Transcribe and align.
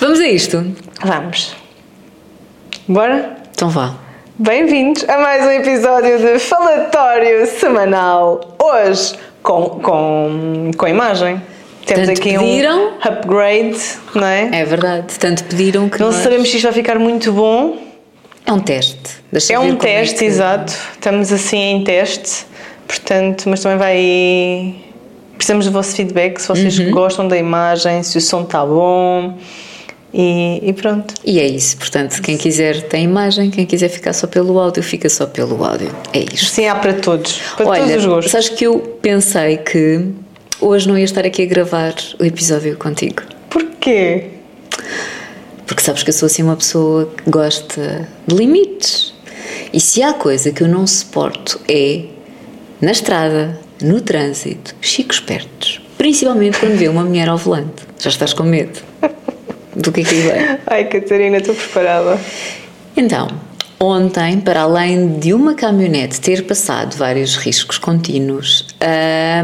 Vamos 0.00 0.20
a 0.20 0.26
isto? 0.28 0.64
Vamos. 1.04 1.54
Bora? 2.88 3.36
Então 3.52 3.68
vá. 3.68 3.94
Bem-vindos 4.38 5.06
a 5.08 5.18
mais 5.18 5.44
um 5.46 5.50
episódio 5.50 6.18
de 6.18 6.38
Falatório 6.38 7.46
Semanal. 7.46 8.56
Hoje 8.58 9.14
com, 9.42 9.62
com, 9.80 10.70
com 10.76 10.88
imagem. 10.88 11.40
Temos 11.86 12.06
Tanto 12.08 12.20
aqui 12.20 12.38
pediram. 12.38 12.88
um 12.88 12.92
upgrade, 13.02 13.78
não 14.14 14.26
é? 14.26 14.48
É 14.60 14.64
verdade. 14.64 15.18
Tanto 15.18 15.44
pediram 15.44 15.88
que. 15.88 15.98
Não 16.00 16.06
nós- 16.10 16.16
sabemos 16.16 16.48
se 16.48 16.56
isto 16.56 16.64
vai 16.64 16.72
ficar 16.72 16.98
muito 16.98 17.32
bom. 17.32 17.76
É 18.46 18.52
um 18.52 18.60
teste. 18.60 18.98
Deixa 19.30 19.52
É 19.52 19.58
um 19.58 19.66
como 19.68 19.78
teste, 19.78 20.18
que- 20.20 20.24
exato. 20.24 20.72
Estamos 20.94 21.32
assim 21.32 21.58
em 21.58 21.84
teste. 21.84 22.46
Portanto, 22.86 23.48
mas 23.48 23.60
também 23.60 23.78
vai. 23.78 24.74
Precisamos 25.36 25.66
do 25.66 25.72
vosso 25.72 25.94
feedback, 25.96 26.38
se 26.38 26.48
vocês 26.48 26.78
Uhum. 26.78 26.90
gostam 26.90 27.26
da 27.28 27.36
imagem, 27.36 28.02
se 28.02 28.18
o 28.18 28.20
som 28.20 28.42
está 28.42 28.64
bom. 28.64 29.38
E, 30.12 30.60
e 30.62 30.72
pronto. 30.72 31.14
E 31.24 31.38
é 31.38 31.46
isso. 31.46 31.76
Portanto, 31.76 32.20
quem 32.20 32.36
quiser 32.36 32.82
tem 32.82 33.04
imagem, 33.04 33.50
quem 33.50 33.64
quiser 33.64 33.88
ficar 33.88 34.12
só 34.12 34.26
pelo 34.26 34.58
áudio, 34.58 34.82
fica 34.82 35.08
só 35.08 35.26
pelo 35.26 35.64
áudio. 35.64 35.94
É 36.12 36.20
isto. 36.20 36.46
Sim, 36.46 36.66
há 36.66 36.74
para 36.74 36.94
todos. 36.94 37.40
Para 37.56 37.66
Olha, 37.66 37.82
todos 37.82 37.96
os 37.96 38.06
gostos. 38.06 38.32
sabes 38.32 38.48
que 38.48 38.66
eu 38.66 38.78
pensei 39.00 39.58
que 39.58 40.06
hoje 40.60 40.88
não 40.88 40.98
ia 40.98 41.04
estar 41.04 41.24
aqui 41.24 41.42
a 41.42 41.46
gravar 41.46 41.94
o 42.18 42.24
episódio 42.24 42.76
contigo. 42.76 43.22
Porquê? 43.48 44.24
Porque 45.66 45.82
sabes 45.82 46.02
que 46.02 46.10
eu 46.10 46.14
sou 46.14 46.26
assim 46.26 46.42
uma 46.42 46.56
pessoa 46.56 47.06
que 47.06 47.30
gosta 47.30 48.08
de 48.26 48.34
limites. 48.34 49.14
E 49.72 49.80
se 49.80 50.02
há 50.02 50.12
coisa 50.12 50.50
que 50.50 50.62
eu 50.62 50.68
não 50.68 50.86
suporto 50.86 51.60
é 51.68 52.02
na 52.80 52.90
estrada, 52.90 53.58
no 53.80 54.00
trânsito, 54.00 54.74
chicos 54.80 55.16
espertos. 55.16 55.80
Principalmente 55.96 56.58
quando 56.58 56.76
vê 56.76 56.88
uma 56.88 57.04
mulher 57.04 57.28
ao 57.28 57.36
volante. 57.36 57.84
Já 57.98 58.10
estás 58.10 58.32
com 58.32 58.42
medo 58.42 58.80
do 59.74 59.92
que 59.92 60.00
é 60.00 60.04
que 60.04 60.14
aí 60.14 60.20
vem. 60.22 60.58
Ai, 60.66 60.84
Catarina, 60.84 61.38
estou 61.38 61.54
preparada. 61.54 62.18
Então, 62.96 63.28
ontem, 63.78 64.40
para 64.40 64.62
além 64.62 65.18
de 65.18 65.32
uma 65.32 65.54
caminhonete 65.54 66.20
ter 66.20 66.44
passado 66.46 66.96
vários 66.96 67.36
riscos 67.36 67.78
contínuos, 67.78 68.66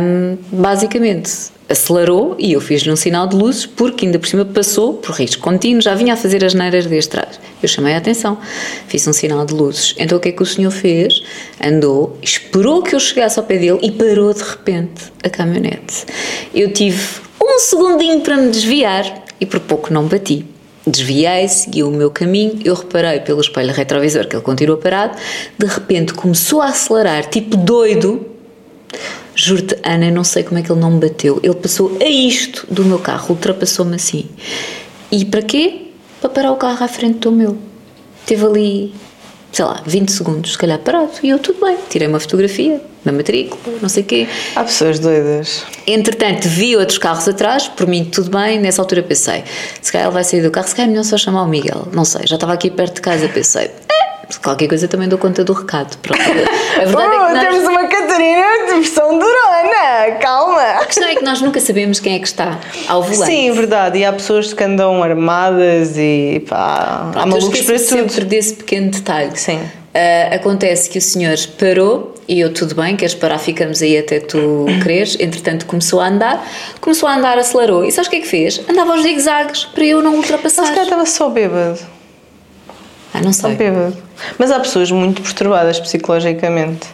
hum, 0.01 0.37
basicamente 0.51 1.57
acelerou 1.69 2.37
e 2.39 2.53
eu 2.53 2.61
fiz-lhe 2.61 2.91
um 2.93 2.97
sinal 2.97 3.27
de 3.27 3.35
luzes 3.35 3.67
porque 3.67 4.07
ainda 4.07 4.19
por 4.19 4.29
cima 4.29 4.45
passou 4.45 4.95
por 4.95 5.15
risco 5.17 5.43
contínuo, 5.43 5.83
já 5.83 5.95
vinha 5.95 6.15
a 6.15 6.17
fazer 6.17 6.45
as 6.45 6.55
neiras 6.55 6.87
desde 6.87 7.11
trás. 7.11 7.41
Eu 7.63 7.69
chamei 7.69 7.95
a 7.95 7.99
atenção, 7.99 8.39
fiz 8.87 9.07
um 9.07 9.13
sinal 9.13 9.45
de 9.45 9.55
luzes. 9.55 9.95
Então 9.99 10.19
o 10.19 10.21
que 10.21 10.29
é 10.29 10.33
que 10.33 10.43
o 10.43 10.47
senhor 10.47 10.71
fez? 10.71 11.23
Andou, 11.63 12.17
esperou 12.23 12.83
que 12.83 12.95
eu 12.95 13.01
chegasse 13.01 13.39
ao 13.39 13.45
pé 13.45 13.59
dele 13.59 13.79
e 13.83 13.91
parou 13.91 14.33
de 14.33 14.43
repente 14.43 15.13
a 15.25 15.29
caminhonete. 15.29 16.07
Eu 16.55 16.73
tive 16.73 17.03
um 17.43 17.59
segundinho 17.59 18.21
para 18.21 18.37
me 18.37 18.51
desviar 18.51 19.26
e 19.41 19.47
por 19.47 19.61
pouco 19.61 19.93
não 19.93 20.07
bati. 20.07 20.45
Desviei, 20.87 21.49
segui 21.49 21.83
o 21.83 21.91
meu 21.91 22.11
caminho, 22.11 22.61
eu 22.65 22.75
reparei 22.75 23.19
pelo 23.21 23.41
espelho 23.41 23.73
retrovisor 23.73 24.29
que 24.29 24.37
ele 24.37 24.43
continuou 24.43 24.79
parado, 24.79 25.19
de 25.59 25.67
repente 25.67 26.15
começou 26.15 26.61
a 26.61 26.67
acelerar, 26.67 27.29
tipo 27.29 27.57
doido. 27.57 28.25
Juro-te, 29.35 29.77
Ana, 29.83 30.07
eu 30.07 30.13
não 30.13 30.23
sei 30.23 30.45
como 30.45 30.59
é 30.59 30.63
que 30.63 30.71
ele 30.71 30.81
não 30.81 30.93
me 30.93 31.01
bateu. 31.01 31.41
Ele 31.43 31.55
passou 31.55 31.99
a 32.01 32.09
isto 32.09 32.67
do 32.71 32.85
meu 32.85 32.99
carro, 32.99 33.31
ultrapassou-me 33.31 33.97
assim. 33.97 34.27
E 35.11 35.25
para 35.25 35.43
quê? 35.43 35.89
Para 36.21 36.31
parar 36.31 36.53
o 36.53 36.57
carro 36.57 36.83
à 36.83 36.89
frente 36.89 37.19
do 37.19 37.33
meu. 37.33 37.59
Teve 38.25 38.47
ali, 38.47 38.95
sei 39.57 39.65
lá, 39.65 39.81
20 39.87 40.11
segundos, 40.13 40.53
se 40.53 40.59
calhar 40.59 40.79
parado. 40.79 41.13
E 41.23 41.31
eu, 41.31 41.39
tudo 41.39 41.65
bem, 41.65 41.79
tirei 41.89 42.07
uma 42.07 42.21
fotografia 42.21 42.79
na 43.07 43.11
matrícula, 43.11 43.79
não 43.81 43.89
sei 43.89 44.03
o 44.03 44.07
quê. 44.07 44.29
Há 44.55 44.63
pessoas 44.63 44.99
doidas. 44.99 45.65
Entretanto, 45.87 46.47
vi 46.47 46.77
outros 46.77 46.99
carros 46.99 47.27
atrás, 47.27 47.67
por 47.67 47.87
mim 47.87 48.05
tudo 48.05 48.29
bem, 48.31 48.61
nessa 48.61 48.83
altura 48.83 49.03
pensei, 49.03 49.45
se 49.81 49.91
calhar 49.91 50.09
ele 50.09 50.13
vai 50.15 50.25
sair 50.25 50.43
do 50.43 50.51
carro, 50.51 50.69
se 50.69 50.75
calhar 50.75 50.89
é 50.89 50.91
melhor 50.91 51.05
só 51.05 51.17
chamar 51.17 51.43
o 51.45 51.49
Miguel, 51.49 51.89
não 51.91 52.05
sei, 52.05 52.27
já 52.27 52.35
estava 52.35 52.53
aqui 52.53 52.71
perto 52.71 52.97
de 52.97 53.01
casa, 53.01 53.27
pensei, 53.31 53.65
"Eh, 53.65 54.06
qualquer 54.43 54.69
coisa 54.69 54.89
também 54.89 55.09
dou 55.09 55.19
conta 55.19 55.45
do 55.45 55.53
recado. 55.53 55.97
Pronto. 55.99 56.21
A 56.21 56.85
verdade 56.85 57.15
é 57.15 57.19
Oh, 57.19 57.27
que 57.27 57.33
nós, 57.35 57.41
temos 57.45 57.69
uma 57.69 57.87
Catarina 57.87 58.47
de 58.67 58.75
versão 58.75 59.19
durona. 59.19 60.17
Calma. 60.21 60.63
a 60.63 60.85
questão 60.85 61.09
é 61.09 61.15
que 61.15 61.25
nós 61.25 61.41
nunca 61.41 61.61
sabemos 61.61 62.01
quem 62.01 62.15
é 62.15 62.19
que 62.19 62.27
está 62.27 62.59
ao 62.89 63.03
volante. 63.03 63.25
Sim, 63.33 63.53
verdade. 63.53 63.99
E 63.99 64.05
há 64.05 64.13
pessoas 64.13 64.53
que 64.53 64.63
andam 64.65 65.03
armadas 65.03 65.97
e 65.97 66.45
pá, 66.49 67.09
há 67.09 67.11
Pronto, 67.13 67.27
eu 67.27 67.27
malucos 67.41 67.61
para 67.63 67.77
tudo. 67.79 67.87
sempre 67.89 68.25
desse 68.25 68.55
pequeno 68.55 68.91
detalhe. 68.91 69.37
Sim. 69.39 69.61
Ah, 69.95 70.35
acontece 70.35 70.91
que 70.91 70.99
o 70.99 71.03
senhor 71.03 71.35
parou 71.59 72.15
e 72.29 72.41
eu, 72.41 72.53
tudo 72.53 72.75
bem, 72.75 72.97
queres 72.97 73.15
parar, 73.15 73.39
ficamos 73.39 73.81
aí 73.81 73.97
até 73.97 74.19
tu 74.21 74.67
quereres. 74.83 75.17
Entretanto, 75.21 75.65
começou 75.65 76.01
a 76.01 76.09
andar, 76.09 76.45
começou 76.81 77.09
a 77.09 77.15
andar, 77.17 77.39
acelerou. 77.39 77.85
E 77.85 77.91
sabes 77.93 78.09
o 78.09 78.11
que 78.11 78.17
é 78.17 78.21
que 78.21 78.27
fez? 78.29 78.61
Andava 78.69 78.93
aos 78.93 79.03
zigue-zagues 79.03 79.65
para 79.65 79.85
eu 79.85 80.03
não 80.03 80.11
Mas 80.11 80.21
ultrapassar. 80.21 80.65
calhar 80.67 80.85
estava 80.85 81.07
só 81.07 81.29
bêbado. 81.31 81.79
Ah, 83.19 83.23
não 83.23 83.33
sei. 83.33 83.55
bêbado. 83.55 83.97
Mas 84.39 84.51
há 84.51 84.61
pessoas 84.61 84.91
muito 84.91 85.23
perturbadas 85.23 85.79
psicologicamente. 85.81 86.87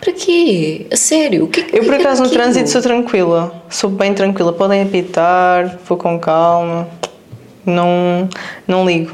Para 0.00 0.12
quê? 0.12 0.86
A 0.92 0.96
sério? 0.96 1.44
O 1.44 1.48
que, 1.48 1.60
Eu, 1.60 1.84
por 1.84 1.94
o 1.94 1.96
que 1.96 2.02
é 2.02 2.06
acaso, 2.06 2.22
no 2.22 2.30
trânsito 2.30 2.68
sou 2.68 2.82
tranquila. 2.82 3.62
Sou 3.68 3.90
bem 3.90 4.14
tranquila. 4.14 4.52
Podem 4.52 4.82
apitar, 4.82 5.78
vou 5.88 5.96
com 5.96 6.18
calma. 6.18 6.88
Não, 7.64 8.28
não 8.66 8.86
ligo. 8.86 9.12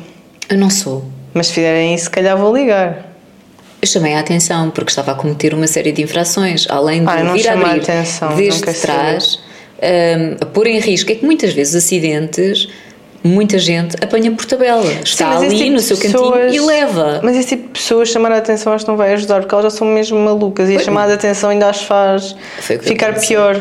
Eu 0.48 0.58
não 0.58 0.68
sou. 0.68 1.04
Mas 1.32 1.46
se 1.46 1.54
fizerem 1.54 1.94
isso, 1.94 2.04
se 2.04 2.10
calhar 2.10 2.36
vou 2.36 2.54
ligar. 2.54 3.12
Eu 3.80 3.88
chamei 3.88 4.14
a 4.14 4.20
atenção 4.20 4.70
porque 4.70 4.90
estava 4.90 5.12
a 5.12 5.14
cometer 5.14 5.54
uma 5.54 5.66
série 5.66 5.90
de 5.90 6.02
infrações, 6.02 6.66
além 6.68 7.02
de 7.02 7.10
Ah, 7.10 7.20
eu 7.20 7.24
não 7.24 7.34
vir 7.34 7.48
a 7.48 7.52
abrir 7.54 7.80
atenção, 7.80 8.36
desde 8.36 8.72
trás, 8.74 9.40
hum, 9.78 10.36
a 10.40 10.46
pôr 10.46 10.66
em 10.66 10.78
risco. 10.78 11.10
É 11.10 11.14
que 11.14 11.24
muitas 11.24 11.52
vezes 11.52 11.74
acidentes, 11.74 12.68
muita 13.24 13.58
gente 13.58 13.96
apanha 14.02 14.30
por 14.32 14.44
tabela. 14.44 14.84
Está 15.04 15.38
Sim, 15.38 15.46
ali 15.46 15.56
tipo 15.58 15.70
no 15.72 15.80
seu 15.80 15.96
cantinho 15.96 16.12
pessoas- 16.12 16.54
e 16.54 16.60
leva. 16.60 17.20
Mas 17.22 17.36
esse 17.36 17.48
tipo 17.50 17.62
de 17.64 17.68
pessoas 17.70 18.08
chamar 18.08 18.32
a 18.32 18.38
atenção 18.38 18.72
acho 18.72 18.84
que 18.84 18.90
não 18.90 18.96
vai 18.98 19.12
ajudar, 19.12 19.40
porque 19.40 19.54
elas 19.54 19.64
já 19.72 19.78
são 19.78 19.86
mesmo 19.86 20.18
malucas 20.18 20.68
e 20.68 20.76
a 20.76 20.80
chamada 20.80 21.08
de 21.08 21.14
atenção 21.14 21.50
ainda 21.50 21.68
as 21.68 21.82
faz 21.82 22.34
ficar 22.82 23.18
pior. 23.20 23.60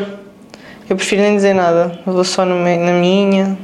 Eu 0.90 0.96
prefiro 0.96 1.22
nem 1.22 1.36
dizer 1.36 1.54
nada, 1.54 1.98
eu 2.06 2.12
vou 2.12 2.24
só 2.24 2.44
na 2.44 2.54
minha 2.54 3.56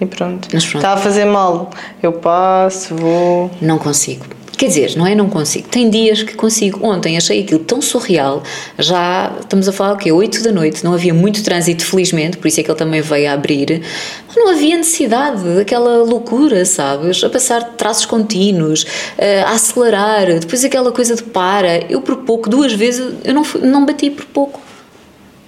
e 0.00 0.06
pronto. 0.06 0.48
Pronto. 0.48 0.76
Está 0.76 0.92
a 0.92 0.96
fazer 0.96 1.24
mal, 1.26 1.70
eu 2.02 2.12
passo, 2.12 2.94
vou. 2.94 3.50
Não 3.60 3.76
consigo. 3.78 4.24
Quer 4.60 4.66
dizer, 4.66 4.94
não 4.94 5.06
é 5.06 5.14
não 5.14 5.30
consigo. 5.30 5.68
Tem 5.68 5.88
dias 5.88 6.22
que 6.22 6.34
consigo. 6.34 6.86
Ontem 6.86 7.16
achei 7.16 7.40
aquilo 7.40 7.60
tão 7.60 7.80
surreal. 7.80 8.42
Já 8.78 9.34
estamos 9.40 9.66
a 9.66 9.72
falar 9.72 9.94
o 9.94 9.96
quê? 9.96 10.12
8 10.12 10.42
da 10.42 10.52
noite. 10.52 10.84
Não 10.84 10.92
havia 10.92 11.14
muito 11.14 11.42
trânsito, 11.42 11.82
felizmente, 11.82 12.36
por 12.36 12.46
isso 12.46 12.60
é 12.60 12.62
que 12.62 12.70
ele 12.70 12.76
também 12.76 13.00
veio 13.00 13.30
a 13.30 13.32
abrir. 13.32 13.80
Mas 14.26 14.36
não 14.36 14.50
havia 14.50 14.76
necessidade 14.76 15.42
daquela 15.54 16.02
loucura, 16.02 16.62
sabes? 16.66 17.24
A 17.24 17.30
passar 17.30 17.72
traços 17.78 18.04
contínuos, 18.04 18.84
eh, 19.16 19.40
a 19.40 19.52
acelerar, 19.52 20.26
depois 20.38 20.62
aquela 20.62 20.92
coisa 20.92 21.16
de 21.16 21.22
para. 21.22 21.90
Eu 21.90 22.02
por 22.02 22.16
pouco, 22.16 22.50
duas 22.50 22.74
vezes, 22.74 23.14
eu 23.24 23.32
não, 23.32 23.42
não 23.62 23.86
bati 23.86 24.10
por 24.10 24.26
pouco. 24.26 24.60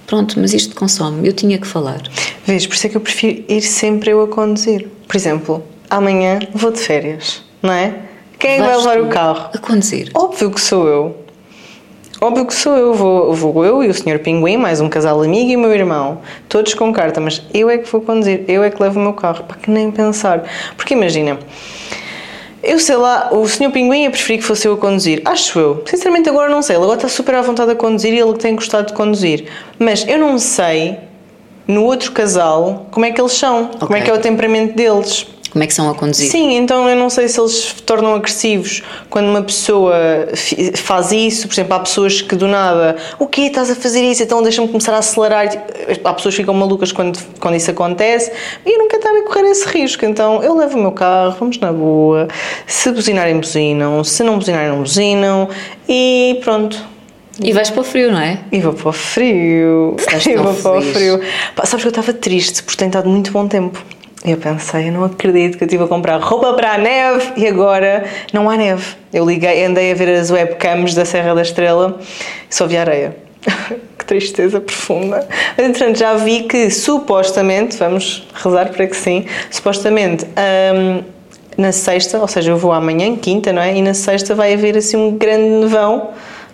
Pronto, 0.06 0.40
mas 0.40 0.54
isto 0.54 0.74
consome. 0.74 1.28
Eu 1.28 1.34
tinha 1.34 1.58
que 1.58 1.66
falar. 1.66 2.00
Vês, 2.46 2.66
por 2.66 2.76
isso 2.76 2.86
é 2.86 2.88
que 2.88 2.96
eu 2.96 3.00
prefiro 3.02 3.44
ir 3.46 3.60
sempre 3.60 4.10
eu 4.10 4.22
a 4.22 4.26
conduzir. 4.26 4.88
Por 5.06 5.14
exemplo, 5.14 5.62
amanhã 5.90 6.38
vou 6.54 6.72
de 6.72 6.78
férias, 6.78 7.42
não 7.62 7.74
é? 7.74 8.11
Quem 8.42 8.56
que 8.56 8.66
vai 8.66 8.76
levar 8.76 9.00
o 9.00 9.06
carro? 9.06 9.50
A 9.54 9.58
conduzir. 9.58 10.10
Óbvio 10.12 10.50
que 10.50 10.60
sou 10.60 10.88
eu. 10.88 11.16
Óbvio 12.20 12.44
que 12.44 12.52
sou 12.52 12.76
eu. 12.76 12.92
Vou, 12.92 13.32
vou 13.32 13.64
eu 13.64 13.84
e 13.84 13.88
o 13.88 13.94
Sr. 13.94 14.18
Pinguim, 14.18 14.56
mais 14.56 14.80
um 14.80 14.88
casal 14.88 15.22
amigo 15.22 15.48
e 15.48 15.54
o 15.54 15.60
meu 15.60 15.72
irmão. 15.72 16.18
Todos 16.48 16.74
com 16.74 16.92
carta, 16.92 17.20
mas 17.20 17.40
eu 17.54 17.70
é 17.70 17.78
que 17.78 17.88
vou 17.88 18.00
conduzir. 18.00 18.44
Eu 18.48 18.64
é 18.64 18.70
que 18.70 18.82
levo 18.82 18.98
o 18.98 19.02
meu 19.04 19.12
carro. 19.12 19.44
Para 19.44 19.58
que 19.58 19.70
nem 19.70 19.92
pensar. 19.92 20.42
Porque 20.76 20.92
imagina, 20.92 21.38
eu 22.64 22.80
sei 22.80 22.96
lá, 22.96 23.28
o 23.30 23.46
Sr. 23.46 23.70
Pinguim 23.70 24.02
ia 24.02 24.10
preferir 24.10 24.40
que 24.40 24.44
fosse 24.44 24.66
eu 24.66 24.72
a 24.72 24.76
conduzir. 24.76 25.22
Acho 25.24 25.60
eu. 25.60 25.84
Sinceramente, 25.86 26.28
agora 26.28 26.50
não 26.50 26.62
sei. 26.62 26.74
Ele 26.74 26.82
agora 26.82 26.98
está 26.98 27.08
super 27.08 27.36
à 27.36 27.42
vontade 27.42 27.70
a 27.70 27.76
conduzir 27.76 28.12
e 28.12 28.18
ele 28.18 28.34
tem 28.34 28.56
gostado 28.56 28.88
de 28.88 28.92
conduzir. 28.92 29.46
Mas 29.78 30.04
eu 30.08 30.18
não 30.18 30.36
sei, 30.36 30.98
no 31.68 31.84
outro 31.84 32.10
casal, 32.10 32.88
como 32.90 33.06
é 33.06 33.12
que 33.12 33.20
eles 33.20 33.34
são. 33.34 33.70
Como 33.78 33.94
é 33.94 34.00
que 34.00 34.10
é 34.10 34.12
o 34.12 34.18
temperamento 34.18 34.74
deles. 34.74 35.28
Como 35.52 35.62
é 35.62 35.66
que 35.66 35.74
são 35.74 35.90
a 35.90 35.94
conduzir? 35.94 36.30
Sim, 36.30 36.54
então 36.56 36.88
eu 36.88 36.96
não 36.96 37.10
sei 37.10 37.28
se 37.28 37.38
eles 37.38 37.52
se 37.52 37.82
tornam 37.82 38.14
agressivos 38.14 38.82
quando 39.10 39.28
uma 39.28 39.42
pessoa 39.42 39.94
faz 40.76 41.12
isso. 41.12 41.46
Por 41.46 41.52
exemplo, 41.52 41.74
há 41.74 41.80
pessoas 41.80 42.22
que 42.22 42.34
do 42.34 42.48
nada, 42.48 42.96
o 43.18 43.26
quê? 43.26 43.42
Estás 43.42 43.70
a 43.70 43.74
fazer 43.74 44.02
isso? 44.02 44.22
Então 44.22 44.42
deixa-me 44.42 44.66
começar 44.68 44.94
a 44.94 44.98
acelerar. 44.98 45.46
Há 46.04 46.14
pessoas 46.14 46.34
que 46.34 46.40
ficam 46.40 46.54
malucas 46.54 46.90
quando, 46.90 47.18
quando 47.38 47.54
isso 47.54 47.70
acontece 47.70 48.32
e 48.64 48.72
eu 48.74 48.78
nunca 48.78 48.96
estava 48.96 49.18
a 49.18 49.22
correr 49.24 49.50
esse 49.50 49.68
risco. 49.68 50.06
Então 50.06 50.42
eu 50.42 50.56
levo 50.56 50.78
o 50.78 50.80
meu 50.80 50.92
carro, 50.92 51.36
vamos 51.38 51.58
na 51.58 51.70
boa. 51.70 52.28
Se 52.66 52.90
buzinarem, 52.90 53.38
buzinam. 53.38 54.02
Se 54.04 54.22
não 54.22 54.38
buzinarem, 54.38 54.70
não 54.70 54.82
buzinam. 54.82 55.50
E 55.86 56.40
pronto. 56.42 56.82
E 57.42 57.52
vais 57.52 57.68
para 57.68 57.80
o 57.80 57.84
frio, 57.84 58.10
não 58.10 58.20
é? 58.20 58.40
E 58.50 58.58
vou 58.58 58.72
para 58.72 58.88
o 58.88 58.92
frio. 58.92 59.96
E 60.26 60.36
vou 60.36 60.54
para 60.54 60.78
o 60.78 60.82
frio. 60.82 61.20
Pá, 61.54 61.66
sabes 61.66 61.82
que 61.82 61.88
eu 61.88 61.90
estava 61.90 62.14
triste 62.14 62.62
porque 62.62 62.78
tem 62.78 62.88
estado 62.88 63.08
muito 63.08 63.30
bom 63.32 63.46
tempo. 63.46 63.82
Eu 64.24 64.36
pensei, 64.36 64.88
eu 64.88 64.92
não 64.92 65.04
acredito 65.04 65.58
que 65.58 65.64
eu 65.64 65.66
estive 65.66 65.82
a 65.82 65.88
comprar 65.88 66.18
roupa 66.18 66.52
para 66.52 66.74
a 66.74 66.78
neve 66.78 67.32
e 67.36 67.46
agora 67.46 68.04
não 68.32 68.48
há 68.48 68.56
neve. 68.56 68.94
Eu 69.12 69.26
liguei, 69.26 69.64
andei 69.64 69.90
a 69.90 69.94
ver 69.94 70.08
as 70.10 70.30
webcams 70.30 70.94
da 70.94 71.04
Serra 71.04 71.34
da 71.34 71.42
Estrela 71.42 71.98
e 72.48 72.54
só 72.54 72.66
vi 72.66 72.76
areia. 72.76 73.16
que 73.98 74.04
tristeza 74.04 74.60
profunda. 74.60 75.26
Mas, 75.56 75.66
entretanto, 75.66 75.98
já 75.98 76.14
vi 76.14 76.44
que 76.44 76.70
supostamente, 76.70 77.76
vamos 77.76 78.26
rezar 78.32 78.68
para 78.70 78.86
que 78.86 78.96
sim, 78.96 79.26
supostamente 79.50 80.24
hum, 80.24 81.02
na 81.56 81.72
sexta, 81.72 82.18
ou 82.18 82.28
seja, 82.28 82.52
eu 82.52 82.56
vou 82.56 82.72
amanhã, 82.72 83.16
quinta, 83.16 83.52
não 83.52 83.60
é? 83.60 83.76
E 83.76 83.82
na 83.82 83.94
sexta 83.94 84.34
vai 84.34 84.54
haver 84.54 84.76
assim 84.76 84.96
um 84.96 85.16
grande 85.16 85.48
nevão. 85.48 86.10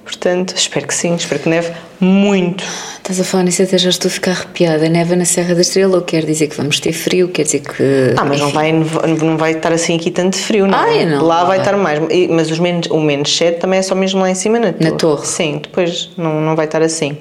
Portanto, 0.09 0.55
espero 0.57 0.87
que 0.87 0.95
sim, 0.95 1.15
espero 1.17 1.43
que 1.43 1.51
neve 1.51 1.71
muito. 2.01 2.65
Estás 2.97 3.21
a 3.21 3.25
falar 3.25 3.45
nisso 3.45 3.63
até 3.63 3.77
já 3.77 3.91
estou 3.91 4.09
a 4.09 4.11
ficar 4.11 4.31
arrepiada. 4.31 4.89
Neva 4.89 5.15
na 5.15 5.27
Serra 5.27 5.55
da 5.55 5.61
Estrela, 5.61 5.97
ou 5.97 6.03
quer 6.03 6.25
dizer 6.25 6.47
que 6.47 6.57
vamos 6.57 6.81
ter 6.81 6.95
frio, 6.95 7.29
quer 7.29 7.43
dizer 7.43 7.61
que. 7.61 8.15
Ah, 8.17 8.25
mas 8.25 8.41
não 8.41 8.49
vai, 8.49 8.73
não 8.73 9.37
vai 9.37 9.53
estar 9.53 9.71
assim 9.71 9.97
aqui 9.97 10.11
tanto 10.11 10.39
frio, 10.39 10.67
não 10.67 10.79
Ai, 10.79 11.01
é? 11.03 11.05
não, 11.07 11.23
Lá 11.27 11.41
vai 11.45 11.59
vai. 11.59 11.59
estar 11.59 11.77
mais. 11.77 12.01
Mas 12.31 12.51
os 12.51 12.59
menos, 12.59 12.89
o 12.91 12.99
menos 12.99 13.37
7 13.37 13.61
também 13.61 13.81
é 13.81 13.83
só 13.83 13.95
mesmo 13.95 14.21
lá 14.21 14.31
em 14.31 14.35
cima 14.35 14.59
na 14.59 14.73
torre. 14.73 14.97
torre. 14.97 15.27
Sim, 15.27 15.61
depois 15.63 16.09
não, 16.17 16.41
não 16.41 16.57
vai 16.57 16.65
estar 16.65 16.81
assim. 16.81 17.19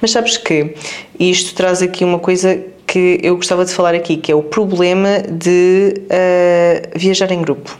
Mas 0.00 0.12
sabes 0.12 0.36
que 0.36 0.74
isto 1.18 1.56
traz 1.56 1.82
aqui 1.82 2.04
uma 2.04 2.20
coisa 2.20 2.56
que 2.86 3.18
eu 3.20 3.34
gostava 3.34 3.64
de 3.64 3.72
falar 3.72 3.96
aqui, 3.96 4.16
que 4.16 4.30
é 4.30 4.34
o 4.36 4.44
problema 4.44 5.22
de 5.28 5.92
ah, 6.08 6.88
viajar 6.94 7.32
em 7.32 7.42
grupo. 7.42 7.76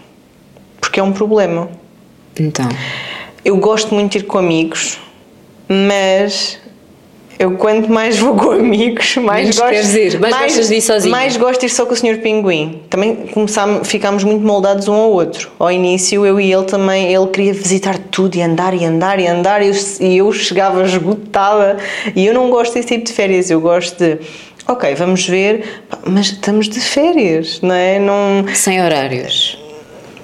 Porque 0.80 0.98
é 0.98 1.02
um 1.04 1.12
problema. 1.12 1.68
Então. 2.40 2.68
Eu 3.48 3.56
gosto 3.56 3.94
muito 3.94 4.12
de 4.12 4.18
ir 4.18 4.22
com 4.24 4.36
amigos, 4.36 4.98
mas 5.66 6.58
eu 7.38 7.52
quanto 7.52 7.90
mais 7.90 8.18
vou 8.18 8.36
com 8.36 8.50
amigos, 8.50 9.16
mais 9.16 9.56
Menos 9.56 9.58
gosto 9.58 9.98
ir, 9.98 10.20
mais 10.20 10.36
gostas 10.36 10.68
de 10.68 10.74
ir 10.74 10.80
sozinho. 10.82 11.10
Mais 11.10 11.36
gosto 11.38 11.60
de 11.60 11.64
ir 11.64 11.70
só 11.70 11.86
com 11.86 11.94
o 11.94 11.96
Sr. 11.96 12.20
Pinguim. 12.20 12.82
Também 12.90 13.16
começámos, 13.32 13.88
ficámos 13.88 14.22
muito 14.22 14.44
moldados 14.44 14.86
um 14.86 14.92
ao 14.92 15.10
outro. 15.10 15.50
Ao 15.58 15.72
início 15.72 16.26
eu 16.26 16.38
e 16.38 16.52
ele 16.52 16.64
também, 16.64 17.10
ele 17.10 17.26
queria 17.28 17.54
visitar 17.54 17.96
tudo 18.10 18.36
e 18.36 18.42
andar 18.42 18.74
e 18.74 18.84
andar 18.84 19.18
e 19.18 19.26
andar 19.26 19.62
e 19.62 19.68
eu, 19.68 19.74
e 19.98 20.18
eu 20.18 20.30
chegava 20.30 20.84
esgotada. 20.84 21.78
E 22.14 22.26
eu 22.26 22.34
não 22.34 22.50
gosto 22.50 22.74
desse 22.74 22.88
tipo 22.88 23.06
de 23.06 23.14
férias, 23.14 23.50
eu 23.50 23.62
gosto 23.62 23.96
de 23.96 24.18
Ok, 24.66 24.94
vamos 24.94 25.26
ver, 25.26 25.86
mas 26.04 26.26
estamos 26.26 26.68
de 26.68 26.80
férias, 26.80 27.62
não 27.62 27.74
é? 27.74 27.98
Não, 27.98 28.44
Sem 28.54 28.84
horários. 28.84 29.58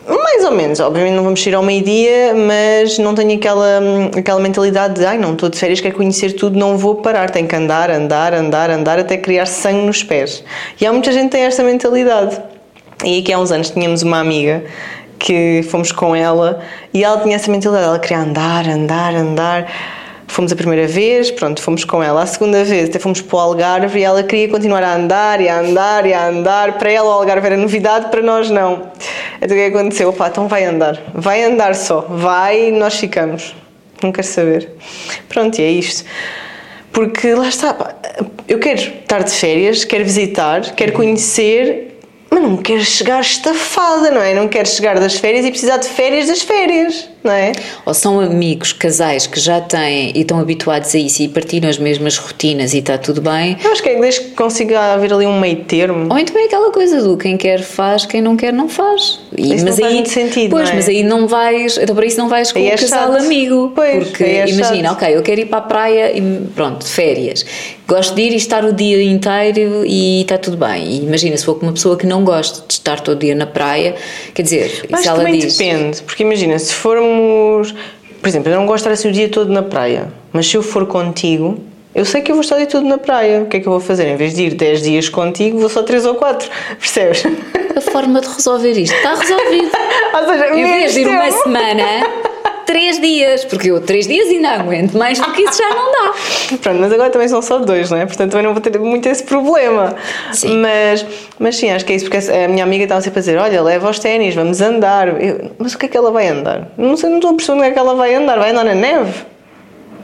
Mais 0.06 0.44
ou 0.44 0.52
menos, 0.52 0.80
obviamente 0.80 1.14
não 1.14 1.24
vamos 1.24 1.46
ir 1.46 1.54
ao 1.54 1.62
meio-dia, 1.62 2.34
mas 2.34 2.98
não 2.98 3.14
tenho 3.14 3.36
aquela, 3.36 3.80
aquela 4.16 4.40
mentalidade 4.40 4.94
de 4.94 5.06
ai 5.06 5.16
não, 5.16 5.32
estou 5.32 5.48
de 5.48 5.58
férias, 5.58 5.80
quero 5.80 5.96
conhecer 5.96 6.32
tudo, 6.32 6.58
não 6.58 6.76
vou 6.76 6.96
parar, 6.96 7.30
tenho 7.30 7.48
que 7.48 7.56
andar, 7.56 7.90
andar, 7.90 8.34
andar, 8.34 8.70
andar 8.70 8.98
até 8.98 9.16
criar 9.16 9.46
sangue 9.46 9.86
nos 9.86 10.02
pés. 10.02 10.44
E 10.80 10.86
há 10.86 10.92
muita 10.92 11.10
gente 11.12 11.24
que 11.24 11.30
tem 11.30 11.42
esta 11.44 11.62
mentalidade. 11.62 12.40
E 13.02 13.20
aqui 13.20 13.32
há 13.32 13.38
uns 13.38 13.50
anos 13.50 13.70
tínhamos 13.70 14.02
uma 14.02 14.20
amiga 14.20 14.64
que 15.18 15.62
fomos 15.70 15.90
com 15.90 16.14
ela 16.14 16.60
e 16.92 17.02
ela 17.02 17.20
tinha 17.20 17.36
essa 17.36 17.50
mentalidade, 17.50 17.86
ela 17.86 17.98
queria 17.98 18.18
andar, 18.18 18.68
andar, 18.68 19.14
andar. 19.14 19.66
Fomos 20.34 20.50
a 20.50 20.56
primeira 20.56 20.88
vez, 20.88 21.30
pronto, 21.30 21.62
fomos 21.62 21.84
com 21.84 22.02
ela. 22.02 22.20
A 22.20 22.26
segunda 22.26 22.64
vez 22.64 22.88
até 22.88 22.98
fomos 22.98 23.20
para 23.20 23.36
o 23.36 23.38
Algarve 23.38 24.00
e 24.00 24.02
ela 24.02 24.20
queria 24.20 24.48
continuar 24.48 24.82
a 24.82 24.96
andar 24.96 25.40
e 25.40 25.48
a 25.48 25.60
andar 25.60 26.04
e 26.06 26.12
a 26.12 26.26
andar. 26.26 26.76
Para 26.76 26.90
ela 26.90 27.08
o 27.08 27.12
Algarve 27.12 27.46
era 27.46 27.56
novidade, 27.56 28.10
para 28.10 28.20
nós 28.20 28.50
não. 28.50 28.90
Então 29.40 29.56
o 29.56 29.60
que 29.60 29.60
é 29.60 29.66
aconteceu? 29.66 30.08
Opá, 30.08 30.26
então 30.26 30.48
vai 30.48 30.64
andar. 30.64 31.00
Vai 31.14 31.44
andar 31.44 31.76
só. 31.76 32.00
Vai 32.00 32.66
e 32.66 32.72
nós 32.72 32.98
ficamos. 32.98 33.54
Não 34.02 34.10
quero 34.10 34.26
saber. 34.26 34.72
Pronto, 35.28 35.56
e 35.60 35.62
é 35.62 35.70
isto. 35.70 36.04
Porque 36.92 37.32
lá 37.32 37.46
está, 37.46 37.72
pá, 37.72 37.94
eu 38.48 38.58
quero 38.58 38.80
estar 38.80 39.22
de 39.22 39.30
férias, 39.30 39.84
quero 39.84 40.02
visitar, 40.02 40.74
quero 40.74 40.94
conhecer, 40.94 41.93
mas 42.30 42.42
não 42.42 42.56
quero 42.56 42.84
chegar 42.84 43.20
estafada, 43.20 44.10
não 44.10 44.20
é? 44.20 44.34
Não 44.34 44.48
quero 44.48 44.68
chegar 44.68 44.98
das 44.98 45.14
férias 45.16 45.44
e 45.46 45.50
precisar 45.50 45.76
de 45.76 45.88
férias 45.88 46.26
das 46.26 46.42
férias, 46.42 47.08
não 47.22 47.32
é? 47.32 47.52
Ou 47.86 47.94
são 47.94 48.18
amigos, 48.20 48.72
casais 48.72 49.26
que 49.26 49.38
já 49.38 49.60
têm 49.60 50.10
e 50.14 50.20
estão 50.22 50.40
habituados 50.40 50.94
a 50.94 50.98
isso 50.98 51.22
e 51.22 51.28
partilham 51.28 51.70
as 51.70 51.78
mesmas 51.78 52.16
rotinas 52.16 52.74
e 52.74 52.78
está 52.78 52.98
tudo 52.98 53.20
bem. 53.20 53.56
Eu 53.62 53.70
acho 53.72 53.82
que 53.82 53.88
é 53.88 54.00
desde 54.00 54.20
que 54.22 54.30
consiga 54.32 54.94
haver 54.94 55.12
ali 55.12 55.26
um 55.26 55.38
meio 55.38 55.64
termo. 55.64 56.08
Ou 56.12 56.18
então 56.18 56.36
é 56.40 56.44
aquela 56.46 56.72
coisa 56.72 57.00
do 57.02 57.16
quem 57.16 57.36
quer 57.36 57.62
faz, 57.62 58.04
quem 58.04 58.20
não 58.20 58.36
quer 58.36 58.52
não 58.52 58.68
faz. 58.68 59.20
E, 59.36 59.54
Isso 59.54 59.64
não 59.64 59.72
faz 59.72 59.92
muito 59.94 60.08
sentido, 60.08 60.50
Pois, 60.50 60.64
não 60.64 60.72
é? 60.72 60.74
mas 60.76 60.88
aí 60.88 61.02
não 61.04 61.28
vais, 61.28 61.78
então 61.78 61.94
para 61.94 62.06
isso 62.06 62.18
não 62.18 62.28
vais 62.28 62.50
com 62.50 62.58
Aí 62.58 62.66
o 62.66 62.68
é 62.72 62.76
casal 62.76 63.12
chato. 63.12 63.24
amigo. 63.24 63.72
Pois, 63.74 64.08
porque 64.08 64.24
aí 64.24 64.36
é 64.38 64.48
imagina, 64.48 64.88
chato. 64.88 65.02
ok, 65.02 65.16
eu 65.16 65.22
quero 65.22 65.40
ir 65.40 65.46
para 65.46 65.58
a 65.58 65.62
praia 65.62 66.16
e 66.18 66.20
pronto, 66.54 66.84
férias. 66.84 67.44
Gosto 67.86 68.14
de 68.14 68.22
ir 68.22 68.32
e 68.32 68.36
estar 68.36 68.64
o 68.64 68.72
dia 68.72 69.02
inteiro 69.02 69.84
e 69.84 70.22
está 70.22 70.38
tudo 70.38 70.56
bem. 70.56 70.84
E 70.86 70.96
imagina, 71.04 71.36
se 71.36 71.44
for 71.44 71.54
com 71.56 71.66
uma 71.66 71.72
pessoa 71.72 71.96
que 71.98 72.06
não 72.06 72.24
gosta 72.24 72.66
de 72.66 72.72
estar 72.72 73.00
todo 73.00 73.18
dia 73.18 73.34
na 73.34 73.46
praia, 73.46 73.94
quer 74.32 74.42
dizer, 74.42 74.86
Mas 74.88 75.00
se 75.02 75.08
ela 75.08 75.18
também 75.18 75.38
diz. 75.38 75.56
depende, 75.56 76.00
porque 76.02 76.22
imagina, 76.22 76.58
se 76.58 76.72
formos. 76.72 77.74
Por 78.22 78.28
exemplo, 78.28 78.50
eu 78.50 78.56
não 78.56 78.64
gosto 78.64 78.84
de 78.84 78.90
estar 78.90 78.90
assim 78.92 79.08
o 79.08 79.12
dia 79.12 79.28
todo 79.28 79.52
na 79.52 79.62
praia, 79.62 80.08
mas 80.32 80.46
se 80.46 80.56
eu 80.56 80.62
for 80.62 80.86
contigo, 80.86 81.58
eu 81.94 82.06
sei 82.06 82.22
que 82.22 82.30
eu 82.32 82.34
vou 82.36 82.40
estar 82.42 82.54
o 82.54 82.58
dia 82.58 82.66
todo 82.66 82.86
na 82.86 82.96
praia. 82.96 83.42
O 83.42 83.46
que 83.46 83.58
é 83.58 83.60
que 83.60 83.66
eu 83.66 83.72
vou 83.72 83.80
fazer? 83.80 84.08
Em 84.08 84.16
vez 84.16 84.34
de 84.34 84.44
ir 84.44 84.54
10 84.54 84.82
dias 84.82 85.08
contigo, 85.10 85.58
vou 85.58 85.68
só 85.68 85.82
3 85.82 86.06
ou 86.06 86.14
4. 86.14 86.48
Percebes? 86.80 87.22
A 87.76 87.80
forma 87.82 88.20
de 88.22 88.28
resolver 88.28 88.72
isto 88.72 88.94
está 88.94 89.14
resolvido. 89.14 89.70
Ou 90.14 90.28
seja, 90.28 90.54
Em 90.56 90.64
vez 90.64 90.94
de 90.94 91.00
ir 91.00 91.08
uma 91.08 91.30
semana, 91.30 91.82
três 92.64 93.00
dias, 93.00 93.44
porque 93.44 93.70
eu 93.70 93.80
três 93.80 94.06
dias 94.06 94.28
ainda 94.28 94.50
aguento, 94.50 94.96
mais 94.96 95.18
do 95.18 95.32
que 95.32 95.42
isso 95.42 95.58
já 95.58 95.68
não 95.70 95.92
dá. 95.92 96.14
Pronto, 96.62 96.80
mas 96.80 96.92
agora 96.92 97.10
também 97.10 97.28
são 97.28 97.40
só 97.40 97.58
dois, 97.58 97.90
não 97.90 97.98
é? 97.98 98.06
Portanto 98.06 98.30
também 98.30 98.46
não 98.46 98.52
vou 98.52 98.60
ter 98.60 98.78
muito 98.78 99.08
esse 99.08 99.22
problema. 99.22 99.94
Sim. 100.32 100.58
Mas, 100.58 101.06
mas 101.38 101.56
sim, 101.56 101.70
acho 101.70 101.84
que 101.84 101.92
é 101.92 101.96
isso, 101.96 102.08
porque 102.08 102.30
a 102.30 102.48
minha 102.48 102.64
amiga 102.64 102.84
estava 102.84 103.00
sempre 103.00 103.18
a 103.18 103.20
dizer: 103.20 103.38
Olha, 103.38 103.62
leva 103.62 103.88
os 103.88 103.98
ténis, 103.98 104.34
vamos 104.34 104.60
andar. 104.60 105.20
Eu, 105.22 105.50
mas 105.58 105.74
o 105.74 105.78
que 105.78 105.86
é 105.86 105.88
que 105.88 105.96
ela 105.96 106.10
vai 106.10 106.28
andar? 106.28 106.68
Não 106.76 106.96
sei, 106.96 107.10
não 107.10 107.16
estou 107.16 107.30
a 107.30 107.34
perceber 107.34 107.58
onde 107.58 107.68
é 107.68 107.70
que 107.72 107.78
ela 107.78 107.94
vai 107.94 108.14
andar. 108.14 108.38
Vai 108.38 108.50
andar 108.50 108.64
na 108.64 108.74
neve? 108.74 109.24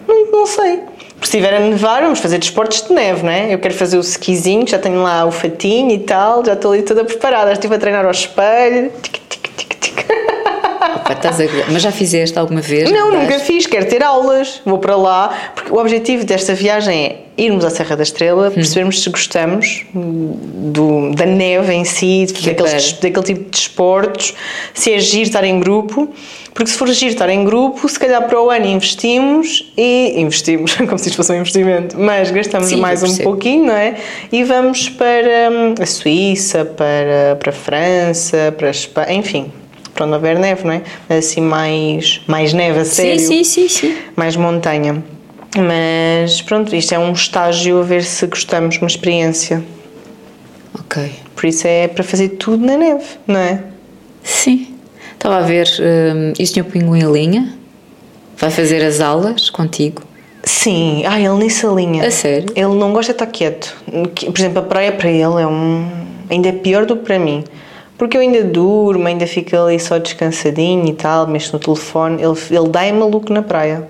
Não, 0.07 0.31
não 0.31 0.47
sei. 0.47 0.81
Porque 1.21 1.33
se 1.33 1.37
estiver 1.37 1.55
a 1.55 1.61
nevar, 1.61 2.03
vamos 2.03 2.19
fazer 2.19 2.39
desportos 2.39 2.83
de 2.83 2.95
neve, 2.95 3.23
não 3.23 3.31
é? 3.31 3.53
Eu 3.53 3.59
quero 3.59 3.75
fazer 3.75 3.99
o 3.99 4.01
skizinho, 4.01 4.67
já 4.67 4.79
tenho 4.79 5.03
lá 5.03 5.27
o 5.27 5.31
fatinho 5.31 5.91
e 5.91 5.99
tal, 5.99 6.43
já 6.45 6.55
estou 6.55 6.73
ali 6.73 6.83
toda 6.83 7.05
preparada. 7.05 7.53
Estive 7.53 7.75
a 7.75 7.79
treinar 7.79 8.05
ao 8.07 8.11
espelho. 8.11 8.91
Tic. 9.03 9.30
Opa, 10.81 11.13
estás 11.13 11.41
a... 11.41 11.45
Mas 11.71 11.83
já 11.83 11.93
fizeste 11.93 12.39
alguma 12.39 12.61
vez? 12.61 12.91
Não, 12.91 13.13
nunca 13.13 13.39
fiz, 13.39 13.67
quero 13.67 13.87
ter 13.87 14.03
aulas, 14.03 14.63
vou 14.65 14.79
para 14.79 14.97
lá, 14.97 15.53
porque 15.55 15.71
o 15.71 15.77
objetivo 15.77 16.25
desta 16.25 16.55
viagem 16.55 17.05
é 17.05 17.17
irmos 17.37 17.65
à 17.65 17.71
Serra 17.71 17.97
da 17.97 18.03
Estrela, 18.03 18.51
percebermos 18.51 19.03
se 19.03 19.09
gostamos 19.09 19.87
do, 19.95 21.11
da 21.15 21.25
neve 21.25 21.73
em 21.73 21.85
si, 21.85 22.27
Que 22.35 22.47
daqueles, 22.47 22.93
daquele 22.93 23.25
tipo 23.25 23.45
de 23.45 23.51
desportos, 23.51 24.35
se 24.75 24.93
é 24.93 24.99
giro 24.99 25.23
estar 25.23 25.45
em 25.45 25.59
grupo, 25.59 26.09
porque 26.53 26.71
se 26.71 26.77
for 26.77 26.89
giro 26.89 27.13
estar 27.13 27.29
em 27.31 27.45
grupo, 27.45 27.89
se 27.89 27.99
calhar 27.99 28.27
para 28.27 28.41
o 28.41 28.51
ano 28.51 28.67
investimos 28.67 29.73
e 29.77 30.21
investimos, 30.21 30.75
como 30.87 30.99
se 30.99 31.09
isto 31.09 31.17
fosse 31.17 31.33
um 31.33 31.37
investimento, 31.37 31.99
mas 31.99 32.31
gastamos 32.31 32.69
Sim, 32.69 32.77
mais 32.77 33.03
um 33.03 33.17
pouquinho, 33.19 33.67
não 33.67 33.75
é? 33.75 33.97
E 34.31 34.45
vamos 34.45 34.89
para 34.91 35.51
hum, 35.51 35.75
a 35.81 35.87
Suíça, 35.87 36.65
para, 36.65 37.37
para 37.39 37.51
a 37.51 37.55
França, 37.55 38.55
para 38.57 38.69
a 38.69 38.71
Espanha, 38.71 39.13
enfim. 39.13 39.51
Para 39.95 40.07
onde 40.07 40.15
houver 40.15 40.39
neve, 40.39 40.65
não 40.65 40.73
é? 40.73 40.83
Assim, 41.09 41.41
mais, 41.41 42.21
mais 42.27 42.53
neve 42.53 42.81
a 42.81 42.85
sério 42.85 43.19
Sim, 43.19 43.45
sim, 43.45 43.69
sim, 43.69 43.69
sim. 43.69 43.97
mais 44.17 44.37
montanha. 44.37 45.03
Mas 45.57 46.41
pronto, 46.43 46.75
isto 46.75 46.95
é 46.95 46.99
um 46.99 47.13
estágio 47.13 47.81
a 47.81 47.83
ver 47.83 48.05
se 48.05 48.27
gostamos, 48.27 48.79
uma 48.79 48.87
experiência. 48.87 49.63
Ok. 50.79 51.11
Por 51.35 51.47
isso 51.47 51.67
é 51.67 51.89
para 51.89 52.05
fazer 52.05 52.31
tudo 52.31 52.65
na 52.65 52.77
neve, 52.77 53.05
não 53.27 53.41
é? 53.41 53.65
Sim. 54.23 54.75
Estava 55.15 55.39
a 55.39 55.43
ver, 55.43 55.69
hum, 55.81 56.33
e 56.39 56.43
o 56.43 56.47
Sr. 56.47 56.65
Pinguim 56.65 57.01
em 57.01 57.13
linha? 57.13 57.55
Vai 58.37 58.51
fazer 58.51 58.83
as 58.85 59.01
aulas 59.01 59.51
contigo? 59.51 60.03
Sim, 60.43 61.03
ah, 61.07 61.21
ele 61.21 61.35
nem 61.35 61.49
se 61.49 61.67
alinha. 61.67 62.07
A 62.07 62.11
sério? 62.11 62.49
Ele 62.55 62.75
não 62.75 62.93
gosta 62.93 63.13
de 63.13 63.17
estar 63.17 63.27
quieto. 63.27 63.77
Por 63.85 64.39
exemplo, 64.39 64.61
a 64.61 64.63
praia 64.63 64.93
para 64.93 65.11
ele 65.11 65.43
é 65.43 65.47
um. 65.47 65.87
ainda 66.31 66.49
é 66.49 66.53
pior 66.53 66.87
do 66.87 66.97
que 66.97 67.05
para 67.05 67.19
mim. 67.19 67.45
Porque 68.01 68.17
eu 68.17 68.23
ainda 68.23 68.43
durmo, 68.43 69.07
ainda 69.07 69.27
fico 69.27 69.55
ali 69.55 69.79
só 69.79 69.99
descansadinho 69.99 70.89
e 70.89 70.95
tal, 70.95 71.27
mexo 71.27 71.53
no 71.53 71.59
telefone. 71.59 72.15
Ele, 72.23 72.35
ele 72.51 72.69
dá-me 72.71 72.93
maluco 72.93 73.31
na 73.31 73.43
praia. 73.43 73.87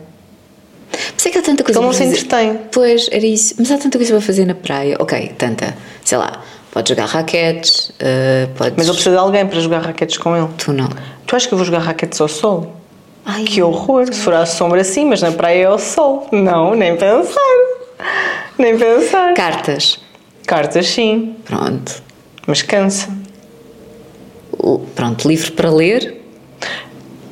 Mas 1.14 1.26
é 1.26 1.31
que 1.31 1.38
há 1.38 1.43
tanta 1.43 1.62
coisa 1.62 1.79
Ele 1.79 1.87
não 1.87 1.93
se 1.93 2.02
entretém. 2.02 2.59
Pois, 2.73 3.09
era 3.12 3.25
isso. 3.25 3.55
Mas 3.57 3.71
há 3.71 3.79
tanta 3.79 3.97
coisa 3.97 4.12
para 4.14 4.21
fazer 4.21 4.47
na 4.47 4.55
praia. 4.57 4.97
Ok, 4.99 5.33
tanta. 5.38 5.76
Sei 6.05 6.19
lá, 6.19 6.43
podes 6.73 6.88
jogar 6.90 7.07
raquetes, 7.07 7.90
uh, 7.90 8.49
podes... 8.57 8.75
Mas 8.76 8.87
ele 8.87 8.95
precisa 8.95 9.14
de 9.14 9.17
alguém 9.17 9.47
para 9.47 9.61
jogar 9.61 9.79
raquetes 9.79 10.19
com 10.19 10.37
ele. 10.37 10.49
Tu 10.59 10.73
não. 10.73 10.88
Tu 11.25 11.37
achas 11.37 11.47
que 11.47 11.55
eu 11.55 11.59
vou 11.59 11.64
jogar 11.64 11.79
raquetes 11.79 12.21
ao 12.21 12.26
sol? 12.26 12.75
Ai, 13.25 13.45
Que 13.45 13.62
horror! 13.62 14.12
Se 14.12 14.23
for 14.23 14.35
à 14.35 14.45
sombra 14.45 14.83
sim, 14.83 15.05
mas 15.05 15.23
na 15.23 15.31
praia 15.31 15.62
é 15.62 15.67
ao 15.67 15.79
sol. 15.79 16.26
Não, 16.33 16.75
nem 16.75 16.97
pensar. 16.97 17.40
Nem 18.59 18.76
pensar. 18.76 19.35
Cartas. 19.35 20.00
Cartas 20.49 20.88
sim, 20.88 21.37
Pronto. 21.45 22.02
mas 22.45 22.61
cansa. 22.62 23.19
Pronto, 24.95 25.29
livro 25.29 25.52
para 25.52 25.71
ler. 25.71 26.17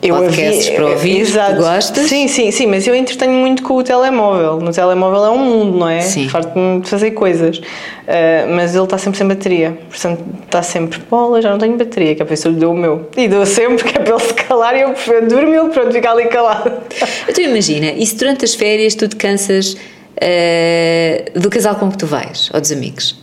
podcasts 0.01 0.71
para 0.71 0.87
ouvir, 0.87 1.21
Exato. 1.21 1.57
tu 1.57 1.63
gostas. 1.63 2.07
Sim, 2.07 2.29
sim, 2.29 2.51
sim, 2.51 2.67
mas 2.67 2.87
eu 2.87 2.95
entretenho 2.95 3.33
muito 3.33 3.63
com 3.63 3.75
o 3.75 3.83
telemóvel. 3.83 4.59
No 4.61 4.73
telemóvel 4.73 5.25
é 5.27 5.31
um 5.31 5.39
mundo, 5.39 5.79
não 5.79 5.89
é? 5.89 6.01
Sim. 6.01 6.29
Farto-me 6.29 6.81
de 6.81 6.89
fazer 6.89 7.11
coisas. 7.11 7.61
Ah, 8.07 8.47
mas 8.49 8.75
ele 8.75 8.85
está 8.85 8.97
sempre 8.97 9.19
sem 9.19 9.29
bateria. 9.29 9.77
Portanto, 9.91 10.25
está 10.45 10.63
sempre, 10.63 10.99
bola, 11.11 11.43
já 11.43 11.51
não 11.51 11.59
tenho 11.59 11.77
bateria, 11.77 12.15
que 12.15 12.23
a 12.23 12.27
pessoa 12.27 12.53
lhe 12.53 12.59
deu 12.61 12.71
o 12.71 12.77
meu. 12.77 13.09
E 13.17 13.29
dou 13.29 13.45
sempre, 13.45 13.85
que 13.91 13.99
é 13.99 14.01
para 14.01 14.15
ele 14.15 14.25
se 14.25 14.35
calar 14.35 14.77
e 14.77 14.81
eu 14.83 14.91
prefiro 14.91 15.29
dormir, 15.29 15.69
pronto, 15.71 15.93
ficar 15.93 16.13
ali 16.13 16.27
calado. 16.27 16.73
Então 17.29 17.45
imagina, 17.45 17.93
e 17.93 18.07
se 18.07 18.17
durante 18.17 18.45
as 18.45 18.55
férias 18.55 18.95
tu 18.95 19.07
te 19.07 19.15
cansas 19.17 19.77
eh, 20.21 21.31
do 21.35 21.51
casal 21.51 21.75
com 21.77 21.91
que 21.91 21.99
tu 21.99 22.07
vais, 22.07 22.51
ou 22.55 22.61
dos 22.61 22.73
amigos? 22.73 23.17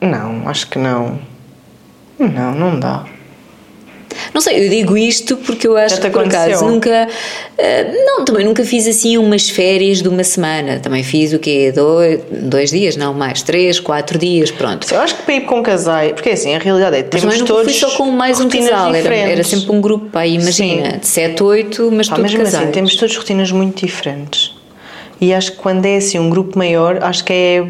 Não, 0.00 0.48
acho 0.48 0.68
que 0.68 0.78
não. 0.78 1.18
Não, 2.20 2.54
não 2.54 2.78
dá. 2.78 3.04
Não 4.34 4.40
sei, 4.40 4.66
eu 4.66 4.68
digo 4.68 4.96
isto 4.98 5.36
porque 5.38 5.66
eu 5.66 5.76
acho 5.76 6.00
que 6.00 6.10
por 6.10 6.24
acaso 6.24 6.64
nunca. 6.66 7.08
eh, 7.56 8.04
não, 8.04 8.24
também 8.24 8.44
nunca 8.44 8.64
fiz 8.64 8.86
assim 8.86 9.16
umas 9.16 9.48
férias 9.48 10.02
de 10.02 10.08
uma 10.08 10.22
semana. 10.24 10.78
Também 10.80 11.02
fiz 11.02 11.32
o 11.32 11.38
quê? 11.38 11.72
Dois, 11.74 12.20
dois 12.30 12.70
dias, 12.70 12.96
não 12.96 13.14
mais, 13.14 13.40
três, 13.42 13.80
quatro 13.80 14.18
dias, 14.18 14.50
pronto. 14.50 14.86
Eu 14.92 15.00
acho 15.00 15.14
que 15.16 15.22
para 15.22 15.34
ir 15.34 15.40
com 15.42 15.62
casais, 15.62 16.12
porque 16.12 16.30
assim, 16.30 16.54
a 16.54 16.58
realidade 16.58 16.96
é 16.96 17.02
que 17.04 17.08
Mas 17.12 17.22
temos 17.22 17.38
nunca 17.38 17.52
todos 17.54 17.72
fui 17.78 17.88
só 17.90 17.96
com 17.96 18.10
mais 18.10 18.38
um 18.40 18.44
rotinas 18.44 18.70
casal, 18.70 18.88
era, 18.90 18.98
diferentes. 18.98 19.30
era 19.32 19.44
sempre 19.44 19.72
um 19.76 19.80
grupo, 19.80 20.06
pá, 20.10 20.26
imagina, 20.26 20.90
Sim. 20.92 20.98
de 20.98 21.06
7, 21.06 21.42
8, 21.42 21.90
mas 21.92 22.08
Pá, 22.08 22.16
tudo 22.16 22.22
mesmo 22.24 22.38
casais. 22.44 22.62
assim, 22.64 22.72
temos 22.72 22.94
todos 22.96 23.16
rotinas 23.16 23.50
muito 23.52 23.86
diferentes. 23.86 24.54
E 25.20 25.32
acho 25.32 25.52
que 25.52 25.58
quando 25.58 25.86
é 25.86 25.96
assim 25.96 26.18
um 26.18 26.28
grupo 26.30 26.58
maior, 26.58 27.02
acho 27.02 27.24
que 27.24 27.32
é 27.32 27.64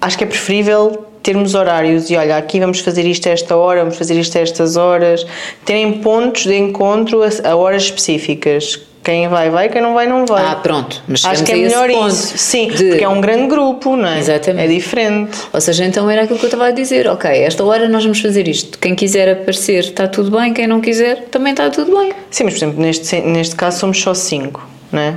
acho 0.00 0.18
que 0.18 0.24
é 0.24 0.26
preferível 0.26 1.06
termos 1.22 1.54
horários 1.54 2.10
e 2.10 2.16
olha, 2.16 2.36
aqui 2.36 2.58
vamos 2.60 2.80
fazer 2.80 3.06
isto 3.06 3.28
a 3.28 3.32
esta 3.32 3.56
hora, 3.56 3.80
vamos 3.80 3.96
fazer 3.96 4.18
isto 4.18 4.36
a 4.36 4.40
estas 4.40 4.76
horas, 4.76 5.24
terem 5.64 5.92
pontos 6.00 6.44
de 6.44 6.54
encontro 6.56 7.22
a, 7.22 7.48
a 7.50 7.56
horas 7.56 7.84
específicas. 7.84 8.80
Quem 9.04 9.26
vai, 9.26 9.50
vai, 9.50 9.68
quem 9.68 9.82
não 9.82 9.94
vai, 9.94 10.06
não 10.06 10.24
vai. 10.24 10.44
Ah, 10.46 10.54
pronto, 10.54 11.02
mas 11.08 11.24
Acho 11.24 11.42
que 11.42 11.50
é 11.50 11.56
melhor 11.56 11.90
isso. 11.90 12.38
Sim, 12.38 12.68
de- 12.68 12.84
porque 12.90 13.02
é 13.02 13.08
um 13.08 13.20
grande 13.20 13.48
grupo, 13.48 13.96
não 13.96 14.08
é? 14.08 14.20
Exatamente. 14.20 14.64
É 14.64 14.68
diferente. 14.72 15.38
Ou 15.52 15.60
seja, 15.60 15.84
então 15.84 16.08
era 16.08 16.22
aquilo 16.22 16.38
que 16.38 16.44
eu 16.44 16.48
estava 16.48 16.66
a 16.66 16.70
dizer, 16.70 17.08
ok, 17.08 17.28
esta 17.28 17.64
hora 17.64 17.88
nós 17.88 18.04
vamos 18.04 18.20
fazer 18.20 18.46
isto. 18.46 18.78
Quem 18.78 18.94
quiser 18.94 19.28
aparecer 19.28 19.80
está 19.80 20.06
tudo 20.06 20.30
bem, 20.38 20.54
quem 20.54 20.68
não 20.68 20.80
quiser 20.80 21.24
também 21.32 21.50
está 21.52 21.68
tudo 21.68 21.98
bem. 21.98 22.12
Sim, 22.30 22.44
mas 22.44 22.52
por 22.54 22.58
exemplo, 22.58 22.80
neste, 22.80 23.20
neste 23.22 23.56
caso 23.56 23.80
somos 23.80 24.00
só 24.00 24.14
cinco, 24.14 24.64
não 24.92 25.00
é? 25.02 25.16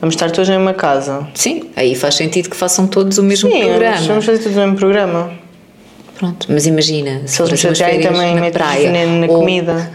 Vamos 0.00 0.14
estar 0.14 0.30
todos 0.30 0.48
na 0.48 0.56
mesma 0.56 0.74
casa. 0.74 1.26
Sim, 1.34 1.70
aí 1.74 1.94
faz 1.94 2.14
sentido 2.14 2.48
que 2.48 2.56
façam 2.56 2.86
todos 2.86 3.18
o 3.18 3.22
mesmo 3.22 3.50
Sim, 3.50 3.60
programa. 3.64 3.92
vamos, 3.94 4.06
vamos 4.06 4.24
fazer 4.24 4.38
tudo 4.42 4.54
no 4.54 4.60
mesmo 4.60 4.76
programa. 4.76 5.30
Pronto, 6.18 6.46
mas 6.50 6.66
imagina, 6.66 7.22
se 7.26 7.36
Se 7.36 7.42
eles 7.42 7.52
me 7.52 7.58
chatearem 7.58 8.00
também 8.00 8.34
na 8.34 8.50
praia, 8.50 8.86
veneno 8.92 9.20
na 9.26 9.32
ou- 9.32 9.38
comida. 9.40 9.90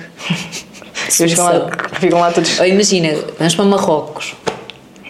Eles 1.19 1.31
ficam 1.31 1.45
lá, 1.45 1.69
ficam 1.99 2.19
lá 2.19 2.31
todos. 2.31 2.59
Ou 2.59 2.65
imagina, 2.65 3.09
vamos 3.37 3.55
para 3.55 3.65
Marrocos 3.65 4.35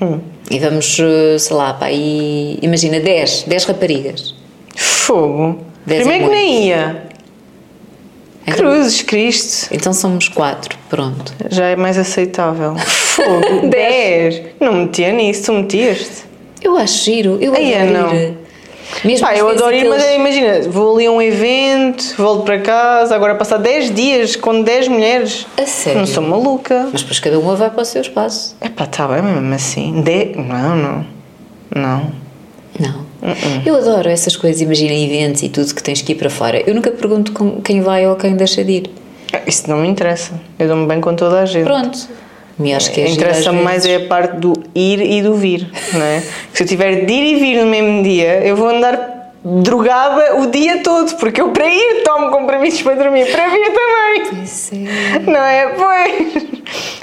Hum. 0.02 0.20
e 0.50 0.60
vamos, 0.60 0.98
eh, 1.00 1.38
sei 1.40 1.56
lá, 1.56 1.74
para 1.74 1.88
aí, 1.88 2.58
imagina 2.62 3.00
10, 3.00 3.44
10 3.48 3.64
raparigas. 3.66 4.34
Fogo. 4.76 5.60
Dez 5.86 6.02
é 6.02 6.04
Primeiro 6.10 6.30
que 6.32 6.36
muito. 6.36 6.48
nem 6.52 6.68
ia. 6.68 7.04
Então, 8.46 8.56
Cruzes, 8.58 9.02
Cristo. 9.02 9.68
então 9.74 9.94
somos 9.94 10.28
4, 10.30 10.78
pronto. 10.90 11.34
Já 11.50 11.66
é 11.68 11.76
mais 11.76 11.98
aceitável. 11.98 12.76
Fogo. 12.86 13.68
10. 13.70 14.42
Não 14.60 14.74
metia 14.74 15.12
nisso, 15.14 15.46
tu 15.46 15.54
metias-te. 15.54 16.26
Eu 16.62 16.78
acho 16.78 17.04
giro, 17.06 17.38
eu 17.42 17.54
Ai, 17.54 17.74
adoro 17.74 18.16
é, 18.16 18.28
não. 18.30 18.44
Mesmo 19.04 19.26
Pá, 19.26 19.36
eu 19.36 19.50
adoro 19.50 19.74
ir, 19.74 19.86
mas 19.88 20.04
aqueles- 20.04 20.06
é, 20.06 20.16
imagina, 20.16 20.70
vou 20.70 20.96
ali 20.96 21.06
a 21.08 21.12
um 21.12 21.22
evento, 21.22 22.14
volto 22.18 22.44
para 22.44 22.60
casa, 22.60 23.16
agora 23.16 23.34
passar 23.36 23.58
10 23.58 23.94
dias 23.94 24.36
com 24.36 24.62
10 24.62 24.88
mulheres. 24.88 25.48
A 25.58 25.66
sério? 25.66 26.00
Não 26.02 26.06
sou 26.08 26.22
maluca. 26.22 26.90
Mas 26.92 27.02
depois 27.02 27.20
cada 27.20 27.40
uma 27.40 27.56
vai 27.56 27.70
para 27.70 27.82
o 27.82 27.86
seu 27.86 28.02
espaço. 28.02 28.56
É 28.62 28.70
pá, 28.70 28.86
tá 28.86 29.08
bem, 29.08 29.22
mesmo 29.22 29.54
assim. 29.54 30.02
De... 30.02 30.36
Não, 30.38 30.76
não. 30.76 31.06
Não. 31.76 32.12
Não. 32.80 33.13
Eu 33.66 33.76
adoro 33.76 34.10
essas 34.10 34.36
coisas, 34.36 34.62
imagina 34.62 34.94
eventos 34.94 35.44
e 35.44 35.50
tudo 35.50 35.74
que 35.74 35.82
tens 35.82 36.02
que 36.02 36.12
ir 36.12 36.16
para 36.16 36.30
fora. 36.30 36.62
Eu 36.68 36.76
nunca 36.76 36.92
pergunto 36.92 37.32
com 37.32 37.62
quem 37.62 37.82
vai 37.82 38.06
ou 38.08 38.16
quem 38.16 38.36
deixa 38.36 38.64
de 38.64 38.72
ir. 38.72 38.90
Isso 39.48 39.70
não 39.70 39.78
me 39.78 39.88
interessa. 39.88 40.40
Eu 40.60 40.68
dou-me 40.68 40.86
bem 40.86 41.00
com 41.02 41.16
toda 41.16 41.42
a 41.42 41.46
gente. 41.46 41.64
Pronto. 41.64 41.98
Me 42.58 42.74
acho 42.74 42.92
que 42.92 43.02
é 43.02 43.10
Interessa-me 43.10 43.64
mais 43.64 43.86
é 43.86 43.96
a 43.96 44.08
parte 44.08 44.38
do 44.38 44.54
ir 44.76 45.02
e 45.02 45.24
do 45.24 45.34
vir, 45.34 45.68
não 45.94 46.04
é? 46.04 46.22
Se 46.54 46.64
eu 46.64 46.68
tiver 46.68 47.06
de 47.06 47.12
ir 47.12 47.36
e 47.36 47.40
vir 47.40 47.64
no 47.64 47.70
mesmo 47.70 48.04
dia, 48.04 48.46
eu 48.46 48.56
vou 48.56 48.70
andar 48.70 49.13
drogada 49.44 50.38
o 50.38 50.48
dia 50.48 50.82
todo, 50.82 51.16
porque 51.18 51.42
eu 51.42 51.52
para 51.52 51.68
ir 51.68 52.04
tomo 52.04 52.32
compromissos 52.32 52.82
para 52.82 52.96
dormir, 52.96 53.30
para 53.32 53.50
vir 53.50 53.72
também. 53.74 54.46
Não 55.26 55.42
é? 55.42 55.68
Pois. 55.70 56.54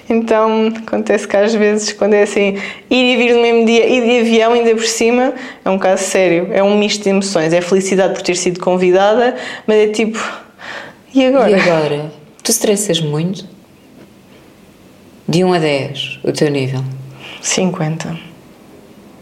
Então, 0.09 0.73
acontece 0.77 1.29
que 1.29 1.37
às 1.37 1.55
vezes, 1.55 1.93
quando 1.93 2.15
é 2.15 2.23
assim, 2.23 2.59
ir 2.91 3.15
e 3.15 3.17
vir 3.17 3.35
no 3.35 3.43
mesmo 3.43 3.65
dia 3.65 3.87
e 3.87 4.01
de 4.01 4.21
avião, 4.21 4.53
ainda 4.55 4.75
por 4.75 4.87
cima, 4.87 5.33
é 5.65 5.71
um 5.71 5.79
caso 5.79 6.03
sério. 6.03 6.49
É 6.53 6.63
um 6.63 6.77
misto 6.77 7.05
de 7.05 7.11
emoções. 7.11 7.53
É 7.53 7.61
felicidade 7.61 8.15
por 8.15 8.23
ter 8.23 8.37
sido 8.37 8.59
convidada, 8.59 9.37
mas 9.67 9.77
é 9.77 9.87
tipo, 9.89 10.19
e 11.15 11.27
agora? 11.27 11.51
E 11.51 11.55
agora? 11.55 12.13
Tu 12.43 12.51
estressas 12.51 13.01
muito? 13.01 13.45
De 15.29 15.45
1 15.45 15.53
a 15.53 15.59
10, 15.59 16.21
o 16.25 16.33
teu 16.33 16.51
nível. 16.51 16.83
50. 17.41 18.19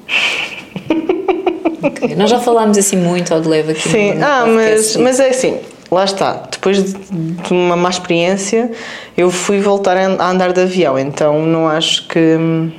Ok. 1.82 2.14
Nós 2.16 2.30
já 2.30 2.40
falámos 2.40 2.76
assim 2.76 2.96
muito 2.96 3.32
ao 3.32 3.40
de 3.40 3.48
leve 3.48 3.72
aqui 3.72 3.88
Sim, 3.88 4.14
no, 4.14 4.20
no 4.20 4.26
ah, 4.26 4.46
mas, 4.46 4.96
mas 4.96 5.20
é 5.20 5.28
assim, 5.28 5.58
lá 5.90 6.04
está. 6.04 6.42
Depois 6.50 6.82
de, 6.82 6.92
de 6.92 7.52
uma 7.52 7.76
má 7.76 7.88
experiência, 7.88 8.70
eu 9.16 9.30
fui 9.30 9.60
voltar 9.60 9.96
a 9.96 10.30
andar 10.30 10.52
de 10.52 10.60
avião, 10.60 10.98
então 10.98 11.40
não 11.46 11.68
acho 11.68 12.06
que. 12.08 12.18
hum, 12.18 12.70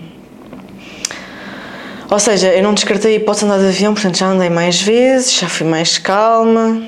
Ou 2.11 2.19
seja, 2.19 2.47
eu 2.53 2.63
não 2.63 2.73
descartei 2.73 3.13
a 3.13 3.15
hipótese 3.17 3.45
de 3.45 3.51
andar 3.51 3.61
de 3.63 3.69
avião, 3.69 3.93
portanto 3.93 4.17
já 4.17 4.27
andei 4.27 4.49
mais 4.49 4.81
vezes, 4.81 5.33
já 5.39 5.47
fui 5.47 5.65
mais 5.65 5.97
calma, 5.97 6.81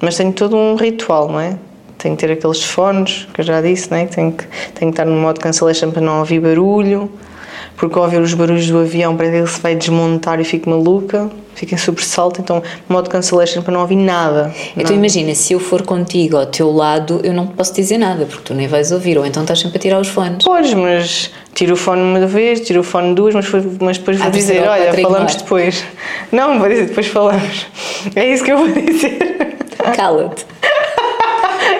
mas 0.00 0.16
tenho 0.16 0.32
todo 0.32 0.56
um 0.56 0.74
ritual, 0.74 1.28
não 1.28 1.40
é? 1.40 1.56
Tenho 1.96 2.14
que 2.16 2.26
ter 2.26 2.32
aqueles 2.32 2.62
fones, 2.62 3.26
que 3.32 3.40
eu 3.40 3.44
já 3.44 3.60
disse, 3.60 3.90
não 3.90 3.98
é? 3.98 4.06
Tenho 4.06 4.32
que, 4.32 4.44
tenho 4.74 4.92
que 4.92 5.00
estar 5.00 5.04
no 5.04 5.16
modo 5.16 5.40
cancellation 5.40 5.90
para 5.90 6.00
não 6.02 6.20
ouvir 6.20 6.40
barulho, 6.40 7.10
porque 7.78 7.96
ao 7.98 8.04
ouvir 8.04 8.20
os 8.20 8.34
barulhos 8.34 8.66
do 8.68 8.78
avião 8.78 9.16
parece 9.16 9.32
que 9.34 9.38
ele 9.40 9.46
se 9.48 9.60
vai 9.60 9.74
desmontar 9.76 10.40
e 10.40 10.44
fico 10.44 10.68
maluca, 10.68 11.30
fico 11.54 11.74
em 11.74 11.78
sobressalto, 11.78 12.40
então 12.40 12.62
modo 12.88 13.08
cancellation 13.08 13.62
para 13.62 13.72
não 13.72 13.80
ouvir 13.80 13.96
nada. 13.96 14.52
Então 14.76 14.94
imagina, 14.94 15.34
se 15.34 15.52
eu 15.52 15.60
for 15.60 15.82
contigo 15.82 16.36
ao 16.36 16.46
teu 16.46 16.70
lado, 16.72 17.20
eu 17.22 17.32
não 17.32 17.46
te 17.46 17.54
posso 17.54 17.72
dizer 17.74 17.96
nada, 17.98 18.26
porque 18.26 18.42
tu 18.44 18.54
nem 18.54 18.66
vais 18.66 18.90
ouvir, 18.92 19.16
ou 19.16 19.24
então 19.24 19.42
estás 19.42 19.60
sempre 19.60 19.78
a 19.78 19.80
tirar 19.80 20.00
os 20.00 20.08
fones. 20.08 20.44
Podes, 20.44 20.74
mas 20.74 21.30
tiro 21.54 21.74
o 21.74 21.76
fone 21.76 22.02
uma 22.02 22.26
vez, 22.26 22.60
tiro 22.60 22.80
o 22.80 22.84
fone 22.84 23.14
duas, 23.14 23.34
mas, 23.34 23.44
depois- 23.44 23.64
mas 23.80 23.98
depois 23.98 24.18
vou 24.18 24.26
Ah, 24.26 24.30
dizer, 24.30 24.68
olha, 24.68 24.84
Patrick 24.86 25.02
falamos 25.02 25.32
Noir. 25.34 25.42
depois. 25.44 25.84
Não, 26.32 26.58
vou 26.58 26.68
dizer 26.68 26.86
depois 26.86 27.06
falamos. 27.06 27.66
É 28.16 28.32
isso 28.32 28.44
que 28.44 28.52
eu 28.52 28.58
vou 28.58 28.68
dizer. 28.68 29.56
Cala-te. 29.96 30.44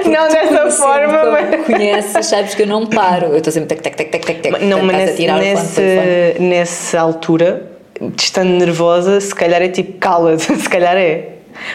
Não 0.09 0.29
dessa 0.29 0.71
forma, 0.71 1.25
Sempre 1.25 1.57
mas... 1.57 1.67
conheces, 1.67 2.27
sabes 2.27 2.55
que 2.55 2.63
eu 2.63 2.67
não 2.67 2.87
paro. 2.87 3.27
Eu 3.27 3.39
estou 3.39 3.53
sempre 3.53 3.69
tec, 3.69 3.81
tec, 3.81 3.97
tec, 3.97 4.11
tec, 4.11 4.25
tec, 4.25 4.41
tec. 4.43 4.63
Não, 4.63 4.83
mas 4.83 4.97
nesse, 4.97 5.27
nesse, 5.27 6.37
nessa 6.41 7.01
altura, 7.01 7.71
estando 8.17 8.51
nervosa, 8.51 9.21
se 9.21 9.35
calhar 9.35 9.63
é 9.63 9.69
tipo, 9.69 9.99
cala-te, 9.99 10.55
se 10.57 10.69
calhar 10.69 10.97
é. 10.97 11.31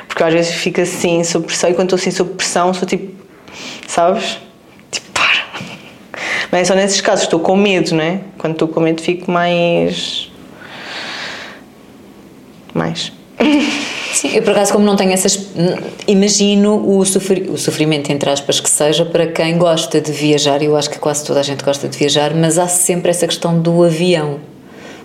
Porque 0.07 0.23
às 0.23 0.33
vezes 0.33 0.53
fico 0.53 0.81
assim, 0.81 1.23
sob 1.23 1.45
pressão, 1.45 1.69
e 1.69 1.73
quando 1.73 1.87
estou 1.87 1.97
assim 1.97 2.11
sob 2.11 2.33
pressão, 2.33 2.73
sou 2.73 2.87
tipo, 2.87 3.13
sabes? 3.87 4.39
Tipo, 4.89 5.11
para. 5.11 5.45
Mas 6.51 6.61
é 6.61 6.65
só 6.65 6.75
nesses 6.75 7.01
casos, 7.01 7.25
estou 7.25 7.39
com 7.39 7.55
medo, 7.55 7.93
não 7.95 8.03
é? 8.03 8.19
Quando 8.37 8.53
estou 8.53 8.67
com 8.67 8.79
medo, 8.79 9.01
fico 9.01 9.29
mais. 9.29 10.31
Mais. 12.73 13.11
Sim, 14.23 14.35
eu 14.37 14.41
por 14.41 14.51
acaso, 14.51 14.71
como 14.71 14.85
não 14.85 14.95
tenho 14.95 15.11
essas. 15.11 15.49
Imagino 16.07 16.97
o, 16.97 17.03
sofri- 17.05 17.49
o 17.49 17.57
sofrimento, 17.57 18.09
entre 18.09 18.29
aspas, 18.29 18.59
que 18.61 18.69
seja 18.69 19.03
para 19.03 19.27
quem 19.27 19.57
gosta 19.57 19.99
de 19.99 20.13
viajar. 20.13 20.61
Eu 20.63 20.77
acho 20.77 20.89
que 20.89 20.97
quase 20.97 21.25
toda 21.25 21.41
a 21.41 21.43
gente 21.43 21.61
gosta 21.61 21.89
de 21.89 21.97
viajar, 21.97 22.33
mas 22.33 22.57
há 22.57 22.67
sempre 22.67 23.11
essa 23.11 23.27
questão 23.27 23.59
do 23.59 23.83
avião. 23.83 24.39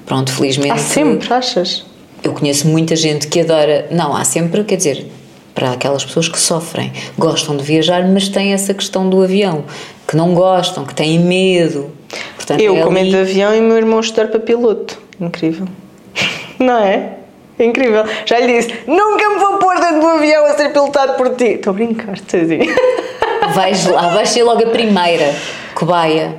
Pronto, 0.06 0.30
felizmente. 0.32 0.72
Há 0.72 0.78
sempre, 0.78 1.34
achas? 1.34 1.84
Eu 2.22 2.32
conheço 2.32 2.68
muita 2.68 2.94
gente 2.94 3.26
que 3.26 3.40
adora. 3.40 3.88
Não, 3.90 4.14
há 4.16 4.22
sempre, 4.24 4.62
quer 4.62 4.76
dizer, 4.76 5.06
para 5.52 5.72
aquelas 5.72 6.04
pessoas 6.04 6.28
que 6.28 6.38
sofrem, 6.38 6.92
gostam 7.18 7.56
de 7.56 7.64
viajar, 7.64 8.06
mas 8.06 8.28
têm 8.28 8.52
essa 8.52 8.72
questão 8.72 9.10
do 9.10 9.20
avião, 9.20 9.64
que 10.06 10.16
não 10.16 10.32
gostam, 10.32 10.84
que 10.86 10.94
têm 10.94 11.18
medo. 11.18 11.90
Portanto, 12.36 12.60
Eu 12.60 12.76
é 12.76 12.82
com 12.82 12.90
medo 12.90 13.00
ali- 13.08 13.10
de 13.10 13.16
avião 13.32 13.52
e 13.54 13.60
meu 13.60 13.76
irmão 13.76 13.98
estudar 13.98 14.28
para 14.28 14.38
piloto. 14.38 14.96
Incrível. 15.20 15.66
Não 16.60 16.78
é? 16.78 17.14
Incrível. 17.58 18.04
Já 18.24 18.38
lhe 18.38 18.46
disse: 18.46 18.74
nunca 18.86 19.28
me 19.28 19.36
vou 19.36 19.58
pôr 19.58 19.78
dentro 19.80 20.00
do 20.00 20.06
avião 20.06 20.44
a 20.44 20.54
ser 20.54 20.72
pilotado 20.72 21.14
por 21.14 21.30
ti. 21.30 21.54
Estou 21.54 21.72
a 21.72 21.74
brincar, 21.74 22.18
tadinho. 22.20 22.74
Vais 23.54 23.86
lá, 23.86 24.08
vais 24.08 24.28
ser 24.28 24.42
logo 24.42 24.62
a 24.62 24.66
primeira 24.68 25.34
cobaia. 25.74 26.36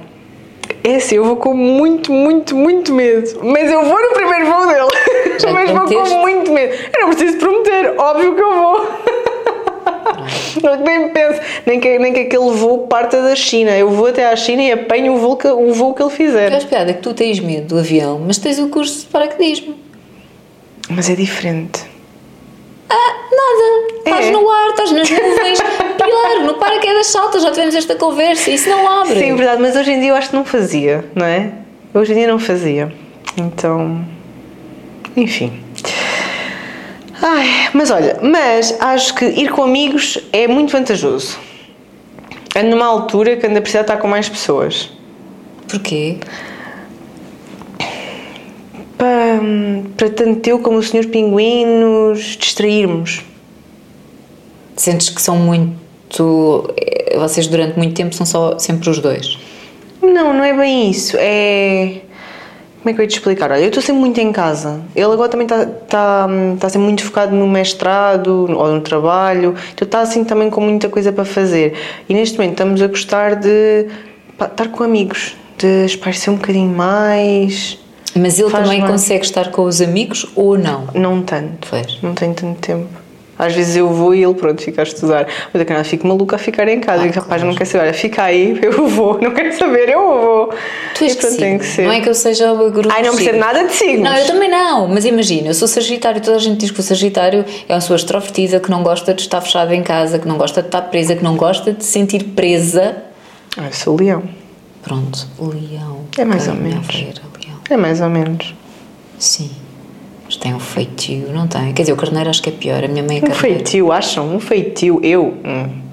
É 0.84 0.96
assim, 0.96 1.16
eu 1.16 1.26
vou 1.26 1.38
com 1.38 1.54
muito, 1.54 2.12
muito, 2.12 2.56
muito 2.56 2.94
medo. 2.94 3.40
Mas 3.44 3.72
eu 3.72 3.84
vou 3.84 4.02
no 4.02 4.14
primeiro 4.14 4.46
voo 4.46 4.68
dele. 4.68 5.40
Já 5.40 5.50
Mas 5.52 5.72
vou 5.72 5.86
com 5.88 6.18
muito 6.20 6.52
medo. 6.52 6.74
Eu 6.94 7.08
não 7.08 7.10
preciso 7.10 7.38
prometer, 7.38 7.96
óbvio 7.98 8.36
que 8.36 8.42
eu 8.42 8.54
vou. 8.54 8.88
nem 10.86 11.10
penso, 11.10 11.42
nem 11.66 11.80
que, 11.80 12.00
nem 12.00 12.14
que 12.14 12.20
aquele 12.22 12.52
voo 12.52 12.88
parta 12.88 13.22
da 13.22 13.36
China. 13.36 13.72
Eu 13.72 13.90
vou 13.90 14.08
até 14.08 14.28
à 14.28 14.36
China 14.36 14.62
e 14.62 14.72
apanho 14.72 15.14
o 15.14 15.18
voo 15.18 15.36
que, 15.36 15.48
o 15.48 15.74
voo 15.74 15.94
que 15.94 16.04
ele 16.04 16.12
fizer. 16.12 16.54
Eu 16.54 16.68
piada 16.68 16.92
é 16.92 16.94
que 16.94 17.02
tu 17.02 17.14
tens 17.14 17.40
medo 17.40 17.68
do 17.68 17.80
avião, 17.80 18.22
mas 18.26 18.38
tens 18.38 18.60
o 18.60 18.70
curso 18.70 19.02
de 19.02 19.06
paraquedismo. 19.08 19.89
Mas 20.90 21.10
é 21.10 21.16
diferente. 21.16 21.84
Ah, 22.90 23.16
nada. 23.32 23.94
Estás 23.98 24.26
É. 24.26 24.32
no 24.32 24.50
ar, 24.50 24.70
estás 24.70 24.92
nas 24.92 25.10
nuvens. 25.10 25.60
Pior, 25.60 26.44
no 26.46 26.54
paraquedas 26.56 27.08
salta, 27.08 27.40
já 27.40 27.52
tivemos 27.52 27.76
esta 27.76 27.96
conversa. 27.96 28.50
Isso 28.50 28.70
não 28.70 29.02
abre. 29.02 29.20
Sim, 29.20 29.36
verdade, 29.36 29.62
mas 29.62 29.76
hoje 29.76 29.92
em 29.92 30.00
dia 30.00 30.10
eu 30.10 30.16
acho 30.16 30.30
que 30.32 30.36
não 30.36 30.46
fazia, 30.46 31.06
não 31.14 31.26
é? 31.26 31.52
Hoje 31.94 32.14
em 32.14 32.16
dia 32.16 32.28
não 32.28 32.40
fazia. 32.40 32.92
Então. 33.38 34.04
Enfim. 35.16 35.62
Ai, 37.22 37.70
mas 37.74 37.92
olha, 37.92 38.18
mas 38.24 38.76
acho 38.80 39.14
que 39.14 39.26
ir 39.26 39.50
com 39.52 39.64
amigos 39.64 40.18
é 40.32 40.48
muito 40.48 40.72
vantajoso. 40.72 41.38
É 42.56 42.64
numa 42.64 42.86
altura 42.86 43.36
que 43.36 43.46
anda 43.46 43.60
a 43.60 43.62
precisar 43.62 43.82
estar 43.82 43.98
com 43.98 44.08
mais 44.08 44.28
pessoas. 44.30 44.90
Porquê? 45.68 46.18
Para, 49.40 50.10
para 50.10 50.10
tanto 50.10 50.48
eu 50.48 50.60
como 50.60 50.78
o 50.78 50.84
Sr. 50.84 51.08
Pinguim 51.08 51.66
nos 51.66 52.38
distrairmos. 52.38 53.24
Sentes 54.76 55.10
que 55.10 55.22
são 55.22 55.36
muito. 55.38 56.74
eh, 56.78 57.18
Vocês 57.18 57.48
durante 57.48 57.78
muito 57.78 57.94
tempo 57.96 58.16
são 58.16 58.26
só 58.26 58.58
sempre 58.60 58.90
os 58.90 59.00
dois. 59.00 59.38
Não, 60.02 60.34
não 60.34 60.44
é 60.44 60.54
bem 60.54 60.90
isso. 60.90 61.18
É. 61.20 62.02
Como 62.82 62.92
é 62.92 62.94
que 62.94 63.02
eu 63.02 63.04
ia 63.04 63.08
te 63.10 63.18
explicar? 63.18 63.52
Olha, 63.52 63.60
eu 63.60 63.68
estou 63.68 63.84
sempre 63.84 64.00
muito 64.00 64.18
em 64.22 64.32
casa. 64.32 64.80
Ele 64.96 65.12
agora 65.12 65.28
também 65.28 65.46
está 65.46 65.66
tá, 65.66 66.28
tá 66.58 66.70
sempre 66.70 66.86
muito 66.86 67.04
focado 67.04 67.36
no 67.36 67.46
mestrado 67.46 68.48
ou 68.50 68.68
no 68.70 68.80
trabalho. 68.80 69.54
Então 69.74 69.86
está 69.86 70.00
assim 70.00 70.24
também 70.24 70.50
com 70.50 70.62
muita 70.62 70.88
coisa 70.88 71.12
para 71.12 71.26
fazer. 71.26 71.74
E 72.08 72.14
neste 72.14 72.38
momento 72.38 72.54
estamos 72.54 72.82
a 72.82 72.88
gostar 72.88 73.36
de 73.36 73.86
pá, 74.38 74.46
estar 74.46 74.70
com 74.70 74.82
amigos, 74.84 75.36
de 75.58 75.86
esparecer 75.86 76.34
um 76.34 76.38
bocadinho 76.38 76.74
mais. 76.74 77.78
Mas 78.16 78.40
ele 78.40 78.50
Faz 78.50 78.64
também 78.64 78.82
bem. 78.82 78.90
consegue 78.90 79.24
estar 79.26 79.52
com 79.52 79.64
os 79.64 79.82
amigos 79.82 80.26
ou 80.36 80.58
não? 80.58 80.88
Não 80.94 81.22
tanto. 81.22 81.68
Pois. 81.70 82.02
Não 82.02 82.14
tenho 82.14 82.34
tanto 82.34 82.60
tempo. 82.60 82.88
Às 83.38 83.56
vezes 83.56 83.78
eu 83.78 83.88
vou 83.88 84.14
e 84.14 84.22
ele, 84.22 84.34
pronto, 84.34 84.62
fica 84.62 84.82
a 84.82 84.84
estudar. 84.84 85.26
Mas 85.54 85.62
a 85.62 85.66
canal 85.66 85.82
fico 85.86 86.06
maluca 86.06 86.36
a 86.36 86.40
ficar 86.40 86.68
em 86.68 86.82
casa. 86.82 87.04
Ah, 87.04 87.06
e 87.06 87.08
digo, 87.08 87.22
rapaz, 87.22 87.42
claro. 87.42 87.48
não 87.48 87.58
quer 87.58 87.64
saber, 87.64 87.84
olha, 87.86 87.94
fica 87.94 88.24
aí, 88.24 88.60
eu 88.62 88.86
vou. 88.90 89.18
Não 89.22 89.32
quero 89.32 89.58
saber, 89.58 89.88
eu 89.88 90.02
vou. 90.02 90.54
Tu 90.96 91.06
és 91.06 91.16
pronto, 91.16 91.32
que 91.32 91.40
tem 91.40 91.58
que 91.58 91.66
ser. 91.66 91.84
Não 91.84 91.94
é 91.94 92.02
que 92.02 92.10
eu 92.10 92.14
seja 92.14 92.52
o 92.52 92.70
grupo 92.70 92.90
Ai, 92.92 93.02
não 93.02 93.16
percebo 93.16 93.38
nada 93.40 93.64
de 93.64 93.72
signos. 93.72 94.04
Não, 94.04 94.14
eu 94.18 94.28
também 94.28 94.50
não, 94.52 94.90
mas 94.90 95.06
imagina, 95.06 95.48
eu 95.48 95.54
sou 95.54 95.70
Sagitário, 95.70 96.20
toda 96.20 96.36
a 96.36 96.40
gente 96.40 96.58
diz 96.60 96.72
que 96.72 96.82
o 96.82 96.84
Sagitário 96.84 97.46
é 97.70 97.74
uma 97.74 97.80
pessoa 97.80 97.96
extrovertida, 97.96 98.60
que 98.60 98.70
não 98.70 98.84
gosta 98.84 99.14
de 99.14 99.22
estar 99.22 99.40
fechada 99.40 99.74
em 99.74 99.84
casa, 99.84 100.20
que 100.20 100.28
não 100.28 100.38
gosta 100.38 100.62
de 100.62 100.68
estar 100.68 100.82
presa, 100.82 101.16
que 101.16 101.24
não 101.24 101.38
gosta 101.38 101.72
de 101.72 101.86
se 101.86 101.92
sentir 101.92 102.26
presa. 102.36 102.98
Ah, 103.56 103.68
eu 103.68 103.74
sou 103.74 103.96
leão. 103.96 104.24
Pronto, 104.82 105.28
Leão. 105.40 106.02
É 106.18 106.26
mais 106.26 106.48
ou 106.50 106.56
menos. 106.56 106.88
Leão. 106.94 107.29
É 107.70 107.78
mais 107.78 108.02
ou 108.02 108.10
menos. 108.10 108.54
Sim. 109.18 109.50
Mas 110.26 110.36
tem 110.38 110.54
um 110.54 110.60
feitio, 110.60 111.32
não 111.32 111.48
tem? 111.48 111.74
Quer 111.74 111.84
dizer, 111.84 111.94
o 111.94 111.96
carneiro 111.96 112.30
acho 112.30 112.42
que 112.42 112.50
é 112.50 112.52
pior, 112.52 112.84
a 112.84 112.88
minha 112.88 113.04
mãe 113.04 113.18
é 113.18 113.20
Um 113.20 113.22
carneiro. 113.30 113.40
feitio, 113.40 113.92
acham? 113.92 114.36
Um 114.36 114.40
feitio, 114.40 115.00
eu. 115.04 115.34
hum. 115.46 115.90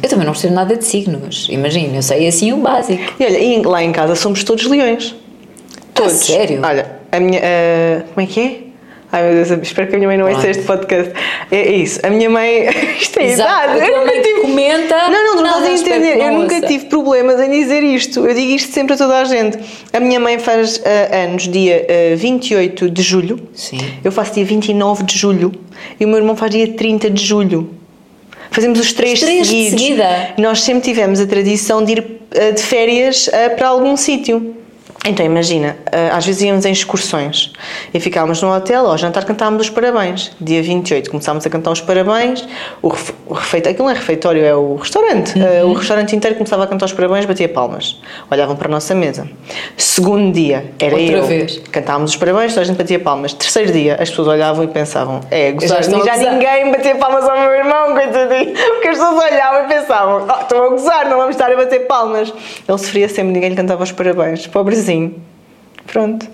Eu 0.00 0.08
também 0.08 0.24
não 0.24 0.32
percebo 0.32 0.54
nada 0.54 0.76
de 0.76 0.84
signos, 0.84 1.48
imagina, 1.50 1.96
eu 1.96 2.02
sei 2.02 2.28
assim 2.28 2.52
o 2.52 2.58
básico. 2.58 3.02
E 3.18 3.24
olha, 3.24 3.38
e 3.38 3.62
lá 3.62 3.82
em 3.82 3.90
casa 3.90 4.14
somos 4.14 4.44
todos 4.44 4.64
leões. 4.66 5.12
Todos. 5.92 6.12
sério? 6.12 6.60
Olha, 6.62 7.00
a 7.10 7.18
minha. 7.18 7.40
ah, 7.42 8.04
como 8.14 8.24
é 8.24 8.30
que 8.30 8.40
é? 8.40 8.60
Ai 9.14 9.22
meu 9.24 9.34
Deus, 9.44 9.50
espero 9.62 9.88
que 9.88 9.94
a 9.94 9.98
minha 9.98 10.08
mãe 10.08 10.16
não 10.16 10.26
ouça 10.26 10.48
este 10.48 10.62
podcast. 10.62 11.12
É, 11.50 11.56
é 11.58 11.72
isso, 11.76 12.00
a 12.02 12.08
minha 12.08 12.30
mãe. 12.30 12.66
Isto 12.98 13.18
é 13.20 13.24
Exato, 13.26 13.76
idade. 13.76 13.80
a 13.80 13.88
Eu 13.88 14.00
nunca 14.00 14.22
tive- 14.22 14.40
comenta. 14.40 14.96
Não, 15.10 15.24
não, 15.26 15.36
tu 15.36 15.42
não 15.42 15.58
estás 15.58 15.66
a 15.66 15.72
entender. 15.90 16.16
Eu 16.18 16.32
nunca 16.32 16.54
ouça. 16.54 16.66
tive 16.66 16.86
problemas 16.86 17.38
em 17.38 17.50
dizer 17.50 17.82
isto. 17.82 18.26
Eu 18.26 18.34
digo 18.34 18.52
isto 18.52 18.72
sempre 18.72 18.94
a 18.94 18.96
toda 18.96 19.18
a 19.18 19.24
gente. 19.24 19.58
A 19.92 20.00
minha 20.00 20.18
mãe 20.18 20.38
faz 20.38 20.80
ah, 20.84 21.24
anos 21.24 21.46
dia 21.46 21.86
ah, 22.14 22.16
28 22.16 22.88
de 22.90 23.02
julho. 23.02 23.38
Sim. 23.54 23.76
Eu 24.02 24.10
faço 24.10 24.32
dia 24.32 24.46
29 24.46 25.02
de 25.04 25.18
julho. 25.18 25.52
E 26.00 26.06
o 26.06 26.08
meu 26.08 26.16
irmão 26.16 26.34
faz 26.34 26.50
dia 26.50 26.66
30 26.72 27.10
de 27.10 27.22
julho. 27.22 27.68
Fazemos 28.50 28.80
os 28.80 28.94
três, 28.94 29.18
Os 29.18 29.24
três 29.26 29.46
de 29.46 29.52
seguidos. 29.52 29.80
seguida? 29.82 30.30
E 30.38 30.40
nós 30.40 30.62
sempre 30.62 30.82
tivemos 30.84 31.20
a 31.20 31.26
tradição 31.26 31.84
de 31.84 31.92
ir 31.92 32.06
ah, 32.34 32.50
de 32.52 32.62
férias 32.62 33.28
para 33.58 33.68
algum 33.68 33.94
sítio. 33.94 34.56
Então 35.04 35.26
imagina, 35.26 35.76
ah, 35.90 36.16
às 36.16 36.24
vezes 36.24 36.42
íamos 36.42 36.64
em 36.64 36.70
excursões 36.70 37.52
e 37.92 37.98
ficávamos 37.98 38.40
no 38.40 38.54
hotel, 38.54 38.86
ao 38.86 38.96
jantar 38.96 39.24
cantávamos 39.24 39.62
os 39.62 39.70
parabéns. 39.70 40.30
Dia 40.40 40.62
28 40.62 41.10
começámos 41.10 41.44
a 41.44 41.50
cantar 41.50 41.72
os 41.72 41.80
parabéns, 41.80 42.46
o, 42.80 42.88
ref, 42.88 43.10
o 43.26 43.34
refeitório, 43.34 43.72
aquilo 43.72 43.88
não 43.88 43.94
é 43.94 43.98
refeitório, 43.98 44.44
é 44.44 44.54
o 44.54 44.76
restaurante. 44.76 45.34
Ah, 45.42 45.66
o 45.66 45.72
restaurante 45.72 46.14
inteiro 46.14 46.36
começava 46.36 46.62
a 46.62 46.66
cantar 46.68 46.86
os 46.86 46.92
parabéns, 46.92 47.24
batia 47.24 47.48
palmas. 47.48 48.00
Olhavam 48.30 48.54
para 48.54 48.68
a 48.68 48.70
nossa 48.70 48.94
mesa. 48.94 49.28
Segundo 49.76 50.32
dia, 50.32 50.66
era 50.78 50.94
Outra 50.94 51.16
eu. 51.16 51.26
vez. 51.26 51.60
Cantávamos 51.72 52.12
os 52.12 52.16
parabéns, 52.16 52.52
toda 52.52 52.60
a 52.60 52.64
gente 52.64 52.76
batia 52.76 53.00
palmas. 53.00 53.32
Terceiro 53.32 53.72
dia, 53.72 53.96
as 54.00 54.08
pessoas 54.08 54.28
olhavam 54.28 54.62
e 54.62 54.68
pensavam: 54.68 55.20
é, 55.32 55.50
gozar, 55.50 55.80
estão 55.80 56.04
já, 56.04 56.16
ninguém 56.16 56.70
batia 56.70 56.94
palmas 56.94 57.24
ao 57.28 57.40
meu 57.40 57.50
irmão, 57.50 57.92
coitadinho. 57.92 58.54
Porque 58.54 58.88
as 58.88 58.98
pessoas 58.98 59.24
olhavam 59.32 59.64
e 59.64 59.68
pensavam: 59.68 60.26
oh, 60.28 60.42
estão 60.42 60.64
a 60.64 60.68
gozar, 60.68 61.08
não 61.08 61.16
vamos 61.16 61.34
estar 61.34 61.50
a 61.50 61.56
bater 61.56 61.88
palmas. 61.88 62.32
Ele 62.68 62.78
sofria 62.78 63.08
sempre, 63.08 63.32
ninguém 63.32 63.50
lhe 63.50 63.56
cantava 63.56 63.82
os 63.82 63.90
parabéns. 63.90 64.46
Pobrezinho. 64.46 64.91
Pronto. 65.86 66.26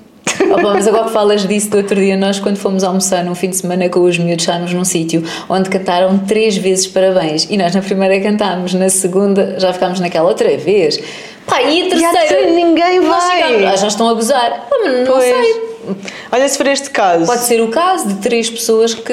Opa, 0.50 0.62
mas 0.74 0.86
agora 0.86 1.04
que 1.06 1.10
falas 1.12 1.46
disso, 1.46 1.70
do 1.70 1.78
outro 1.78 1.96
dia 1.96 2.16
nós, 2.16 2.38
quando 2.38 2.56
fomos 2.56 2.84
almoçar 2.84 3.24
num 3.24 3.34
fim 3.34 3.48
de 3.50 3.56
semana 3.56 3.88
com 3.88 4.00
os 4.00 4.18
miúdos, 4.18 4.42
estávamos 4.44 4.72
num 4.72 4.84
sítio 4.84 5.22
onde 5.48 5.68
cantaram 5.70 6.18
três 6.18 6.56
vezes 6.56 6.86
parabéns. 6.86 7.46
E 7.50 7.56
nós 7.56 7.74
na 7.74 7.80
primeira 7.82 8.20
cantámos, 8.20 8.72
na 8.74 8.88
segunda 8.88 9.56
já 9.58 9.72
ficámos 9.72 10.00
naquela 10.00 10.28
outra 10.28 10.56
vez. 10.56 11.00
Pá, 11.46 11.62
e 11.62 11.66
a 11.66 11.70
E 11.70 11.86
a 11.86 11.88
terceira? 11.88 12.12
terceira 12.28 12.50
ninguém 12.52 13.00
nós 13.00 13.08
vai. 13.24 13.36
ficámos, 13.42 13.64
ah, 13.64 13.76
já 13.76 13.86
estão 13.88 14.08
a 14.08 14.14
gozar. 14.14 14.66
Mas 14.70 14.98
não 14.98 15.06
Pois. 15.06 15.24
sei. 15.24 15.60
Olha, 16.32 16.48
se 16.48 16.56
for 16.58 16.66
este 16.66 16.90
caso. 16.90 17.26
Pode 17.26 17.42
ser 17.42 17.60
o 17.60 17.68
caso 17.68 18.08
de 18.08 18.14
três 18.16 18.48
pessoas 18.50 18.94
que 18.94 19.12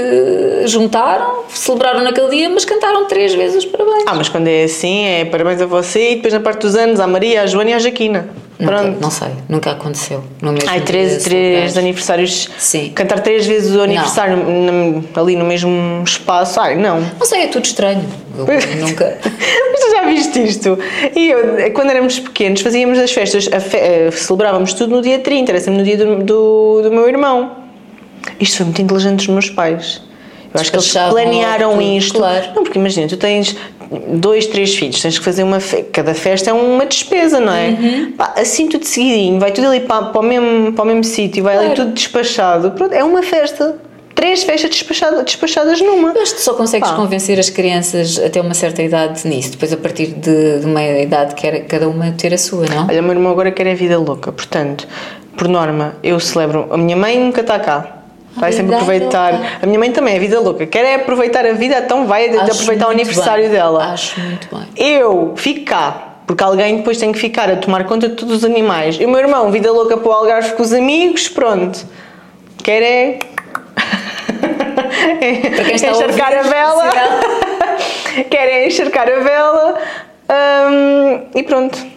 juntaram, 0.65 1.43
celebraram 1.49 2.03
naquele 2.03 2.29
dia, 2.29 2.49
mas 2.49 2.65
cantaram 2.65 3.05
três 3.05 3.33
vezes 3.33 3.57
os 3.63 3.65
parabéns. 3.65 4.03
Ah, 4.07 4.13
mas 4.15 4.29
quando 4.29 4.47
é 4.47 4.63
assim, 4.63 5.05
é 5.05 5.25
parabéns 5.25 5.61
a 5.61 5.65
você 5.65 6.11
e 6.11 6.15
depois 6.15 6.33
na 6.33 6.39
parte 6.39 6.61
dos 6.61 6.75
anos, 6.75 6.99
à 6.99 7.07
Maria, 7.07 7.41
à 7.43 7.45
Joana 7.47 7.71
e 7.71 7.73
à 7.73 7.79
Jaquina. 7.79 8.27
Nunca- 8.57 8.73
Pronto. 8.73 9.01
não 9.01 9.11
sei, 9.11 9.27
nunca 9.49 9.71
aconteceu. 9.71 10.23
No 10.41 10.53
mesmo 10.53 10.69
Ai, 10.69 10.79
três, 10.79 11.23
três 11.23 11.77
aniversários. 11.77 12.49
Sim. 12.57 12.89
Cantar 12.95 13.19
três 13.19 13.45
vezes 13.45 13.75
o 13.75 13.81
aniversário 13.81 14.37
no- 14.37 15.03
ali 15.13 15.35
no 15.35 15.43
mesmo 15.43 16.01
espaço. 16.05 16.57
Ai, 16.61 16.75
não. 16.77 17.01
Não 17.19 17.25
sei, 17.25 17.41
é 17.43 17.47
tudo 17.47 17.65
estranho. 17.65 18.05
Eu 18.37 18.45
nunca. 18.79 19.17
Mas 19.21 19.79
tu 19.81 19.91
já 19.91 20.05
viste 20.05 20.41
isto? 20.41 20.79
E 21.13 21.27
eu, 21.31 21.71
quando 21.73 21.89
éramos 21.89 22.17
pequenos, 22.17 22.61
fazíamos 22.61 22.97
as 22.97 23.11
festas, 23.11 23.43
fe- 23.45 23.77
eh, 23.77 24.09
celebrávamos 24.11 24.73
tudo 24.73 24.95
no 24.95 25.01
dia 25.01 25.19
30, 25.19 25.51
era 25.51 25.59
sempre 25.59 25.79
no 25.79 25.83
dia 25.83 25.97
do, 25.97 26.23
do, 26.23 26.64
do 26.83 26.91
meu 26.91 27.07
irmão. 27.07 27.51
Isto 28.39 28.57
foi 28.57 28.65
muito 28.65 28.81
inteligente 28.81 29.17
dos 29.17 29.27
meus 29.27 29.49
pais. 29.49 30.01
Eu 30.53 30.61
acho 30.61 30.71
que 30.71 30.77
eles 30.77 30.91
planearam 30.91 31.81
isto. 31.81 32.17
claro. 32.17 32.45
Não, 32.55 32.63
porque 32.63 32.79
imagina, 32.79 33.07
tu 33.07 33.17
tens 33.17 33.55
dois, 34.13 34.47
três 34.47 34.73
filhos, 34.75 35.01
tens 35.01 35.19
que 35.19 35.25
fazer 35.25 35.43
uma. 35.43 35.59
Fe... 35.59 35.83
Cada 35.83 36.13
festa 36.13 36.49
é 36.49 36.53
uma 36.53 36.85
despesa, 36.85 37.39
não 37.39 37.53
é? 37.53 37.69
Uhum. 37.69 38.11
Pá, 38.13 38.33
assim 38.37 38.67
tudo 38.67 38.85
seguidinho, 38.85 39.39
vai 39.39 39.51
tudo 39.51 39.67
ali 39.67 39.81
para, 39.81 40.05
para 40.05 40.21
o 40.21 40.23
mesmo, 40.23 40.71
para 40.73 40.83
o 40.83 40.87
mesmo 40.87 41.03
sítio, 41.03 41.43
vai 41.43 41.57
ali 41.57 41.65
Claro. 41.67 41.81
tudo 41.83 41.93
despachado. 41.93 42.71
Pronto, 42.71 42.93
é 42.93 43.03
uma 43.03 43.21
festa. 43.21 43.75
Três 44.15 44.43
festas 44.45 44.69
despachadas, 44.69 45.25
despachadas 45.25 45.81
numa. 45.81 46.11
Acho 46.11 46.35
que 46.35 46.41
só 46.41 46.53
consegues 46.53 46.89
Pá. 46.89 46.95
convencer 46.95 47.37
as 47.37 47.49
crianças 47.49 48.17
até 48.17 48.39
uma 48.39 48.53
certa 48.53 48.81
idade 48.81 49.27
nisso. 49.27 49.51
Depois, 49.51 49.73
a 49.73 49.77
partir 49.77 50.07
de, 50.07 50.59
de 50.61 50.65
uma 50.65 50.81
idade, 50.81 51.35
quer 51.35 51.65
cada 51.65 51.89
uma 51.89 52.11
ter 52.13 52.33
a 52.33 52.37
sua, 52.37 52.65
não? 52.65 52.87
Olha, 52.87 53.01
o 53.01 53.03
meu 53.03 53.11
irmão 53.11 53.29
agora 53.33 53.51
quer 53.51 53.67
a 53.67 53.75
vida 53.75 53.99
louca, 53.99 54.31
portanto, 54.31 54.87
por 55.37 55.47
norma, 55.47 55.95
eu 56.03 56.19
celebro. 56.19 56.67
A 56.71 56.77
minha 56.77 56.95
mãe 56.95 57.19
nunca 57.19 57.41
está 57.41 57.59
cá. 57.59 57.95
Vai 58.35 58.51
sempre 58.51 58.75
aproveitar. 58.75 59.59
A 59.61 59.65
minha 59.65 59.79
mãe 59.79 59.91
também 59.91 60.15
é 60.15 60.19
vida 60.19 60.39
louca. 60.39 60.65
Quer 60.65 60.85
é 60.85 60.95
aproveitar 60.95 61.45
a 61.45 61.53
vida, 61.53 61.77
então 61.77 62.05
vai 62.05 62.27
Acho 62.29 62.51
aproveitar 62.51 62.87
o 62.87 62.91
aniversário 62.91 63.45
bem. 63.45 63.53
dela. 63.53 63.93
Acho 63.93 64.19
muito 64.19 64.49
bem. 64.53 64.67
Eu 64.75 65.33
fico 65.37 65.65
cá, 65.65 66.15
porque 66.27 66.43
alguém 66.43 66.77
depois 66.77 66.97
tem 66.97 67.11
que 67.13 67.19
ficar 67.19 67.49
a 67.49 67.55
tomar 67.55 67.85
conta 67.85 68.09
de 68.09 68.15
todos 68.15 68.37
os 68.37 68.43
animais. 68.43 68.97
E 68.99 69.05
o 69.05 69.09
meu 69.09 69.19
irmão, 69.19 69.51
vida 69.51 69.71
louca 69.71 69.95
para 69.95 70.09
o 70.09 70.11
Algarve 70.11 70.53
com 70.53 70.63
os 70.63 70.73
amigos, 70.73 71.29
pronto. 71.29 71.85
Quer 72.61 72.81
é. 72.81 73.19
A 75.21 75.73
encharcar 75.73 76.33
a 76.33 76.37
ouvir, 76.37 76.49
vela. 76.49 76.89
Quer 78.29 78.47
é 78.47 78.67
encharcar 78.67 79.07
a 79.09 79.19
vela. 79.19 79.75
hum, 80.69 81.21
e 81.35 81.43
pronto. 81.43 81.94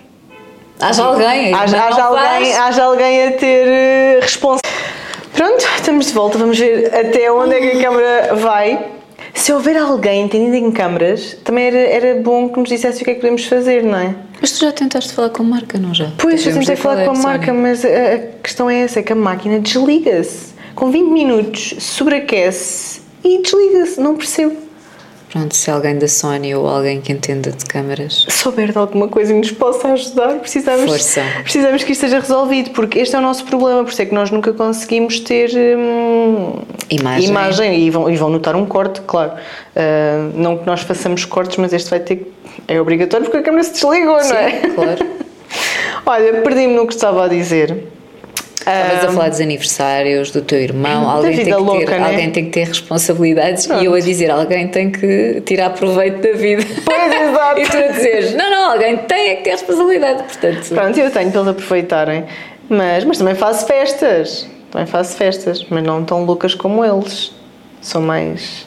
Haja 0.80 1.02
alguém. 1.02 1.52
Haja, 1.52 1.84
haja 1.84 2.04
alguém, 2.04 2.54
haja 2.54 2.84
alguém 2.84 3.26
a 3.26 3.32
ter 3.32 3.66
eh, 3.66 4.18
responsa. 4.20 4.60
Pronto, 5.32 5.64
estamos 5.76 6.06
de 6.06 6.12
volta. 6.12 6.38
Vamos 6.38 6.58
ver 6.58 6.94
até 6.94 7.30
onde 7.32 7.54
é 7.54 7.60
que 7.60 7.78
a 7.78 7.82
câmara 7.82 8.34
vai. 8.36 8.86
Se 9.34 9.52
houver 9.52 9.76
alguém 9.76 10.22
entendido 10.22 10.56
em 10.56 10.70
câmaras, 10.70 11.36
também 11.44 11.66
era, 11.66 11.78
era 11.78 12.20
bom 12.20 12.48
que 12.48 12.58
nos 12.60 12.68
dissesse 12.68 13.02
o 13.02 13.04
que 13.04 13.10
é 13.10 13.14
que 13.14 13.20
podemos 13.20 13.44
fazer, 13.44 13.82
não 13.82 13.98
é? 13.98 14.14
Mas 14.40 14.52
tu 14.52 14.60
já 14.64 14.72
tentaste 14.72 15.12
falar 15.12 15.30
com 15.30 15.42
a 15.42 15.46
marca, 15.46 15.78
não 15.78 15.92
já? 15.92 16.12
Pois, 16.16 16.46
eu 16.46 16.52
tentei 16.54 16.76
falar 16.76 17.04
com 17.04 17.10
a 17.10 17.14
marca, 17.14 17.52
mas 17.52 17.84
a, 17.84 17.88
a 17.88 18.18
questão 18.42 18.70
é 18.70 18.80
essa, 18.80 19.00
é 19.00 19.02
que 19.02 19.12
a 19.12 19.16
máquina 19.16 19.58
desliga-se. 19.58 20.54
Com 20.74 20.90
20 20.90 21.08
minutos, 21.08 21.74
sobreaquece 21.78 23.00
e 23.24 23.42
desliga-se. 23.42 24.00
Não 24.00 24.16
percebo. 24.16 24.67
Pronto, 25.30 25.54
se 25.54 25.70
alguém 25.70 25.98
da 25.98 26.08
Sony 26.08 26.54
ou 26.54 26.66
alguém 26.66 27.00
que 27.02 27.12
entenda 27.12 27.50
de 27.50 27.64
câmaras. 27.66 28.24
souber 28.30 28.72
de 28.72 28.78
alguma 28.78 29.08
coisa 29.08 29.32
e 29.32 29.36
nos 29.36 29.52
possa 29.52 29.88
ajudar, 29.88 30.38
precisamos, 30.38 30.90
Força. 30.90 31.22
precisamos 31.42 31.84
que 31.84 31.92
isto 31.92 32.00
seja 32.00 32.18
resolvido, 32.18 32.70
porque 32.70 32.98
este 32.98 33.14
é 33.14 33.18
o 33.18 33.22
nosso 33.22 33.44
problema, 33.44 33.84
por 33.84 33.90
isso 33.92 34.00
é 34.00 34.06
que 34.06 34.14
nós 34.14 34.30
nunca 34.30 34.52
conseguimos 34.54 35.20
ter 35.20 35.50
hum, 35.76 36.54
Imagem. 36.88 37.28
imagem 37.28 37.78
e, 37.80 37.90
vão, 37.90 38.08
e 38.10 38.16
vão 38.16 38.30
notar 38.30 38.56
um 38.56 38.64
corte, 38.64 39.02
claro. 39.02 39.32
Ah, 39.76 40.30
não 40.34 40.56
que 40.58 40.66
nós 40.66 40.80
façamos 40.80 41.24
cortes, 41.24 41.56
mas 41.58 41.72
este 41.72 41.90
vai 41.90 42.00
ter 42.00 42.16
que. 42.16 42.32
É 42.66 42.80
obrigatório 42.80 43.24
porque 43.26 43.38
a 43.38 43.42
câmera 43.42 43.64
se 43.64 43.72
desligou, 43.72 44.18
Sim, 44.20 44.30
não 44.30 44.36
é? 44.38 44.50
claro. 44.74 45.06
Olha, 46.06 46.40
perdi-me 46.42 46.74
no 46.74 46.86
que 46.86 46.94
estava 46.94 47.26
a 47.26 47.28
dizer. 47.28 47.84
Estavas 48.68 49.04
a 49.04 49.08
Ah, 49.08 49.12
falar 49.12 49.28
dos 49.30 49.40
aniversários 49.40 50.30
do 50.30 50.42
teu 50.42 50.60
irmão, 50.60 51.00
muita 51.00 51.16
alguém 51.16 51.36
tem, 51.36 51.44
que 51.44 51.50
ter, 51.50 51.56
louca, 51.56 51.98
né? 51.98 52.06
alguém 52.06 52.30
tem 52.30 52.44
que 52.44 52.50
ter 52.50 52.64
responsabilidades 52.68 53.66
Pronto. 53.66 53.82
e 53.82 53.86
eu 53.86 53.94
a 53.94 54.00
dizer 54.00 54.30
alguém 54.30 54.68
tem 54.68 54.90
que 54.90 55.40
tirar 55.46 55.70
proveito 55.70 56.20
da 56.20 56.32
vida. 56.36 56.62
Pois, 56.84 57.12
exato. 57.12 57.60
e 57.60 57.66
tu 57.66 57.76
a 57.76 57.92
dizeres, 57.92 58.34
não, 58.34 58.50
não, 58.50 58.72
alguém 58.72 58.96
tem 58.98 59.30
é 59.30 59.36
que 59.36 59.44
ter 59.44 59.50
responsabilidade, 59.50 60.22
portanto. 60.22 60.68
Pronto, 60.68 60.98
eu 60.98 61.10
tenho 61.10 61.30
para 61.30 61.40
eles 61.40 61.48
aproveitarem. 61.50 62.24
Mas, 62.68 63.04
mas 63.04 63.18
também 63.18 63.34
faço 63.34 63.66
festas. 63.66 64.46
Também 64.70 64.86
faço 64.86 65.16
festas, 65.16 65.64
mas 65.70 65.82
não 65.82 66.04
tão 66.04 66.24
loucas 66.24 66.54
como 66.54 66.84
eles. 66.84 67.32
São 67.80 68.02
mais. 68.02 68.66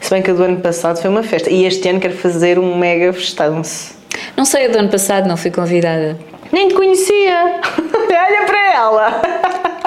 Se 0.00 0.10
bem 0.10 0.22
que 0.22 0.30
a 0.30 0.34
do 0.34 0.42
ano 0.42 0.60
passado 0.60 0.98
foi 1.00 1.10
uma 1.10 1.22
festa. 1.22 1.50
E 1.50 1.64
este 1.64 1.86
ano 1.88 2.00
quero 2.00 2.14
fazer 2.14 2.58
um 2.58 2.76
mega 2.76 3.12
festanço. 3.12 3.94
Não 4.36 4.44
sei, 4.44 4.66
a 4.66 4.68
do 4.68 4.78
ano 4.78 4.88
passado 4.88 5.28
não 5.28 5.36
fui 5.36 5.50
convidada. 5.50 6.16
Nem 6.56 6.68
te 6.68 6.74
conhecia! 6.74 7.60
Olha 7.68 8.46
para 8.46 8.72
ela! 8.72 9.22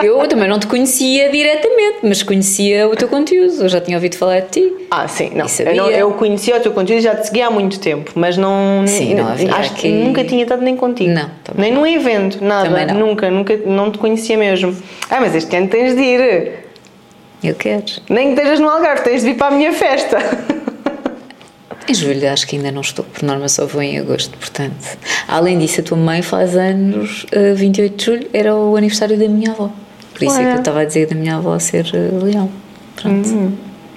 Eu 0.03 0.27
também 0.27 0.47
não 0.47 0.59
te 0.59 0.67
conhecia 0.67 1.27
diretamente, 1.31 1.97
mas 2.03 2.21
conhecia 2.21 2.87
o 2.87 2.95
teu 2.95 3.07
conteúdo. 3.07 3.63
Eu 3.63 3.67
já 3.67 3.81
tinha 3.81 3.97
ouvido 3.97 4.15
falar 4.15 4.41
de 4.41 4.49
ti. 4.49 4.73
Ah, 4.91 5.07
sim, 5.07 5.31
não. 5.33 5.47
Eu, 5.65 5.75
não, 5.75 5.89
eu 5.89 6.11
conhecia 6.11 6.55
o 6.55 6.59
teu 6.59 6.71
conteúdo 6.71 6.99
e 6.99 7.01
já 7.01 7.15
te 7.15 7.25
seguia 7.25 7.47
há 7.47 7.49
muito 7.49 7.79
tempo, 7.79 8.11
mas 8.13 8.37
não. 8.37 8.85
Sim, 8.85 9.15
não 9.15 9.29
havia 9.29 9.51
Acho 9.51 9.73
que 9.73 9.89
nunca 9.89 10.23
tinha 10.23 10.43
estado 10.43 10.61
nem 10.61 10.77
contigo. 10.77 11.09
Não, 11.09 11.31
Nem 11.57 11.73
num 11.73 11.87
evento, 11.87 12.37
nada. 12.39 12.69
Não. 12.93 13.07
Nunca, 13.07 13.31
nunca, 13.31 13.57
não 13.65 13.91
te 13.91 13.97
conhecia 13.97 14.37
mesmo. 14.37 14.77
Ah, 15.09 15.19
mas 15.19 15.33
este 15.33 15.55
ano 15.55 15.69
tens 15.69 15.95
de 15.95 16.01
ir. 16.03 16.53
Eu 17.43 17.55
quero. 17.55 17.83
Nem 18.11 18.27
que 18.27 18.41
estejas 18.41 18.59
no 18.59 18.69
Algarve, 18.69 19.01
tens 19.01 19.23
de 19.23 19.31
vir 19.31 19.37
para 19.37 19.47
a 19.47 19.57
minha 19.57 19.73
festa. 19.73 20.19
Em 21.89 21.93
julho 21.95 22.31
acho 22.31 22.45
que 22.45 22.55
ainda 22.55 22.71
não 22.71 22.81
estou, 22.81 23.03
por 23.03 23.23
norma 23.23 23.49
só 23.49 23.65
vou 23.65 23.81
em 23.81 23.97
agosto, 23.97 24.37
portanto. 24.37 24.75
Além 25.27 25.57
disso, 25.57 25.81
a 25.81 25.83
tua 25.83 25.97
mãe 25.97 26.21
faz 26.21 26.55
anos, 26.55 27.25
eh, 27.31 27.53
28 27.53 27.95
de 27.95 28.05
julho, 28.05 28.29
era 28.31 28.55
o 28.55 28.75
aniversário 28.75 29.17
da 29.17 29.27
minha 29.27 29.53
avó. 29.53 29.71
Por 30.13 30.23
isso 30.23 30.37
é 30.37 30.43
que 30.43 30.51
eu 30.51 30.59
estava 30.59 30.81
a 30.81 30.85
dizer 30.85 31.07
da 31.07 31.15
minha 31.15 31.37
avó 31.37 31.57
ser 31.57 31.89
eh, 31.91 32.23
leão. 32.23 32.51
Pronto. 32.95 33.27
Hum. 33.27 33.53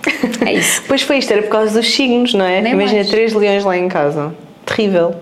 É 0.44 0.54
isso. 0.54 0.82
Pois 0.88 1.02
foi 1.02 1.18
isto, 1.18 1.32
era 1.32 1.42
por 1.42 1.50
causa 1.50 1.78
dos 1.78 1.94
signos, 1.94 2.32
não 2.32 2.44
é? 2.46 2.60
Nem 2.62 2.72
Imagina 2.72 3.00
mais. 3.00 3.10
três 3.10 3.32
leões 3.34 3.62
lá 3.62 3.76
em 3.76 3.88
casa. 3.88 4.34
Terrível. 4.64 5.14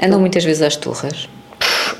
Andam 0.00 0.20
muitas 0.20 0.44
vezes 0.44 0.62
às 0.62 0.76
turras. 0.76 1.28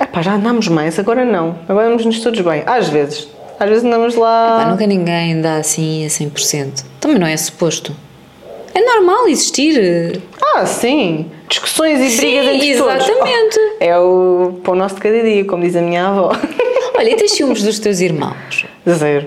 Epá, 0.01 0.23
já 0.23 0.35
andámos 0.35 0.69
mais, 0.69 0.99
agora 0.99 1.25
não. 1.25 1.57
Agora 1.69 1.87
andamos-nos 1.87 2.21
todos 2.21 2.41
bem. 2.41 2.63
Às 2.65 2.89
vezes. 2.89 3.29
Às 3.59 3.69
vezes 3.69 3.85
andamos 3.85 4.15
lá. 4.15 4.61
Pá, 4.65 4.71
nunca 4.71 4.87
ninguém 4.87 5.41
dá 5.41 5.57
assim 5.57 6.07
a 6.07 6.09
100%. 6.09 6.85
Também 7.01 7.19
não 7.19 7.27
é 7.27 7.37
suposto. 7.37 7.95
É 8.75 8.81
normal 8.81 9.29
existir. 9.29 10.21
Ah, 10.55 10.65
sim. 10.67 11.31
Discussões 11.49 12.01
e 12.01 12.11
Sim, 12.11 12.21
brigas 12.41 12.47
entre 12.55 12.77
todos. 12.77 13.09
exatamente. 13.09 13.59
Oh, 13.59 13.77
é 13.85 13.99
o 13.99 14.53
pão 14.65 14.75
nosso 14.75 14.95
de 14.95 15.01
cada 15.03 15.21
dia, 15.23 15.45
como 15.45 15.63
diz 15.63 15.77
a 15.77 15.83
minha 15.83 16.07
avó. 16.09 16.33
Olha, 16.97 17.11
e 17.11 17.17
tens 17.17 17.33
ciúmes 17.33 17.63
dos 17.63 17.79
teus 17.79 18.01
irmãos? 18.01 18.65
Zero. 18.89 19.27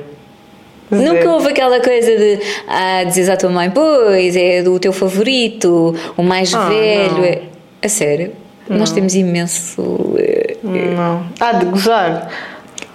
Zero. 0.93 1.13
Nunca 1.13 1.29
houve 1.31 1.49
aquela 1.49 1.79
coisa 1.79 2.15
de 2.15 2.39
ah, 2.67 3.03
dizes 3.05 3.27
à 3.29 3.37
tua 3.37 3.49
mãe, 3.49 3.69
pois 3.71 4.35
é 4.35 4.61
do 4.61 4.79
teu 4.79 4.93
favorito, 4.93 5.95
o 6.15 6.21
mais 6.23 6.53
Ah, 6.53 6.69
velho. 6.69 7.13
não. 7.13 7.23
É... 7.23 7.41
A 7.83 7.89
sério? 7.89 8.31
Nós 8.67 8.91
temos 8.91 9.13
imenso. 9.13 10.15
eh, 10.17 10.57
Não. 10.63 11.25
Ah, 11.39 11.53
de 11.53 11.65
gozar. 11.65 12.31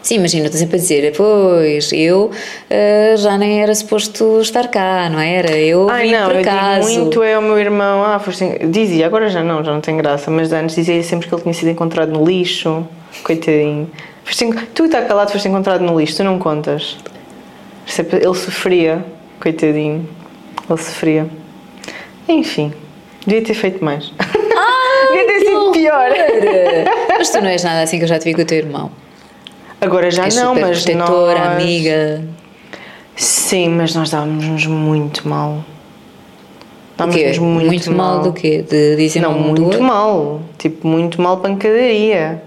Sim, 0.02 0.16
imagina, 0.16 0.46
estou 0.46 0.58
sempre 0.58 0.76
a 0.76 0.80
dizer, 0.80 1.12
pois 1.14 1.92
eu 1.92 2.30
eh, 2.70 3.14
já 3.18 3.36
nem 3.36 3.62
era 3.62 3.74
suposto 3.74 4.40
estar 4.40 4.68
cá, 4.68 5.10
não 5.10 5.20
era? 5.20 5.50
Eu 5.58 5.90
Ai 5.90 6.06
vim 6.06 6.12
não, 6.12 6.24
por 6.26 6.34
eu 6.36 6.40
acaso. 6.40 6.88
digo 6.88 7.00
muito 7.02 7.22
é 7.22 7.34
ao 7.34 7.42
meu 7.42 7.58
irmão, 7.58 8.02
ah, 8.04 8.18
foste 8.18 8.44
en- 8.44 8.70
dizia, 8.70 9.04
agora 9.06 9.28
já 9.28 9.42
não, 9.42 9.62
já 9.62 9.72
não 9.72 9.80
tem 9.82 9.96
graça, 9.98 10.30
mas 10.30 10.52
antes 10.52 10.74
dizia 10.74 11.02
sempre 11.02 11.28
que 11.28 11.34
ele 11.34 11.42
tinha 11.42 11.52
sido 11.54 11.68
encontrado 11.68 12.10
no 12.10 12.24
lixo, 12.24 12.86
coitadinho. 13.22 13.90
Foste 14.24 14.46
tu 14.74 14.86
está 14.86 15.02
calado, 15.02 15.30
foste 15.32 15.48
encontrado 15.48 15.82
no 15.82 15.98
lixo, 16.00 16.16
tu 16.16 16.24
não 16.24 16.38
contas. 16.38 16.96
Ele 17.98 18.34
sofria, 18.34 19.04
coitadinho, 19.40 20.08
ele 20.68 20.78
sofria. 20.78 21.26
Enfim, 22.28 22.72
devia 23.26 23.42
ter 23.44 23.54
feito 23.54 23.84
mais. 23.84 24.12
devia 25.12 25.26
ter 25.26 25.40
sido 25.40 25.72
pior. 25.72 26.08
Mas 27.18 27.28
tu 27.30 27.40
não 27.40 27.48
és 27.48 27.62
nada 27.64 27.82
assim 27.82 27.98
que 27.98 28.04
eu 28.04 28.08
já 28.08 28.18
te 28.18 28.24
vi 28.24 28.34
com 28.34 28.40
o 28.42 28.44
teu 28.46 28.58
irmão. 28.58 28.90
Agora 29.81 30.11
já 30.11 30.25
és 30.25 30.37
não, 30.37 30.55
super 30.55 30.69
mas 30.69 30.85
protetora, 30.85 31.38
nós... 31.38 31.49
amiga. 31.55 32.25
Sim, 33.16 33.71
mas 33.71 33.95
nós 33.95 34.11
dávamos-nos 34.11 34.66
muito 34.66 35.29
mal. 35.29 35.64
Dávamos-nos 36.97 37.38
muito, 37.38 37.66
Muito 37.66 37.93
mal 37.93 38.23
do 38.23 38.33
quê? 38.33 38.62
De 38.69 38.97
dizer 38.97 39.21
Não, 39.21 39.33
mal 39.33 39.40
um 39.40 39.49
muito 39.49 39.83
mal. 39.83 40.43
Tipo, 40.59 40.87
muito 40.87 41.21
mal 41.21 41.38
pancadaria. 41.38 42.43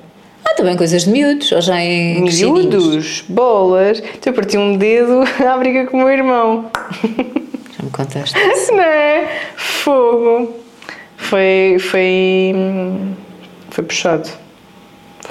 Ah, 0.46 0.54
também 0.56 0.76
coisas 0.76 1.04
de 1.04 1.10
miúdos, 1.10 1.52
ou 1.52 1.62
já 1.62 1.80
em? 1.82 2.22
Miúdos, 2.22 3.24
bolas. 3.28 4.00
Então 4.00 4.32
eu 4.32 4.34
parti 4.34 4.58
um 4.58 4.78
dedo 4.78 5.24
à 5.48 5.58
briga 5.58 5.88
com 5.88 5.98
o 5.98 6.00
meu 6.02 6.10
irmão. 6.10 6.70
Já 7.04 7.84
me 7.84 7.90
contaste. 7.90 8.36
Não 8.72 8.82
é? 8.82 9.28
Fogo. 9.56 10.54
Foi. 11.18 11.78
Foi. 11.80 12.54
Foi 13.72 13.84
puxado. 13.84 14.43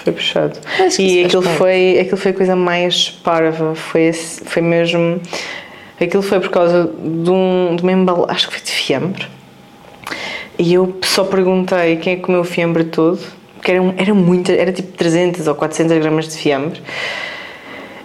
Foi 0.03 0.13
puxado. 0.13 0.59
E 1.03 1.25
aquilo 1.25 1.43
foi, 1.57 1.99
aquilo 2.01 2.17
foi 2.17 2.31
a 2.31 2.35
coisa 2.35 2.57
mais 2.57 3.11
parva. 3.23 3.75
Foi, 3.75 4.03
esse- 4.03 4.43
foi 4.45 4.63
mesmo. 4.63 5.21
Aquilo 6.01 6.23
foi 6.23 6.41
por 6.41 6.51
causa 6.51 6.91
de, 6.99 7.31
um, 7.31 7.77
de 7.77 7.83
uma 7.83 7.93
embalagem. 7.93 8.31
Acho 8.35 8.49
que 8.49 8.55
foi 8.55 8.65
de 8.65 8.73
fiambre. 8.73 9.27
E 10.59 10.75
eu 10.75 10.97
só 11.03 11.25
perguntei 11.25 11.97
quem 11.97 12.15
é 12.15 12.17
que 12.17 12.23
comeu 12.23 12.41
o 12.41 12.45
fiambre 12.45 12.85
todo. 12.85 13.21
Porque 13.55 13.71
era, 13.71 13.95
era 13.97 14.13
muito. 14.15 14.51
Era 14.51 14.73
tipo 14.73 14.93
300 14.97 15.47
ou 15.47 15.55
400 15.55 15.97
gramas 15.99 16.29
de 16.29 16.37
fiambre. 16.37 16.81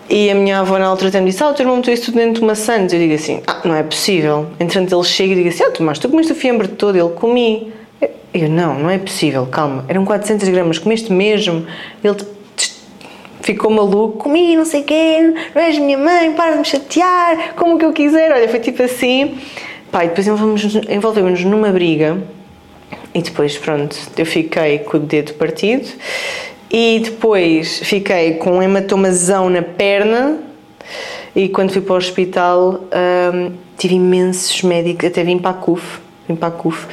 E 0.10 0.30
a 0.30 0.36
minha 0.36 0.60
avó 0.60 0.78
na 0.80 0.86
altura 0.86 1.10
até 1.10 1.20
me 1.20 1.26
disse: 1.32 1.44
Ah, 1.44 1.50
o 1.50 1.54
teu 1.54 1.64
irmão 1.64 1.78
meteu 1.78 1.94
isso 1.94 2.06
tudo 2.06 2.16
dentro 2.16 2.36
de 2.36 2.42
uma 2.42 2.56
Santos. 2.56 2.94
Eu 2.94 3.00
digo 3.00 3.14
assim: 3.16 3.42
Ah, 3.48 3.62
não 3.66 3.76
é 3.76 3.84
possível. 3.84 4.48
Entretanto, 4.60 4.96
ele 4.96 5.04
chega 5.04 5.34
e 5.34 5.44
diz 5.44 5.56
assim: 5.56 5.64
Ah, 5.64 5.72
Tomás, 5.72 6.00
tu 6.00 6.08
comeste 6.08 6.32
o 6.32 6.36
fiambre 6.36 6.68
todo? 6.68 6.96
Ele 6.96 7.10
comi. 7.10 7.74
Eu: 8.34 8.50
Não, 8.50 8.80
não 8.80 8.90
é 8.90 8.98
possível, 8.98 9.46
calma. 9.46 9.86
Eram 9.88 10.06
400 10.06 10.48
gramas, 10.50 10.80
comeste 10.80 11.12
mesmo. 11.12 11.66
Ele 12.04 12.16
ficou 13.42 13.72
maluco: 13.72 14.18
Comi, 14.20 14.56
não 14.56 14.66
sei 14.66 14.84
quem, 14.84 15.34
não 15.56 15.62
és 15.62 15.78
minha 15.78 15.98
mãe, 15.98 16.34
para 16.34 16.52
de 16.54 16.60
me 16.60 16.66
chatear, 16.66 17.54
como 17.56 17.78
que 17.78 17.86
eu 17.86 17.94
quiser. 17.94 18.32
Olha, 18.32 18.48
foi 18.48 18.60
tipo 18.60 18.84
assim. 18.84 19.38
Pá, 19.92 20.04
e 20.04 20.10
depois 20.10 20.28
envolvemos- 20.28 20.76
envolvemos-nos 20.90 21.44
numa 21.46 21.72
briga. 21.72 22.18
E 23.14 23.22
depois, 23.22 23.58
pronto, 23.58 23.98
eu 24.18 24.26
fiquei 24.26 24.80
com 24.80 24.98
o 24.98 25.00
dedo 25.00 25.34
partido 25.34 25.88
e 26.70 27.00
depois 27.04 27.80
fiquei 27.80 28.36
com 28.36 28.58
um 28.58 28.62
hematomazão 28.62 29.50
na 29.50 29.62
perna 29.62 30.38
e 31.36 31.48
quando 31.50 31.72
fui 31.72 31.82
para 31.82 31.94
o 31.94 31.98
hospital 31.98 32.82
hum, 33.34 33.52
tive 33.78 33.96
imensos 33.96 34.62
médicos, 34.64 35.06
até 35.08 35.24
vim 35.24 35.38
para 35.38 35.52
a 35.52 35.54
CUF, 35.54 36.00
vim 36.28 36.36
para 36.36 36.50
a 36.50 36.52
CUF 36.52 36.86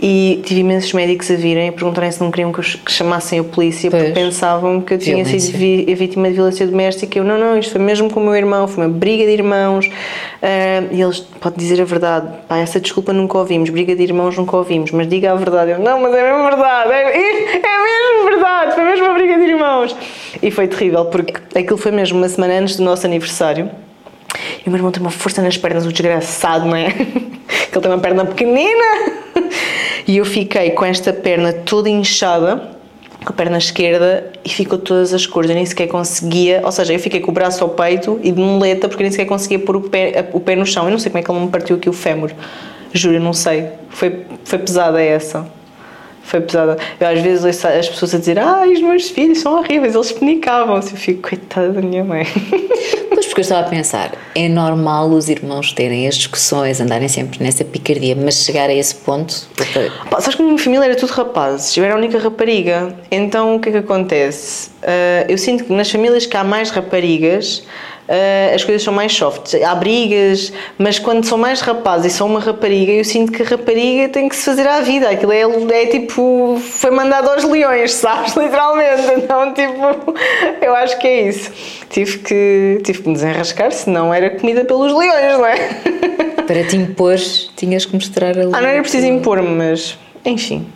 e 0.00 0.42
tive 0.44 0.60
imensos 0.60 0.92
médicos 0.92 1.30
a 1.30 1.34
virem 1.34 1.68
a 1.70 1.72
perguntarem 1.72 2.10
se 2.10 2.20
não 2.22 2.30
queriam 2.30 2.52
que, 2.52 2.60
que 2.78 2.92
chamassem 2.92 3.38
a 3.40 3.44
polícia 3.44 3.90
porque 3.90 4.04
Pois. 4.12 4.14
pensavam 4.14 4.80
que 4.80 4.94
eu 4.94 4.98
tinha 4.98 5.16
Violência. 5.16 5.40
sido 5.40 5.58
vi- 5.58 5.94
vítima 5.94 6.28
de 6.28 6.34
violência 6.34 6.66
doméstica. 6.66 7.18
Eu, 7.18 7.24
não, 7.24 7.38
não, 7.38 7.58
isto 7.58 7.72
foi 7.72 7.80
mesmo 7.80 8.10
com 8.10 8.20
o 8.20 8.24
meu 8.24 8.34
irmão, 8.36 8.68
foi 8.68 8.84
uma 8.86 8.92
briga 8.92 9.24
de 9.24 9.32
irmãos. 9.32 9.88
Ah, 10.42 10.84
e 10.92 11.00
eles, 11.00 11.20
pode 11.20 11.56
dizer 11.56 11.80
a 11.80 11.84
verdade, 11.84 12.28
pá, 12.48 12.58
essa 12.58 12.78
desculpa 12.78 13.12
nunca 13.12 13.38
ouvimos, 13.38 13.70
briga 13.70 13.96
de 13.96 14.02
irmãos 14.02 14.36
nunca 14.36 14.56
ouvimos, 14.56 14.90
mas 14.90 15.08
diga 15.08 15.32
a 15.32 15.34
verdade. 15.34 15.70
Eu, 15.72 15.78
não, 15.78 16.00
mas 16.00 16.14
é 16.14 16.22
mesmo 16.22 16.44
verdade, 16.44 16.92
é, 16.92 17.16
é 17.16 17.82
mesmo 17.82 18.24
verdade, 18.30 18.74
foi 18.74 18.84
mesmo 18.84 19.04
uma 19.06 19.14
briga 19.14 19.36
de 19.38 19.44
irmãos. 19.44 19.96
E 20.42 20.50
foi 20.50 20.68
terrível, 20.68 21.06
porque 21.06 21.58
aquilo 21.58 21.78
foi 21.78 21.90
mesmo 21.90 22.18
uma 22.18 22.28
semana 22.28 22.54
antes 22.60 22.76
do 22.76 22.84
nosso 22.84 23.06
aniversário. 23.06 23.70
E 24.66 24.68
o 24.68 24.72
meu 24.72 24.78
irmão 24.78 24.90
tem 24.90 25.00
uma 25.00 25.12
força 25.12 25.40
nas 25.40 25.56
pernas, 25.56 25.86
o 25.86 25.92
desgraçado, 25.92 26.66
não 26.66 26.74
é? 26.74 26.90
Que 27.70 27.78
ele 27.78 27.80
tem 27.80 27.90
uma 27.90 27.98
perna 27.98 28.24
pequenina. 28.24 29.12
E 30.08 30.16
eu 30.16 30.24
fiquei 30.24 30.70
com 30.70 30.84
esta 30.84 31.12
perna 31.12 31.52
toda 31.52 31.88
inchada, 31.88 32.70
a 33.24 33.32
perna 33.32 33.58
esquerda, 33.58 34.32
e 34.44 34.48
ficou 34.48 34.78
todas 34.78 35.14
as 35.14 35.24
cores. 35.24 35.50
Eu 35.50 35.54
nem 35.54 35.64
sequer 35.64 35.86
conseguia, 35.86 36.62
ou 36.64 36.72
seja, 36.72 36.92
eu 36.92 36.98
fiquei 36.98 37.20
com 37.20 37.30
o 37.30 37.34
braço 37.34 37.62
ao 37.62 37.70
peito 37.70 38.18
e 38.24 38.32
de 38.32 38.40
muleta, 38.40 38.88
porque 38.88 39.04
nem 39.04 39.12
sequer 39.12 39.26
conseguia 39.26 39.58
pôr 39.58 39.76
o 39.76 39.82
pé, 39.82 40.28
o 40.32 40.40
pé 40.40 40.56
no 40.56 40.66
chão. 40.66 40.86
Eu 40.86 40.90
não 40.90 40.98
sei 40.98 41.10
como 41.12 41.20
é 41.20 41.22
que 41.22 41.30
ele 41.30 41.40
me 41.40 41.48
partiu 41.48 41.76
aqui 41.76 41.88
o 41.88 41.92
fémur. 41.92 42.32
Juro, 42.92 43.14
eu 43.14 43.20
não 43.20 43.32
sei. 43.32 43.68
Foi, 43.88 44.26
foi 44.44 44.58
pesada 44.58 45.00
essa. 45.00 45.46
Foi 46.26 46.40
pesada. 46.40 46.76
Eu 46.98 47.06
às 47.06 47.20
vezes 47.20 47.44
ouço 47.44 47.68
as 47.68 47.88
pessoas 47.88 48.14
a 48.14 48.18
dizer 48.18 48.38
Ai, 48.38 48.72
os 48.72 48.82
meus 48.82 49.08
filhos 49.08 49.38
são 49.38 49.58
horríveis, 49.58 49.94
eles 49.94 50.10
penicavam-se. 50.12 50.92
Eu 50.92 50.98
fico, 50.98 51.28
coitada 51.28 51.70
da 51.70 51.80
minha 51.80 52.04
mãe. 52.04 52.26
Pois, 53.16 53.24
porque 53.24 53.40
eu 53.40 53.44
estava 53.44 53.66
a 53.66 53.70
pensar, 53.70 54.12
é 54.34 54.46
normal 54.46 55.08
os 55.08 55.30
irmãos 55.30 55.72
terem 55.72 56.06
as 56.06 56.16
discussões, 56.16 56.82
andarem 56.82 57.08
sempre 57.08 57.42
nessa 57.42 57.64
picardia, 57.64 58.14
mas 58.14 58.44
chegar 58.44 58.68
a 58.68 58.74
esse 58.74 58.94
ponto. 58.94 59.48
Pá, 60.10 60.20
sabes 60.20 60.34
que 60.34 60.42
a 60.42 60.44
minha 60.44 60.58
família 60.58 60.84
era 60.84 60.96
tudo 60.96 61.08
rapazes, 61.12 61.74
eu 61.78 61.84
era 61.84 61.94
a 61.94 61.96
única 61.96 62.18
rapariga. 62.18 62.94
Então 63.10 63.56
o 63.56 63.60
que 63.60 63.70
é 63.70 63.72
que 63.72 63.78
acontece? 63.78 64.68
Uh, 64.82 65.30
eu 65.30 65.38
sinto 65.38 65.64
que 65.64 65.72
nas 65.72 65.90
famílias 65.90 66.26
que 66.26 66.36
há 66.36 66.44
mais 66.44 66.70
raparigas, 66.70 67.64
uh, 68.08 68.54
as 68.54 68.64
coisas 68.64 68.82
são 68.82 68.92
mais 68.92 69.12
soft. 69.12 69.54
Há 69.54 69.74
brigas, 69.74 70.52
mas 70.78 70.98
quando 70.98 71.24
são 71.24 71.38
mais 71.38 71.60
rapazes 71.60 72.12
e 72.12 72.16
são 72.16 72.26
uma 72.26 72.40
rapariga, 72.40 72.92
eu 72.92 73.04
sinto 73.04 73.32
que 73.32 73.42
a 73.42 73.46
rapariga 73.46 74.08
tem 74.08 74.28
que 74.28 74.36
se 74.36 74.44
fazer 74.44 74.66
à 74.66 74.80
vida. 74.80 75.10
Aquilo 75.10 75.32
é, 75.32 75.42
é 75.72 75.86
tipo. 75.86 76.58
Foi 76.60 76.90
mandado 76.90 77.28
aos 77.30 77.44
leões, 77.44 77.92
sabes? 77.94 78.34
Literalmente. 78.34 78.86
Então, 79.16 79.52
tipo, 79.52 80.14
eu 80.60 80.74
acho 80.74 80.98
que 80.98 81.06
é 81.06 81.28
isso. 81.28 81.50
Tive 81.90 82.18
que, 82.18 82.80
tive 82.84 83.02
que 83.02 83.08
me 83.08 83.14
desenrascar, 83.14 83.72
senão 83.72 84.12
era 84.12 84.30
comida 84.30 84.64
pelos 84.64 84.92
leões, 84.92 85.38
não 85.38 85.46
é? 85.46 85.56
Para 86.46 86.62
te 86.64 86.76
impor, 86.76 87.16
tinhas 87.56 87.84
que 87.84 87.94
mostrar 87.94 88.38
ali. 88.38 88.52
Ah, 88.52 88.60
não 88.60 88.68
era 88.68 88.80
preciso 88.80 89.06
impor-me, 89.06 89.48
mas. 89.48 89.98
Enfim. 90.24 90.66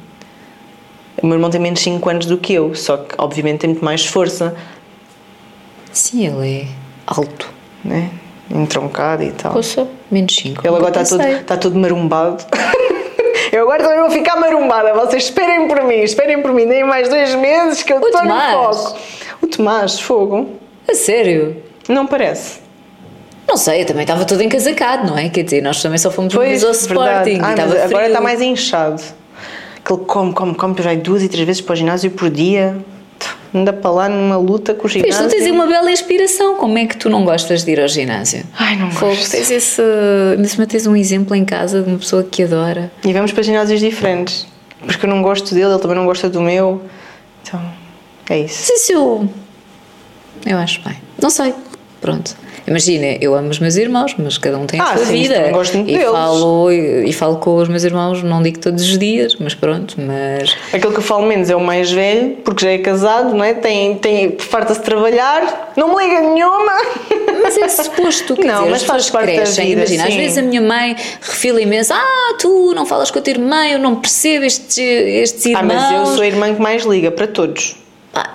O 1.23 1.27
meu 1.27 1.37
irmão 1.37 1.51
tem 1.51 1.61
menos 1.61 1.81
5 1.81 2.09
anos 2.09 2.27
do 2.27 2.38
que 2.38 2.55
eu, 2.55 2.75
só 2.75 2.97
que 2.97 3.14
obviamente 3.19 3.61
tem 3.61 3.71
muito 3.71 3.85
mais 3.85 4.07
força. 4.07 4.57
Sim, 5.93 6.27
ele 6.27 6.62
é 6.62 6.80
alto. 7.11 7.51
Né? 7.85 8.11
Entroncado 8.51 9.23
e 9.23 9.33
tal. 9.33 9.53
Poxa, 9.53 9.87
menos 10.11 10.35
5. 10.35 10.66
Ele 10.66 10.77
agora 10.77 11.03
está 11.03 11.16
todo, 11.16 11.29
está 11.29 11.57
todo 11.57 11.79
marumbado. 11.79 12.44
Eu 13.53 13.62
agora 13.62 13.83
também 13.83 14.01
vou 14.01 14.11
ficar 14.11 14.37
marumbada. 14.37 14.94
Vocês 14.94 15.25
esperem 15.25 15.66
por 15.66 15.83
mim, 15.83 15.96
esperem 15.96 16.40
por 16.40 16.53
mim. 16.53 16.64
Nem 16.64 16.85
mais 16.85 17.09
dois 17.09 17.35
meses 17.35 17.83
que 17.83 17.92
eu 17.92 18.01
estou 18.01 18.25
no 18.25 18.31
foco. 18.31 18.99
O 19.42 19.46
Tomás, 19.49 19.99
fogo. 19.99 20.51
A 20.88 20.94
sério? 20.94 21.57
Não 21.88 22.07
parece. 22.07 22.61
Não 23.49 23.57
sei, 23.57 23.83
eu 23.83 23.87
também 23.87 24.03
estava 24.03 24.25
todo 24.25 24.40
encasacado, 24.40 25.09
não 25.09 25.18
é? 25.18 25.29
Quer 25.29 25.42
dizer, 25.42 25.62
nós 25.62 25.83
também 25.83 25.99
só 25.99 26.12
fomos 26.12 26.33
pois, 26.33 26.62
ao 26.62 26.70
Sporting. 26.70 27.40
Ah, 27.42 27.85
agora 27.85 28.07
está 28.07 28.20
mais 28.20 28.40
inchado. 28.40 29.03
Que 29.85 29.92
ele 29.92 30.05
come, 30.05 30.33
come, 30.33 30.55
come, 30.55 30.75
vai 30.81 30.96
duas 30.96 31.23
e 31.25 31.29
três 31.29 31.44
vezes 31.44 31.61
para 31.61 31.73
o 31.73 31.77
ginásio 31.77 32.12
por 32.12 32.31
dia 32.31 32.77
anda 33.54 33.72
para 33.72 33.90
lá 33.90 34.08
numa 34.08 34.36
luta 34.36 34.74
com 34.74 34.86
o 34.86 34.90
ginásio. 34.90 35.14
Mas 35.22 35.32
tu 35.32 35.36
tens 35.36 35.50
uma 35.50 35.66
bela 35.66 35.90
inspiração, 35.90 36.56
como 36.56 36.78
é 36.78 36.86
que 36.86 36.96
tu 36.96 37.10
não 37.10 37.24
gostas 37.24 37.64
de 37.64 37.72
ir 37.72 37.80
ao 37.80 37.88
ginásio? 37.88 38.44
Ai, 38.58 38.76
não 38.76 38.90
Fogo, 38.90 39.14
gosto. 39.14 39.30
Tens 39.32 39.50
esse, 39.50 39.82
mesmo 40.38 40.66
tens 40.66 40.86
um 40.86 40.96
exemplo 40.96 41.34
em 41.34 41.44
casa 41.44 41.82
de 41.82 41.88
uma 41.88 41.98
pessoa 41.98 42.22
que 42.22 42.42
adora. 42.42 42.90
E 43.04 43.12
vamos 43.12 43.32
para 43.32 43.42
ginásios 43.42 43.80
diferentes, 43.80 44.46
porque 44.86 45.04
eu 45.04 45.10
não 45.10 45.22
gosto 45.22 45.54
dele, 45.54 45.70
ele 45.72 45.78
também 45.78 45.96
não 45.96 46.06
gosta 46.06 46.28
do 46.28 46.40
meu, 46.40 46.82
então 47.42 47.60
é 48.28 48.40
isso. 48.40 48.62
Sim, 48.64 48.76
sim, 48.76 48.92
eu, 48.92 49.28
eu 50.46 50.58
acho 50.58 50.80
bem. 50.82 50.96
Não 51.20 51.30
sei, 51.30 51.54
pronto. 52.00 52.36
Imagina, 52.66 53.16
eu 53.20 53.34
amo 53.34 53.48
os 53.48 53.58
meus 53.58 53.76
irmãos, 53.76 54.14
mas 54.18 54.38
cada 54.38 54.58
um 54.58 54.66
tem 54.66 54.80
a 54.80 54.84
ah, 54.84 54.96
sua 54.96 55.06
sim, 55.06 55.22
vida. 55.22 55.50
Gosto 55.50 55.76
muito 55.76 55.90
e 55.90 55.94
deles. 55.94 56.10
falo 56.10 56.70
e, 56.70 57.08
e, 57.08 57.12
falo 57.12 57.36
com 57.38 57.56
os 57.56 57.68
meus 57.68 57.84
irmãos, 57.84 58.22
não 58.22 58.42
digo 58.42 58.58
todos 58.58 58.82
os 58.82 58.98
dias, 58.98 59.36
mas 59.40 59.54
pronto, 59.54 59.96
mas 59.98 60.56
aquele 60.72 60.92
que 60.92 60.98
eu 60.98 61.02
falo 61.02 61.26
menos 61.26 61.50
é 61.50 61.56
o 61.56 61.60
mais 61.60 61.90
velho, 61.90 62.36
porque 62.44 62.64
já 62.64 62.72
é 62.72 62.78
casado, 62.78 63.34
não 63.34 63.44
é? 63.44 63.54
Tem, 63.54 63.96
tem 63.96 64.36
farta-se 64.38 64.82
trabalhar, 64.82 65.72
não 65.76 65.94
me 65.94 66.04
liga 66.04 66.20
nenhuma. 66.20 66.72
Mas 67.42 67.56
é 67.56 67.68
suposto, 67.68 68.36
que 68.36 68.44
não, 68.46 68.58
dizer, 68.58 68.70
mas 68.70 68.82
faz 68.84 69.10
parte 69.10 69.32
crescem, 69.32 69.68
vida, 69.68 69.80
imagina, 69.80 70.04
sim. 70.04 70.08
às 70.08 70.14
vezes 70.14 70.38
a 70.38 70.42
minha 70.42 70.60
mãe 70.60 70.96
refila 71.20 71.60
imenso, 71.60 71.92
ah, 71.92 72.34
tu 72.38 72.72
não 72.74 72.86
falas 72.86 73.10
com 73.10 73.18
a 73.18 73.22
tua 73.22 73.30
irmã, 73.30 73.66
eu 73.66 73.78
não 73.78 73.96
percebo 73.96 74.44
estes, 74.44 74.78
estes 74.78 75.46
irmãos. 75.46 75.72
Ah, 75.72 75.92
mas 75.92 76.08
eu 76.08 76.14
sou 76.14 76.22
a 76.22 76.26
irmã 76.26 76.54
que 76.54 76.60
mais 76.60 76.84
liga 76.84 77.10
para 77.10 77.26
todos 77.26 77.80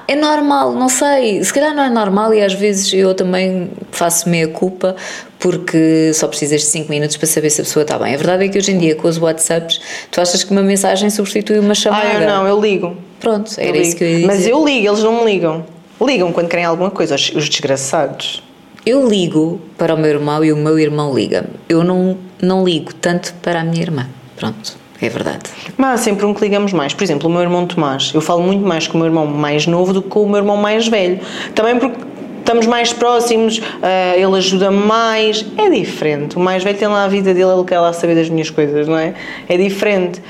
é 0.08 0.16
normal, 0.16 0.74
não 0.74 0.88
sei, 0.88 1.44
se 1.44 1.54
calhar 1.54 1.74
não 1.74 1.84
é 1.84 1.90
normal 1.90 2.34
e 2.34 2.42
às 2.42 2.54
vezes 2.54 2.94
eu 2.94 3.14
também 3.14 3.70
faço 3.92 4.30
meia 4.30 4.48
culpa 4.48 4.96
porque 5.40 6.12
só 6.14 6.28
precisas 6.28 6.62
de 6.62 6.68
5 6.68 6.90
minutos 6.90 7.18
para 7.18 7.28
saber 7.28 7.50
se 7.50 7.62
a 7.62 7.64
pessoa 7.64 7.84
está 7.84 8.00
bem. 8.00 8.14
A 8.14 8.18
verdade 8.18 8.46
é 8.46 8.48
que 8.48 8.58
hoje 8.58 8.72
em 8.72 8.78
dia 8.78 8.96
com 8.96 9.08
os 9.08 9.18
WhatsApps 9.18 9.82
tu 10.10 10.22
achas 10.22 10.44
que 10.44 10.52
uma 10.52 10.62
mensagem 10.62 11.10
substitui 11.10 11.60
uma 11.60 11.76
chamada. 11.76 12.08
Ah, 12.08 12.22
eu 12.22 12.28
não, 12.28 12.48
eu 12.48 12.62
ligo. 12.62 12.96
Pronto, 13.20 13.52
era 13.58 13.76
eu 13.76 13.82
isso 13.82 13.96
que 13.96 14.04
eu 14.04 14.08
ia 14.08 14.16
dizer. 14.16 14.28
Mas 14.28 14.48
eu 14.48 14.64
ligo, 14.66 14.88
eles 14.88 15.04
não 15.04 15.24
me 15.24 15.32
ligam. 15.32 15.66
Ligam 16.02 16.32
quando 16.32 16.48
querem 16.48 16.66
alguma 16.66 16.92
coisa, 16.92 17.16
os, 17.16 17.32
os 17.36 17.50
desgraçados. 17.50 18.44
Eu 18.86 19.08
ligo 19.08 19.60
para 19.78 19.96
o 19.96 19.98
meu 19.98 20.12
irmão 20.12 20.46
e 20.46 20.54
o 20.54 20.58
meu 20.58 20.78
irmão 20.78 21.14
liga-me. 21.14 21.50
Eu 21.68 21.84
não, 21.84 22.18
não 22.42 22.64
ligo 22.64 22.94
tanto 22.94 23.34
para 23.42 23.62
a 23.62 23.64
minha 23.64 23.82
irmã. 23.82 24.08
Pronto. 24.38 24.85
É 25.06 25.10
verdade. 25.10 25.44
Mas 25.78 26.00
há 26.00 26.04
sempre 26.04 26.26
um 26.26 26.34
que 26.34 26.42
ligamos 26.42 26.74
mais. 26.74 26.94
Por 26.94 27.04
exemplo, 27.04 27.30
o 27.30 27.32
meu 27.32 27.42
irmão 27.42 27.68
Tomás. 27.68 28.12
Eu 28.14 28.22
falo 28.22 28.42
muito 28.42 28.66
mais 28.66 28.88
com 28.88 28.96
o 28.96 28.98
meu 28.98 29.08
irmão 29.08 29.28
mais 29.28 29.68
novo 29.68 29.94
do 29.94 30.02
que 30.02 30.10
com 30.10 30.24
o 30.24 30.28
meu 30.28 30.38
irmão 30.38 30.58
mais 30.58 30.88
velho. 30.88 31.20
Também 31.54 31.78
porque 31.78 32.04
estamos 32.40 32.66
mais 32.66 32.92
próximos, 32.92 33.60
uh, 33.60 34.16
ele 34.16 34.36
ajuda-me 34.38 34.78
mais. 34.78 35.46
É 35.58 35.70
diferente. 35.70 36.38
O 36.38 36.40
mais 36.40 36.64
velho 36.64 36.78
tem 36.78 36.88
lá 36.88 37.04
a 37.04 37.08
vida 37.08 37.36
dele, 37.36 37.52
ele 37.52 37.64
quer 37.66 37.80
lá 37.80 37.94
saber 37.94 38.16
das 38.16 38.30
minhas 38.30 38.50
coisas, 38.50 38.88
não 38.88 38.98
é? 38.98 39.14
É 39.48 39.58
diferente. 39.58 40.22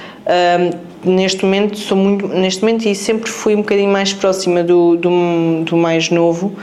Neste 1.06 1.46
momento 1.46 1.78
sou 1.78 1.96
muito 1.96 2.28
neste 2.28 2.62
momento 2.62 2.84
e 2.88 2.96
sempre 2.96 3.30
fui 3.30 3.54
um 3.54 3.60
bocadinho 3.60 3.92
mais 3.92 4.12
próxima 4.12 4.64
do, 4.64 4.98
do, 4.98 5.64
do 5.64 5.78
mais 5.78 6.10
novo 6.10 6.56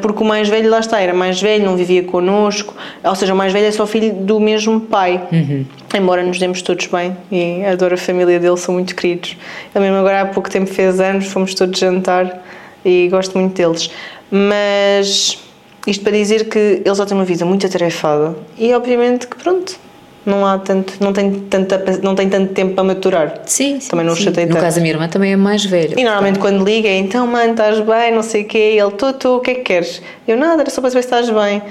porque 0.00 0.22
o 0.22 0.26
mais 0.26 0.48
velho 0.48 0.70
lá 0.70 0.80
está 0.80 1.00
era 1.00 1.12
mais 1.12 1.40
velho 1.40 1.64
não 1.64 1.76
vivia 1.76 2.02
connosco 2.02 2.74
ou 3.04 3.14
seja 3.14 3.34
o 3.34 3.36
mais 3.36 3.52
velho 3.52 3.66
é 3.66 3.70
só 3.70 3.86
filho 3.86 4.12
do 4.12 4.40
mesmo 4.40 4.80
pai. 4.80 5.22
Uhum. 5.30 5.64
embora 5.94 6.22
nos 6.22 6.38
demos 6.38 6.62
todos 6.62 6.86
bem 6.86 7.16
e 7.30 7.64
adoro 7.64 7.94
a 7.94 7.98
família 7.98 8.38
dele 8.38 8.56
são 8.56 8.74
muito 8.74 8.94
queridos. 8.94 9.36
Ele 9.74 9.84
mesmo 9.84 9.98
agora 9.98 10.22
há 10.22 10.26
pouco 10.26 10.48
tempo 10.48 10.66
fez 10.66 11.00
anos 11.00 11.26
fomos 11.26 11.54
todos 11.54 11.78
jantar 11.78 12.42
e 12.84 13.08
gosto 13.10 13.38
muito 13.38 13.54
deles. 13.54 13.90
Mas 14.30 15.38
isto 15.86 16.02
para 16.02 16.12
dizer 16.12 16.48
que 16.48 16.82
eles 16.84 16.98
já 16.98 17.06
têm 17.06 17.16
uma 17.16 17.24
vida 17.24 17.44
muito 17.44 17.66
atarefada 17.66 18.36
e 18.58 18.72
obviamente 18.74 19.26
que 19.26 19.36
pronto 19.36 19.78
não 20.24 20.46
há 20.46 20.58
tanto, 20.58 20.94
não 21.00 21.12
tem, 21.12 21.30
tanta, 21.32 21.82
não 22.02 22.14
tem 22.14 22.28
tanto 22.28 22.52
tempo 22.52 22.74
para 22.74 22.84
maturar. 22.84 23.40
Sim, 23.46 23.80
sim 23.80 23.88
Também 23.90 24.04
não 24.04 24.14
sim. 24.14 24.24
chatei 24.24 24.44
No 24.46 24.52
tanto. 24.52 24.62
caso, 24.62 24.78
a 24.78 24.82
minha 24.82 24.92
irmã 24.94 25.08
também 25.08 25.32
é 25.32 25.36
mais 25.36 25.64
velha. 25.64 25.94
E 25.98 26.04
normalmente 26.04 26.38
quando 26.38 26.64
liga 26.64 26.88
é 26.88 26.98
então, 26.98 27.26
mãe, 27.26 27.50
estás 27.50 27.80
bem, 27.80 28.12
não 28.14 28.22
sei 28.22 28.42
o 28.42 28.44
quê, 28.46 28.72
e 28.74 28.78
ele, 28.78 28.90
tu, 28.92 29.12
tu, 29.14 29.36
o 29.36 29.40
que 29.40 29.50
é 29.52 29.54
que 29.54 29.62
queres? 29.62 30.02
Eu, 30.28 30.36
nada, 30.36 30.62
era 30.62 30.70
só 30.70 30.80
para 30.80 30.90
saber 30.90 31.02
se 31.02 31.06
estás 31.06 31.30
bem. 31.30 31.62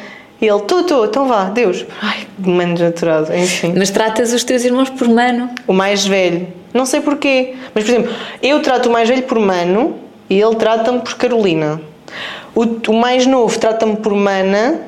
E 0.41 0.47
ele, 0.47 0.61
tu, 0.61 0.83
tu, 0.83 1.05
então 1.05 1.27
vá, 1.27 1.45
Deus. 1.45 1.85
Ai, 2.01 2.25
mano 2.39 2.73
desnaturado, 2.73 3.33
enfim. 3.35 3.73
Mas 3.77 3.89
tratas 3.89 4.33
os 4.33 4.43
teus 4.43 4.63
irmãos 4.63 4.89
por 4.89 5.07
mano? 5.07 5.49
O 5.67 5.73
mais 5.73 6.05
velho. 6.07 6.47
Não 6.73 6.85
sei 6.85 7.01
porquê. 7.01 7.55
Mas, 7.75 7.83
por 7.83 7.89
exemplo, 7.91 8.11
eu 8.41 8.61
trato 8.61 8.89
o 8.89 8.91
mais 8.91 9.09
velho 9.09 9.23
por 9.23 9.37
mano 9.37 9.95
e 10.29 10.39
ele 10.39 10.55
trata-me 10.55 10.99
por 11.01 11.15
Carolina. 11.15 11.81
O, 12.55 12.63
o 12.63 12.93
mais 12.93 13.25
novo 13.25 13.59
trata-me 13.59 13.97
por 13.97 14.13
mana 14.13 14.79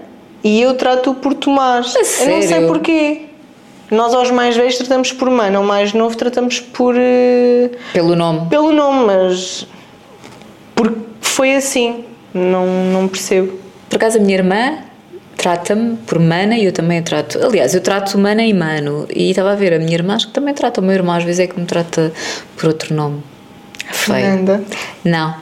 e 0.44 0.62
eu 0.62 0.74
trato-o 0.76 1.16
por 1.16 1.34
Tomás. 1.34 1.96
A 1.96 2.00
eu 2.00 2.06
sério? 2.06 2.36
não 2.36 2.42
sei 2.44 2.68
porquê. 2.68 3.22
Nós 3.92 4.14
aos 4.14 4.32
mais 4.32 4.56
velhos 4.56 4.78
tratamos 4.78 5.12
por 5.12 5.30
mãe, 5.30 5.54
ao 5.54 5.64
mais 5.64 5.92
novo 5.92 6.16
tratamos 6.16 6.62
por. 6.62 6.96
Uh, 6.96 7.70
pelo 7.92 8.16
nome. 8.16 8.48
Pelo 8.50 8.72
nome, 8.72 9.06
mas. 9.06 9.68
Porque 10.74 10.98
foi 11.20 11.56
assim. 11.56 12.06
Não, 12.34 12.66
não 12.66 13.10
percebo. 13.10 13.60
Por 13.90 13.98
acaso 13.98 14.18
a 14.18 14.22
minha 14.22 14.38
irmã 14.38 14.78
trata-me 15.36 15.98
por 15.98 16.20
mana 16.20 16.56
e 16.56 16.66
eu 16.66 16.72
também 16.72 17.00
a 17.00 17.02
trato. 17.02 17.38
Aliás, 17.44 17.76
eu 17.76 17.82
trato 17.82 18.18
mana 18.18 18.44
e 18.46 18.54
mano. 18.54 19.06
E 19.14 19.32
estava 19.32 19.52
a 19.52 19.56
ver, 19.56 19.74
a 19.74 19.80
minha 19.80 19.94
irmã 19.94 20.16
acho 20.16 20.28
que 20.28 20.34
também 20.34 20.54
trata. 20.54 20.80
O 20.80 20.84
meu 20.84 20.94
irmão 20.94 21.14
às 21.14 21.26
vezes 21.26 21.42
é 21.42 21.48
que 21.48 21.60
me 21.60 21.66
trata 21.66 22.14
por 22.56 22.68
outro 22.68 22.96
nome. 22.96 23.22
Fernanda? 23.92 24.64
Não. 25.04 25.36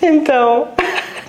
Então. 0.00 0.68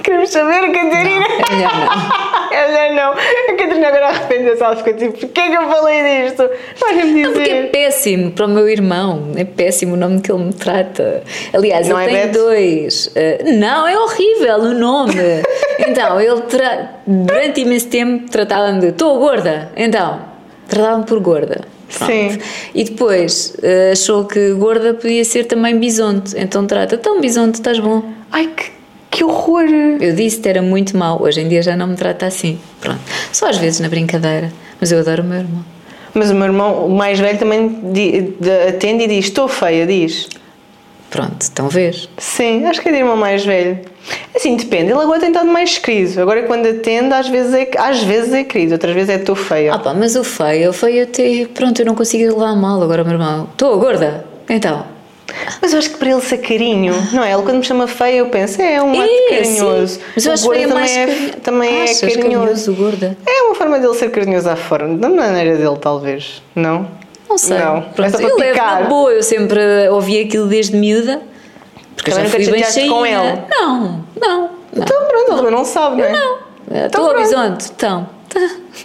Queremos 0.03 0.29
saber, 0.29 0.71
Catarina? 0.71 1.25
Não, 1.29 1.47
é 1.47 1.55
melhor 1.55 1.73
não. 1.85 2.51
é 2.51 2.67
melhor 2.67 2.93
não. 2.93 3.11
A 3.13 3.57
Catarina 3.57 3.87
agora 3.87 4.07
arrepende-se, 4.07 4.61
ela 4.61 4.75
ficou 4.75 4.93
tipo, 4.93 5.13
porquê 5.13 5.49
que 5.49 5.55
eu 5.55 5.69
falei 5.69 6.25
disto? 6.25 6.49
Vai-me 6.77 7.13
dizer. 7.13 7.23
Não, 7.23 7.33
porque 7.33 7.49
é 7.49 7.63
péssimo 7.67 8.31
para 8.31 8.45
o 8.45 8.49
meu 8.49 8.67
irmão, 8.67 9.31
é 9.37 9.45
péssimo 9.45 9.93
o 9.93 9.97
nome 9.97 10.19
que 10.19 10.29
ele 10.29 10.43
me 10.43 10.53
trata. 10.53 11.23
Aliás, 11.53 11.87
não 11.87 12.01
ele 12.01 12.11
é 12.11 12.21
tem 12.21 12.27
Beto? 12.27 12.39
dois. 12.43 13.07
Uh, 13.07 13.59
não, 13.59 13.87
é 13.87 13.97
horrível 13.97 14.57
o 14.57 14.73
nome. 14.73 15.13
então, 15.79 16.19
ele 16.19 16.41
tra... 16.41 16.89
durante 17.07 17.61
imenso 17.61 17.87
tempo 17.87 18.29
tratava-me 18.29 18.81
de 18.81 18.87
estou 18.87 19.17
gorda. 19.19 19.71
Então, 19.77 20.19
tratava-me 20.67 21.05
por 21.05 21.21
gorda. 21.21 21.61
Pronto. 21.97 22.11
Sim. 22.11 22.39
E 22.75 22.83
depois 22.83 23.55
uh, 23.59 23.91
achou 23.93 24.25
que 24.25 24.51
gorda 24.53 24.93
podia 24.93 25.23
ser 25.23 25.45
também 25.45 25.79
bisonte. 25.79 26.35
Então 26.37 26.65
trata, 26.67 26.95
então 26.95 27.21
bisonte, 27.21 27.55
estás 27.55 27.79
bom. 27.79 28.03
Ai, 28.31 28.47
que 28.47 28.82
que 29.13 29.23
horror! 29.23 29.65
Eu 30.01 30.15
disse 30.15 30.39
que 30.39 30.49
era 30.49 30.61
muito 30.61 30.97
mau, 30.97 31.21
hoje 31.21 31.39
em 31.39 31.47
dia 31.47 31.61
já 31.61 31.75
não 31.77 31.85
me 31.85 31.95
trata 31.95 32.25
assim. 32.25 32.59
Pronto. 32.81 32.99
Só 33.31 33.47
às 33.47 33.57
vezes 33.57 33.79
na 33.79 33.87
brincadeira, 33.87 34.51
mas 34.81 34.91
eu 34.91 34.99
adoro 34.99 35.21
o 35.21 35.25
meu 35.25 35.39
irmão. 35.39 35.63
Mas 36.15 36.31
o 36.31 36.33
meu 36.33 36.45
irmão, 36.45 36.87
o 36.87 36.89
mais 36.89 37.19
velho, 37.19 37.37
também 37.37 37.79
atende 38.67 39.03
e 39.03 39.07
diz: 39.07 39.25
Estou 39.25 39.47
feia, 39.47 39.85
diz. 39.85 40.27
Pronto, 41.11 41.41
estão 41.41 41.67
a 41.67 41.69
ver? 41.69 41.95
Sim, 42.17 42.65
acho 42.65 42.81
que 42.81 42.89
é 42.89 42.91
de 42.91 42.97
irmão 42.97 43.15
mais 43.15 43.45
velho. 43.45 43.79
Assim, 44.35 44.55
depende. 44.55 44.91
Ele 44.91 44.99
agora 44.99 45.19
tem 45.19 45.29
estado 45.29 45.47
mais 45.47 45.77
querido. 45.77 46.19
Agora, 46.19 46.41
quando 46.43 46.67
atende, 46.67 47.13
às 47.13 47.29
vezes 47.29 47.53
é, 47.53 47.69
às 47.77 48.01
vezes 48.01 48.33
é 48.33 48.43
querido, 48.43 48.73
outras 48.73 48.95
vezes 48.95 49.09
é 49.11 49.15
estou 49.15 49.35
feia. 49.35 49.75
Ah, 49.75 49.79
pá, 49.79 49.93
mas 49.93 50.15
o 50.15 50.23
feio, 50.23 50.71
o 50.71 50.73
feio 50.73 51.03
até. 51.03 51.45
Pronto, 51.53 51.79
eu 51.79 51.85
não 51.85 51.93
consigo 51.93 52.23
levar 52.33 52.55
mal 52.55 52.81
agora, 52.81 53.03
meu 53.03 53.13
irmão. 53.13 53.47
Estou 53.51 53.77
gorda? 53.79 54.25
Então. 54.49 54.92
Mas 55.61 55.73
eu 55.73 55.79
acho 55.79 55.89
que 55.91 55.97
para 55.97 56.09
ele 56.11 56.21
ser 56.21 56.37
carinho, 56.39 56.93
não 57.11 57.23
é? 57.23 57.33
Ele 57.33 57.41
quando 57.43 57.57
me 57.57 57.63
chama 57.63 57.87
feia, 57.87 58.17
eu 58.17 58.27
penso, 58.27 58.61
é 58.61 58.81
um 58.81 58.91
ato 58.91 59.09
É, 59.09 59.29
carinhoso. 59.37 59.87
sim. 59.95 60.01
Mas 60.15 60.25
eu 60.25 60.33
acho 60.33 60.49
feia 60.49 60.67
também 60.67 60.73
mais 60.79 60.91
é, 60.97 61.05
carinho- 61.05 61.33
também 61.41 61.79
é 61.79 61.83
Achas 61.83 61.99
carinhoso. 62.15 62.73
gorda? 62.73 63.17
É 63.25 63.41
uma 63.43 63.55
forma 63.55 63.79
dele 63.79 63.93
ser 63.95 64.11
carinhoso 64.11 64.49
à 64.49 64.55
forma, 64.55 64.97
da 64.97 65.09
maneira 65.09 65.57
dele, 65.57 65.77
talvez. 65.79 66.41
Não? 66.55 66.87
Não 67.29 67.37
sei. 67.37 67.57
Não. 67.57 67.77
É 67.77 67.81
Pronto, 67.81 68.11
para 68.11 68.21
eu 68.23 68.37
levo 68.37 68.57
na 68.57 68.81
boa, 68.83 69.11
eu 69.11 69.23
sempre 69.23 69.59
ouvi 69.89 70.19
aquilo 70.21 70.47
desde 70.47 70.75
miúda. 70.77 71.21
Porque 71.95 72.11
eu 72.11 72.15
já 72.15 72.21
nunca 72.23 72.31
fui 72.35 72.45
bem 72.51 72.63
chateaste 72.63 72.89
com 72.89 73.05
ele? 73.05 73.15
Não, 73.49 73.79
não, 73.79 74.03
não. 74.19 74.49
Então 74.75 75.05
pronto, 75.07 75.27
ele 75.29 75.37
também 75.37 75.51
não 75.51 75.63
sabe, 75.65 75.97
não 75.97 76.05
é? 76.05 76.11
Não. 76.11 76.37
Então 76.67 76.85
Estou 76.85 77.05
ao 77.05 77.09
pronto. 77.13 77.23
bisonte, 77.27 77.71
então. 77.75 78.09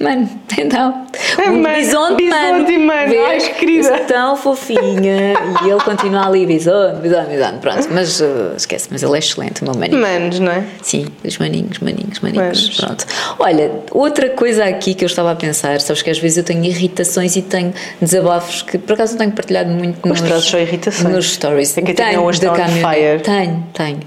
Mano, 0.00 0.28
então. 0.56 1.06
É, 1.38 1.50
o 1.50 1.56
mano, 1.56 1.74
bisonte, 1.76 2.22
mano. 2.24 2.64
bisonte 2.64 2.78
mano. 2.78 3.00
Ai, 3.00 3.08
Vês? 3.08 3.48
querida. 3.48 3.88
Eu 3.88 3.96
sou 3.96 4.06
tão 4.06 4.36
fofinha. 4.36 5.34
e 5.64 5.68
ele 5.70 5.80
continua 5.80 6.26
ali, 6.26 6.46
bisonte, 6.46 7.00
bisonte, 7.00 7.30
bisonte. 7.30 7.58
Pronto, 7.60 7.88
mas 7.90 8.20
uh, 8.20 8.52
esquece, 8.56 8.88
mas 8.90 9.02
ele 9.02 9.14
é 9.14 9.18
excelente, 9.18 9.62
o 9.62 9.64
meu 9.64 9.74
maninho. 9.74 10.00
Manos, 10.00 10.38
não 10.38 10.52
é? 10.52 10.64
Sim, 10.82 11.06
os 11.24 11.38
maninhos, 11.38 11.78
maninhos, 11.78 12.20
maninhos. 12.20 12.62
Manos. 12.62 12.76
Pronto. 12.76 13.06
Olha, 13.38 13.70
outra 13.90 14.28
coisa 14.30 14.64
aqui 14.66 14.94
que 14.94 15.04
eu 15.04 15.06
estava 15.06 15.32
a 15.32 15.36
pensar, 15.36 15.80
sabes 15.80 16.02
que 16.02 16.10
às 16.10 16.18
vezes 16.18 16.38
eu 16.38 16.44
tenho 16.44 16.64
irritações 16.64 17.34
e 17.36 17.42
tenho 17.42 17.72
desabafos 18.00 18.62
que 18.62 18.78
por 18.78 18.92
acaso 18.92 19.12
não 19.12 19.18
tenho 19.20 19.32
partilhado 19.32 19.70
muito 19.70 19.98
trazes 20.24 20.44
só 20.48 20.58
irritações. 20.58 21.14
nos 21.14 21.32
stories. 21.32 21.76
É 21.76 21.82
que 21.82 21.94
Catarina 21.94 22.22
hoje 22.22 22.40
da 22.40 22.50
caminhonete. 22.52 22.94
fire. 22.94 23.20
Tenho, 23.22 23.66
tenho. 23.72 24.00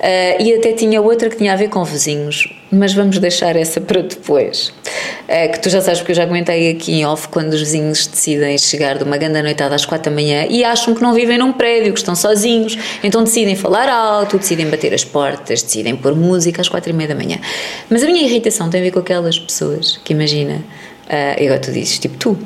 Ah, 0.00 0.36
e 0.42 0.54
até 0.54 0.72
tinha 0.72 1.00
outra 1.02 1.28
que 1.28 1.36
tinha 1.36 1.52
a 1.52 1.56
ver 1.56 1.68
com 1.68 1.84
vizinhos, 1.84 2.48
mas 2.70 2.92
vamos 2.94 3.18
deixar 3.18 3.56
essa 3.56 3.80
para 3.80 4.02
depois. 4.02 4.72
Ah, 5.26 5.48
que 5.48 5.58
tu 5.58 5.70
já 5.70 5.80
sabes, 5.80 6.00
porque 6.00 6.12
eu 6.12 6.16
já 6.16 6.26
comentei 6.26 6.70
aqui 6.70 6.92
em 6.92 7.06
off 7.06 7.28
quando 7.28 7.54
os 7.54 7.60
vizinhos 7.60 8.06
decidem 8.06 8.58
chegar 8.58 8.98
de 8.98 9.04
uma 9.04 9.16
grande 9.16 9.40
noitada 9.40 9.74
às 9.74 9.86
quatro 9.86 10.10
da 10.10 10.14
manhã 10.14 10.46
e 10.50 10.62
acham 10.62 10.94
que 10.94 11.02
não 11.02 11.14
vivem 11.14 11.38
num 11.38 11.52
prédio, 11.52 11.92
que 11.94 11.98
estão 11.98 12.14
sozinhos, 12.14 12.76
então 13.02 13.24
decidem 13.24 13.56
falar 13.56 13.88
alto, 13.88 14.38
decidem 14.38 14.68
bater 14.68 14.92
as 14.92 15.02
portas, 15.02 15.62
decidem 15.62 15.96
pôr 15.96 16.14
música 16.14 16.60
às 16.60 16.68
quatro 16.68 16.90
e 16.90 16.92
meia 16.92 17.08
da 17.08 17.14
manhã. 17.14 17.38
Mas 17.88 18.02
a 18.02 18.06
minha 18.06 18.22
irritação 18.22 18.68
tem 18.68 18.80
a 18.80 18.84
ver 18.84 18.90
com 18.90 18.98
aquelas 18.98 19.38
pessoas 19.38 19.98
que 20.04 20.12
imagina, 20.12 20.62
ah, 21.08 21.40
e 21.40 21.46
agora 21.46 21.60
tu 21.60 21.72
dizes, 21.72 21.98
tipo 21.98 22.18
tu, 22.18 22.38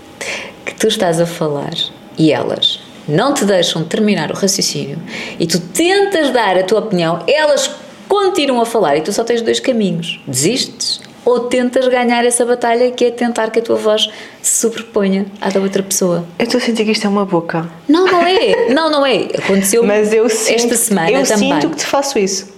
que 0.64 0.74
tu 0.74 0.88
estás 0.88 1.20
a 1.20 1.26
falar 1.26 1.74
e 2.16 2.32
elas 2.32 2.80
não 3.06 3.34
te 3.34 3.44
deixam 3.44 3.84
terminar 3.84 4.30
o 4.30 4.34
raciocínio 4.34 4.98
e 5.38 5.46
tu 5.46 5.60
tentas 5.60 6.30
dar 6.30 6.56
a 6.56 6.62
tua 6.62 6.78
opinião, 6.78 7.22
elas 7.28 7.70
continuam 8.08 8.62
a 8.62 8.66
falar 8.66 8.96
e 8.96 9.02
tu 9.02 9.12
só 9.12 9.24
tens 9.24 9.42
dois 9.42 9.60
caminhos: 9.60 10.20
desistes 10.26 11.02
ou 11.24 11.40
tentas 11.40 11.88
ganhar 11.88 12.24
essa 12.24 12.44
batalha 12.44 12.90
que 12.90 13.04
é 13.06 13.10
tentar 13.10 13.50
que 13.50 13.58
a 13.58 13.62
tua 13.62 13.76
voz 13.76 14.08
se 14.42 14.60
sobreponha 14.60 15.26
à 15.40 15.48
da 15.50 15.60
outra 15.60 15.82
pessoa. 15.82 16.24
Eu 16.38 16.44
estou 16.44 16.58
a 16.58 16.60
sentir 16.62 16.84
que 16.84 16.90
isto 16.92 17.06
é 17.06 17.08
uma 17.10 17.24
boca. 17.24 17.66
Não, 17.88 18.06
não 18.06 18.22
é. 18.26 18.68
Não, 18.72 18.90
não 18.90 19.06
é. 19.06 19.28
Aconteceu 19.38 19.82
Mas 19.84 20.12
eu 20.12 20.28
sinto, 20.28 20.56
esta 20.56 20.76
semana 20.76 21.10
eu 21.10 21.22
também. 21.26 21.52
sinto 21.52 21.70
que 21.70 21.76
te 21.76 21.86
faço 21.86 22.18
isso. 22.18 22.52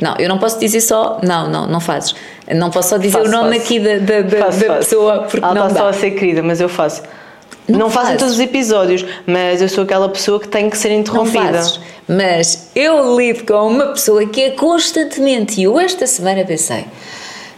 Não, 0.00 0.14
eu 0.16 0.28
não 0.28 0.38
posso 0.38 0.60
dizer 0.60 0.80
só. 0.80 1.18
Não, 1.24 1.50
não, 1.50 1.66
não 1.66 1.80
fazes. 1.80 2.14
Não 2.54 2.70
posso 2.70 2.90
só 2.90 2.96
dizer 2.98 3.18
Faço, 3.18 3.28
o 3.28 3.32
nome 3.32 3.56
faço. 3.58 3.62
aqui 3.66 3.80
da, 3.80 3.98
da, 3.98 4.20
da- 4.22 4.38
Faço, 4.46 4.60
da 4.60 4.74
pessoa 4.76 5.22
porque 5.22 5.44
Ela 5.44 5.54
não 5.54 5.66
está 5.66 5.80
só 5.80 5.88
a 5.88 5.92
ser 5.92 6.12
querida, 6.12 6.42
mas 6.42 6.60
eu 6.60 6.68
faço. 6.68 7.02
Não 7.68 7.80
Não, 7.80 7.90
faço 7.90 8.12
em 8.12 8.16
todos 8.16 8.34
os 8.34 8.40
episódios, 8.40 9.04
mas 9.26 9.60
eu 9.60 9.68
sou 9.68 9.84
aquela 9.84 10.08
pessoa 10.08 10.38
que 10.40 10.48
tem 10.48 10.70
que 10.70 10.78
ser 10.78 10.88
Não 10.90 11.00
interrompida. 11.00 11.52
fazes. 11.52 11.80
Mas 12.08 12.70
eu 12.74 13.18
lido 13.18 13.44
com 13.44 13.66
uma 13.68 13.86
pessoa 13.88 14.24
que 14.24 14.40
é 14.40 14.50
constantemente. 14.52 15.60
E 15.60 15.64
eu 15.64 15.78
esta 15.78 16.06
semana 16.06 16.44
pensei. 16.44 16.86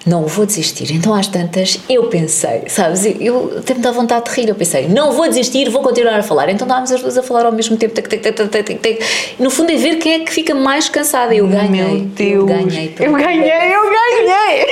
Não 0.06 0.26
vou 0.26 0.46
desistir. 0.46 0.90
Então, 0.92 1.14
às 1.14 1.26
tantas, 1.26 1.78
eu 1.88 2.04
pensei, 2.04 2.62
sabes? 2.68 3.04
Eu, 3.04 3.14
eu 3.20 3.74
me 3.76 3.82
dá 3.82 3.90
vontade 3.92 4.30
de 4.30 4.40
rir. 4.40 4.48
Eu 4.48 4.54
pensei, 4.54 4.88
não 4.88 5.12
vou 5.12 5.28
desistir, 5.28 5.68
vou 5.68 5.82
continuar 5.82 6.18
a 6.18 6.22
falar. 6.22 6.48
Então, 6.48 6.66
estávamos 6.66 6.90
as 6.90 7.00
duas 7.02 7.18
a 7.18 7.22
falar 7.22 7.44
ao 7.44 7.52
mesmo 7.52 7.76
tempo. 7.76 7.94
Tac, 7.94 8.08
tac, 8.08 8.22
tac, 8.32 8.48
tac, 8.48 8.74
tac, 8.78 8.98
no 9.38 9.50
fundo, 9.50 9.70
é 9.70 9.76
ver 9.76 9.96
quem 9.96 10.14
é 10.14 10.18
que 10.20 10.32
fica 10.32 10.54
mais 10.54 10.88
cansada. 10.88 11.34
Eu 11.34 11.46
ganhei. 11.46 11.84
Meu 11.84 12.00
Deus. 12.06 12.30
Eu 12.40 12.46
ganhei. 12.46 12.94
Eu 12.98 13.12
ganhei, 13.12 13.74
eu 13.74 13.82
ganhei. 13.82 14.66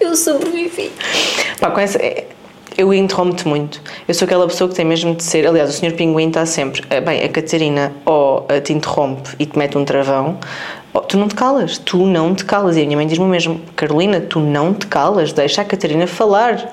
Eu 0.00 0.14
sobrevivi. 0.14 0.92
Pá, 1.60 1.70
com 1.70 1.80
essa, 1.80 1.98
eu 2.78 2.92
interrompo-te 2.94 3.48
muito. 3.48 3.80
Eu 4.06 4.14
sou 4.14 4.26
aquela 4.26 4.46
pessoa 4.46 4.68
que 4.68 4.76
tem 4.76 4.84
mesmo 4.84 5.14
de 5.14 5.24
ser. 5.24 5.46
Aliás, 5.46 5.70
o 5.70 5.72
Sr. 5.72 5.92
Pinguim 5.94 6.28
está 6.28 6.46
sempre. 6.46 6.82
eh, 6.90 7.00
Bem, 7.00 7.24
a 7.24 7.28
Catarina 7.28 7.92
ou 8.04 8.46
eh, 8.48 8.60
te 8.60 8.72
interrompe 8.72 9.30
e 9.38 9.46
te 9.46 9.58
mete 9.58 9.76
um 9.76 9.84
travão, 9.84 10.38
ou 10.96 11.02
tu 11.02 11.16
não 11.18 11.28
te 11.28 11.34
calas. 11.34 11.78
Tu 11.78 11.96
não 12.06 12.34
te 12.34 12.44
calas. 12.44 12.76
E 12.76 12.82
a 12.82 12.84
minha 12.84 12.96
mãe 12.96 13.06
diz-me 13.06 13.24
o 13.24 13.28
mesmo: 13.28 13.60
Carolina, 13.76 14.20
tu 14.20 14.40
não 14.40 14.72
te 14.74 14.86
calas, 14.86 15.32
deixa 15.32 15.62
a 15.62 15.64
Catarina 15.64 16.06
falar. 16.06 16.70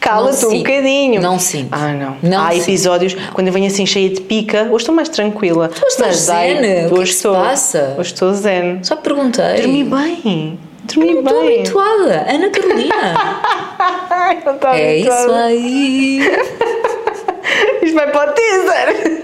Cala-te 0.00 0.42
Não 0.42 0.48
um 0.48 0.52
sinto. 0.52 0.64
bocadinho. 0.68 1.22
Não 1.22 1.38
sinto. 1.38 1.68
Ah, 1.72 1.92
não. 1.92 2.16
Não 2.22 2.44
Há 2.44 2.50
sinto. 2.50 2.62
episódios 2.64 3.16
quando 3.32 3.46
eu 3.46 3.52
venho 3.54 3.66
assim 3.68 3.86
cheia 3.86 4.10
de 4.10 4.20
pica. 4.20 4.64
Hoje 4.64 4.82
estou 4.82 4.94
mais 4.94 5.08
tranquila. 5.08 5.70
hoje 5.74 5.86
estás 5.88 6.28
ai, 6.28 6.48
zen? 6.54 6.58
Que 6.60 6.66
é 6.66 6.88
que 6.88 6.94
Hoje 6.94 7.12
se 7.12 7.16
estou. 7.18 7.34
passa? 7.34 7.94
Hoje 7.98 8.12
estou 8.12 8.34
zen. 8.34 8.80
Só 8.82 8.96
perguntei. 8.96 9.56
Dormi 9.62 9.82
bem. 9.84 10.58
Dormi 10.92 11.14
Não 11.14 11.20
estou 11.22 11.40
bem. 11.40 11.54
habituada. 11.60 12.26
Ana 12.28 12.50
Carolina. 12.50 12.94
Ai, 14.10 14.42
não 14.44 14.54
estou 14.54 14.70
é 14.70 14.96
isso 14.98 15.32
aí. 15.32 16.18
Isto 17.82 17.94
vai 17.94 18.10
para 18.10 18.30
o 18.30 18.34
teaser. 18.34 19.22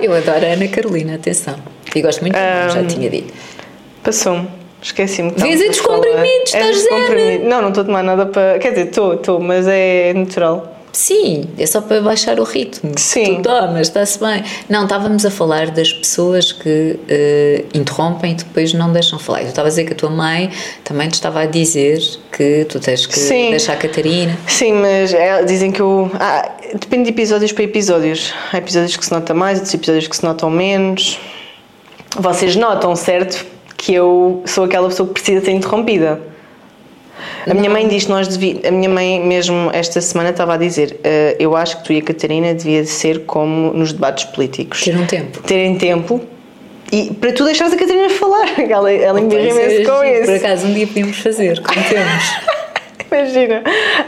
Eu 0.00 0.14
adoro 0.14 0.44
a 0.46 0.48
Ana 0.54 0.68
Carolina, 0.68 1.14
atenção. 1.16 1.56
E 1.96 2.02
gosto 2.02 2.20
muito 2.20 2.34
dela, 2.34 2.68
já 2.70 2.84
tinha 2.84 3.08
dito. 3.08 3.32
Passou-me. 4.02 4.48
Esqueci-me. 4.82 5.32
que 5.32 5.40
Vês, 5.40 5.60
é 5.60 5.68
descomprimidos, 5.68 6.54
É 6.54 6.58
estás 6.58 6.76
descomprimido. 6.76 7.44
Não, 7.44 7.62
não 7.62 7.68
estou 7.70 7.82
a 7.82 7.86
tomar 7.86 8.02
nada 8.04 8.26
para. 8.26 8.58
Quer 8.58 8.70
dizer, 8.70 8.86
estou, 8.88 9.14
estou, 9.14 9.40
mas 9.40 9.66
é 9.66 10.12
natural. 10.14 10.74
Sim, 10.92 11.44
é 11.58 11.66
só 11.66 11.82
para 11.82 12.00
baixar 12.00 12.40
o 12.40 12.44
ritmo. 12.44 12.92
Sim. 12.96 13.36
Tu 13.36 13.42
tomas, 13.42 13.88
está-se 13.88 14.18
bem. 14.18 14.42
Não, 14.68 14.84
estávamos 14.84 15.26
a 15.26 15.30
falar 15.30 15.70
das 15.70 15.92
pessoas 15.92 16.52
que 16.52 16.98
eh, 17.06 17.64
interrompem 17.74 18.32
e 18.32 18.34
depois 18.34 18.72
não 18.72 18.90
deixam 18.92 19.18
falar. 19.18 19.40
Tu 19.40 19.48
estavas 19.48 19.74
a 19.74 19.76
dizer 19.76 19.84
que 19.84 19.92
a 19.92 19.96
tua 19.96 20.08
mãe 20.08 20.50
também 20.84 21.08
te 21.08 21.14
estava 21.14 21.40
a 21.40 21.46
dizer 21.46 21.98
que 22.32 22.64
tu 22.68 22.80
tens 22.80 23.04
que 23.04 23.18
Sim. 23.18 23.50
deixar 23.50 23.74
a 23.74 23.76
Catarina. 23.76 24.38
Sim, 24.46 24.72
mas 24.74 25.12
é- 25.12 25.42
dizem 25.44 25.70
que 25.70 25.80
eu. 25.80 26.10
Ah, 26.14 26.50
depende 26.72 27.04
de 27.04 27.10
episódios 27.10 27.52
para 27.52 27.64
episódios. 27.64 28.32
Há 28.52 28.56
episódios 28.58 28.96
que 28.96 29.04
se 29.04 29.12
nota 29.12 29.34
mais, 29.34 29.58
outros 29.58 29.74
episódios 29.74 30.06
que 30.08 30.16
se 30.16 30.24
notam 30.24 30.48
menos. 30.48 31.18
Vocês 32.18 32.56
notam, 32.56 32.94
certo? 32.96 33.44
Que 33.76 33.94
eu 33.94 34.42
sou 34.46 34.64
aquela 34.64 34.88
pessoa 34.88 35.06
que 35.06 35.14
precisa 35.14 35.44
ser 35.44 35.52
interrompida. 35.52 36.20
A 37.48 37.54
minha 37.54 37.70
mãe 37.70 37.86
diz 37.88 38.04
que 38.04 38.10
nós 38.10 38.28
devi... 38.28 38.60
A 38.66 38.70
minha 38.70 38.88
mãe, 38.88 39.20
mesmo 39.24 39.70
esta 39.72 40.00
semana, 40.00 40.30
estava 40.30 40.54
a 40.54 40.56
dizer: 40.56 40.98
"Ah, 41.04 41.36
Eu 41.38 41.56
acho 41.56 41.78
que 41.78 41.84
tu 41.84 41.92
e 41.92 41.98
a 41.98 42.02
Catarina 42.02 42.52
devia 42.54 42.84
ser 42.84 43.20
como 43.24 43.72
nos 43.72 43.92
debates 43.92 44.24
políticos. 44.24 44.82
Ter 44.82 44.96
um 44.96 45.06
tempo. 45.06 45.42
terem 45.42 45.76
tempo 45.78 46.20
e 46.92 47.12
para 47.14 47.32
tu 47.32 47.44
deixares 47.44 47.72
a 47.72 47.76
Catarina 47.76 48.08
falar. 48.10 48.48
Ela, 48.70 48.92
ela 48.92 49.20
embirra 49.20 49.42
Isso 49.48 49.58
é 49.58 49.64
imenso 49.64 49.90
com 49.90 50.04
giro. 50.04 50.24
Por 50.24 50.34
isso. 50.34 50.44
acaso 50.44 50.66
um 50.66 50.72
dia 50.74 50.86
podíamos 50.86 51.18
fazer, 51.18 51.60
como 51.62 51.84
temos. 51.88 52.24
Imagina. 53.10 53.62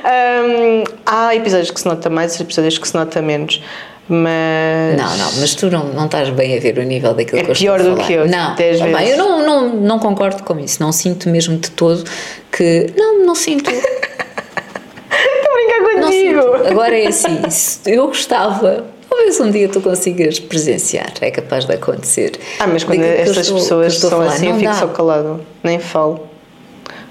Hum, 0.04 0.84
há 1.06 1.34
episódios 1.34 1.70
que 1.70 1.80
se 1.80 1.86
nota 1.86 2.10
mais, 2.10 2.38
há 2.38 2.42
episódios 2.42 2.78
que 2.78 2.86
se 2.88 2.94
nota 2.94 3.20
menos. 3.22 3.62
Mas. 4.08 4.96
Não, 4.96 5.16
não, 5.18 5.32
mas 5.40 5.54
tu 5.54 5.70
não, 5.70 5.84
não 5.92 6.06
estás 6.06 6.30
bem 6.30 6.56
a 6.56 6.60
ver 6.60 6.78
o 6.78 6.82
nível 6.82 7.12
daquilo 7.14 7.40
É 7.40 7.44
que 7.44 7.50
eu 7.50 7.54
pior 7.54 7.76
estou 7.78 7.92
a 7.92 7.94
do 7.94 7.96
falar. 7.96 8.06
que 8.06 8.12
eu, 8.14 8.26
Não, 8.28 8.54
dez 8.54 8.80
Ah, 8.80 8.86
vezes. 8.86 9.10
eu 9.10 9.16
não, 9.18 9.46
não, 9.46 9.68
não 9.76 9.98
concordo 9.98 10.42
com 10.42 10.58
isso. 10.58 10.82
Não 10.82 10.92
sinto 10.92 11.28
mesmo 11.28 11.58
de 11.58 11.70
todo 11.70 12.04
que. 12.50 12.86
Não, 12.96 13.24
não 13.26 13.34
sinto. 13.34 13.68
Estou 13.70 15.50
a 15.50 15.54
brincar 15.54 16.00
Não 16.00 16.10
sinto. 16.12 16.34
contigo. 16.42 16.68
Agora 16.68 16.98
é 16.98 17.06
assim, 17.08 17.50
se 17.50 17.80
eu 17.92 18.06
gostava. 18.06 18.84
Talvez 19.10 19.40
um 19.40 19.50
dia 19.50 19.68
tu 19.68 19.80
consigas 19.80 20.38
presenciar, 20.38 21.12
é 21.22 21.30
capaz 21.30 21.64
de 21.64 21.72
acontecer. 21.74 22.32
Ah, 22.60 22.66
mas 22.66 22.84
quando 22.84 23.02
estas 23.02 23.38
estou- 23.38 23.58
pessoas 23.58 23.98
são 23.98 24.10
falar, 24.10 24.26
assim, 24.28 24.48
eu 24.48 24.54
fico 24.54 24.64
dá. 24.66 24.74
só 24.74 24.86
calado. 24.88 25.40
Nem 25.62 25.78
falo. 25.78 26.28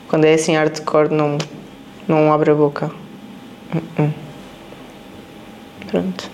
Quando 0.08 0.26
é 0.26 0.34
assim 0.36 0.56
hardcore, 0.56 1.10
não, 1.14 1.38
não 2.08 2.32
abre 2.32 2.52
a 2.52 2.54
boca. 2.56 2.90
Uh-uh. 3.76 4.14
Pronto. 5.92 6.30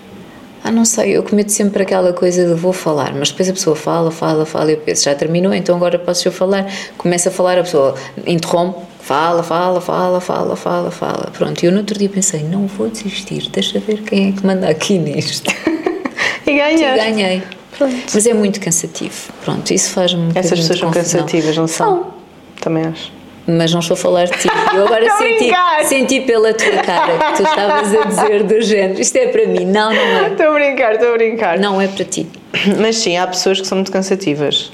Ah, 0.66 0.70
não 0.70 0.86
sei, 0.86 1.14
eu 1.14 1.22
cometo 1.22 1.50
sempre 1.52 1.82
aquela 1.82 2.14
coisa 2.14 2.46
de 2.46 2.54
vou 2.54 2.72
falar, 2.72 3.14
mas 3.14 3.30
depois 3.30 3.50
a 3.50 3.52
pessoa 3.52 3.76
fala, 3.76 4.10
fala, 4.10 4.46
fala 4.46 4.70
e 4.70 4.74
eu 4.74 4.78
penso, 4.80 5.04
já 5.04 5.14
terminou, 5.14 5.52
então 5.52 5.76
agora 5.76 5.98
posso 5.98 6.26
eu 6.26 6.32
falar. 6.32 6.66
Começa 6.96 7.28
a 7.28 7.32
falar, 7.32 7.58
a 7.58 7.62
pessoa 7.62 7.94
interrompe, 8.26 8.78
fala, 9.00 9.42
fala, 9.42 9.78
fala, 9.82 10.20
fala, 10.22 10.56
fala, 10.56 10.90
fala. 10.90 11.30
Pronto, 11.36 11.62
e 11.62 11.66
eu 11.66 11.70
no 11.72 11.78
outro 11.78 11.98
dia 11.98 12.08
pensei, 12.08 12.42
não 12.42 12.66
vou 12.66 12.88
desistir, 12.88 13.46
deixa 13.50 13.78
ver 13.78 14.00
quem 14.04 14.30
é 14.30 14.32
que 14.32 14.46
manda 14.46 14.66
aqui 14.66 14.98
nisto. 14.98 15.50
E 16.46 16.50
E 16.50 16.56
ganhas. 16.56 16.96
ganhei. 16.96 17.42
Pronto. 17.76 17.94
Mas 18.14 18.26
é 18.26 18.32
muito 18.32 18.58
cansativo. 18.60 19.32
Pronto, 19.44 19.70
isso 19.70 19.90
faz-me 19.90 20.22
um 20.22 20.28
Essas 20.34 20.60
pessoas 20.60 20.78
são 20.78 20.90
cansativas, 20.90 21.56
não 21.56 21.66
são? 21.66 21.86
São. 21.86 22.14
Também 22.60 22.84
acho. 22.84 23.12
Mas 23.46 23.72
não 23.72 23.80
estou 23.80 23.94
a 23.94 23.98
falar 23.98 24.24
de 24.24 24.38
ti. 24.38 24.48
Eu 24.74 24.86
agora 24.86 25.06
senti, 25.18 25.52
senti 25.84 26.20
pela 26.22 26.54
tua 26.54 26.78
cara 26.78 27.18
que 27.18 27.36
tu 27.36 27.42
estavas 27.42 27.94
a 27.94 28.04
dizer 28.04 28.42
do 28.42 28.60
género. 28.62 29.00
Isto 29.00 29.16
é 29.16 29.26
para 29.28 29.46
mim. 29.46 29.66
Não, 29.66 29.92
não 29.92 30.00
é. 30.00 30.28
Estou 30.28 30.46
a 30.46 30.54
brincar, 30.54 30.94
estou 30.94 31.10
a 31.10 31.12
brincar. 31.12 31.58
Não 31.58 31.80
é 31.80 31.88
para 31.88 32.04
ti. 32.04 32.26
Mas 32.80 32.96
sim, 32.96 33.16
há 33.16 33.26
pessoas 33.26 33.60
que 33.60 33.66
são 33.66 33.76
muito 33.76 33.92
cansativas. 33.92 34.72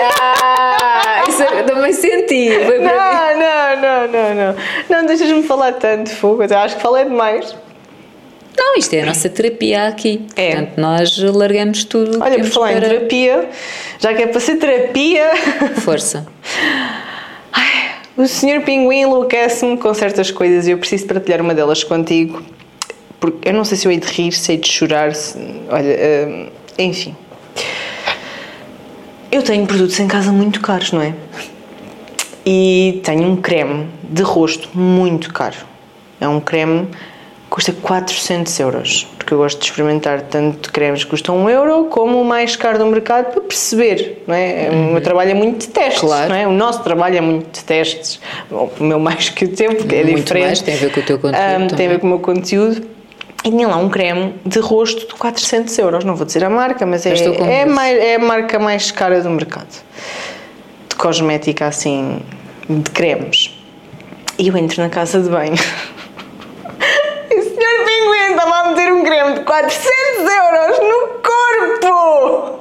Ah, 0.00 1.24
isso 1.28 1.42
eu 1.42 1.66
também 1.66 1.92
senti. 1.92 2.50
Foi 2.64 2.80
para 2.80 3.34
mim. 3.34 3.40
Não, 3.40 3.76
não, 3.80 4.08
não, 4.08 4.08
não, 4.08 4.34
não. 4.34 4.56
Não 4.88 5.06
deixas-me 5.06 5.42
falar 5.42 5.72
tanto, 5.72 6.10
fogo. 6.10 6.42
Eu 6.42 6.58
acho 6.58 6.76
que 6.76 6.82
falei 6.82 7.04
demais. 7.04 7.54
Não, 8.60 8.76
isto 8.76 8.92
é 8.94 9.02
a 9.02 9.06
nossa 9.06 9.28
terapia 9.28 9.86
aqui. 9.86 10.26
É. 10.34 10.50
Portanto, 10.56 10.78
nós 10.78 11.16
largamos 11.18 11.84
tudo. 11.84 12.18
Olha, 12.20 12.38
por 12.38 12.46
falar 12.46 12.72
em 12.72 12.76
para- 12.80 12.88
terapia, 12.88 13.48
já 14.00 14.12
que 14.12 14.22
é 14.22 14.26
para 14.26 14.40
ser 14.40 14.56
terapia, 14.56 15.30
Força. 15.80 16.26
o 18.16 18.26
Sr. 18.26 18.62
Pinguim 18.64 19.02
enlouquece-me 19.02 19.76
com 19.78 19.94
certas 19.94 20.30
coisas 20.32 20.66
e 20.66 20.72
eu 20.72 20.78
preciso 20.78 21.06
partilhar 21.06 21.40
uma 21.40 21.54
delas 21.54 21.84
contigo. 21.84 22.42
Porque 23.20 23.48
eu 23.48 23.52
não 23.54 23.64
sei 23.64 23.76
se 23.78 23.86
eu 23.86 23.92
hei 23.92 23.98
de 23.98 24.06
rir, 24.08 24.32
se 24.32 24.52
hei 24.52 24.58
de 24.58 24.68
chorar, 24.68 25.14
se, 25.14 25.38
olha, 25.70 25.96
hum, 26.28 26.48
enfim. 26.78 27.16
Eu 29.30 29.42
tenho 29.42 29.66
produtos 29.66 29.98
em 30.00 30.08
casa 30.08 30.32
muito 30.32 30.60
caros, 30.60 30.90
não 30.92 31.02
é? 31.02 31.14
E 32.46 33.00
tenho 33.04 33.24
um 33.24 33.36
creme 33.36 33.86
de 34.02 34.22
rosto 34.22 34.68
muito 34.76 35.32
caro. 35.32 35.56
É 36.20 36.26
um 36.26 36.40
creme 36.40 36.88
custa 37.58 37.72
400 37.72 38.60
euros. 38.60 39.08
Porque 39.18 39.34
eu 39.34 39.38
gosto 39.38 39.58
de 39.58 39.64
experimentar 39.66 40.20
tanto 40.22 40.70
cremes 40.72 41.02
que 41.02 41.10
custam 41.10 41.36
1 41.44 41.50
euro 41.50 41.84
como 41.86 42.20
o 42.20 42.24
mais 42.24 42.54
caro 42.54 42.78
do 42.78 42.86
mercado 42.86 43.32
para 43.32 43.40
perceber, 43.40 44.22
não 44.28 44.34
é? 44.34 44.68
O 44.70 44.92
meu 44.92 45.00
trabalho 45.00 45.32
é 45.32 45.34
muito 45.34 45.62
de 45.66 45.68
testes, 45.68 46.00
Claro. 46.00 46.28
não 46.28 46.36
é? 46.36 46.46
O 46.46 46.52
nosso 46.52 46.84
trabalho 46.84 47.16
é 47.16 47.20
muito 47.20 47.58
de 47.58 47.64
testes. 47.64 48.20
Bom, 48.48 48.70
O 48.78 48.84
meu 48.84 49.00
mais 49.00 49.28
que 49.28 49.44
o 49.44 49.48
teu, 49.48 49.74
porque 49.74 49.92
é 49.92 50.04
Muito 50.04 50.22
diferente. 50.22 50.44
mais, 50.46 50.60
tem 50.62 50.74
a 50.74 50.76
ver 50.76 50.92
com 50.92 51.00
o 51.00 51.02
teu 51.02 51.18
conteúdo 51.18 51.42
Ahm, 51.42 51.66
tem 51.76 51.86
a 51.86 51.90
ver 51.90 51.98
com 51.98 52.06
o 52.06 52.10
meu 52.10 52.20
conteúdo. 52.20 52.86
E 53.44 53.50
tinha 53.50 53.66
lá 53.66 53.76
um 53.76 53.88
creme 53.88 54.34
de 54.46 54.60
rosto 54.60 55.08
de 55.08 55.14
400 55.14 55.76
euros. 55.78 56.04
Não 56.04 56.14
vou 56.14 56.24
dizer 56.24 56.44
a 56.44 56.50
marca, 56.50 56.86
mas 56.86 57.04
é, 57.06 57.12
é, 57.60 57.64
mais, 57.64 57.98
é 57.98 58.14
a 58.14 58.18
marca 58.20 58.58
mais 58.60 58.92
cara 58.92 59.20
do 59.20 59.30
mercado. 59.30 59.82
De 60.88 60.94
cosmética, 60.94 61.66
assim, 61.66 62.20
de 62.68 62.88
cremes. 62.90 63.50
E 64.38 64.46
eu 64.46 64.56
entro 64.56 64.80
na 64.80 64.88
casa 64.88 65.20
de 65.20 65.28
banho. 65.28 65.54
E 67.30 67.38
o 67.40 67.42
senhor 67.42 67.84
Pinguim 67.84 68.30
estava 68.30 68.54
a 68.56 68.68
meter 68.70 68.90
um 68.92 69.04
creme 69.28 69.34
de 69.34 69.40
400 69.44 70.32
euros 70.32 70.78
no 70.80 71.08
corpo! 71.22 72.58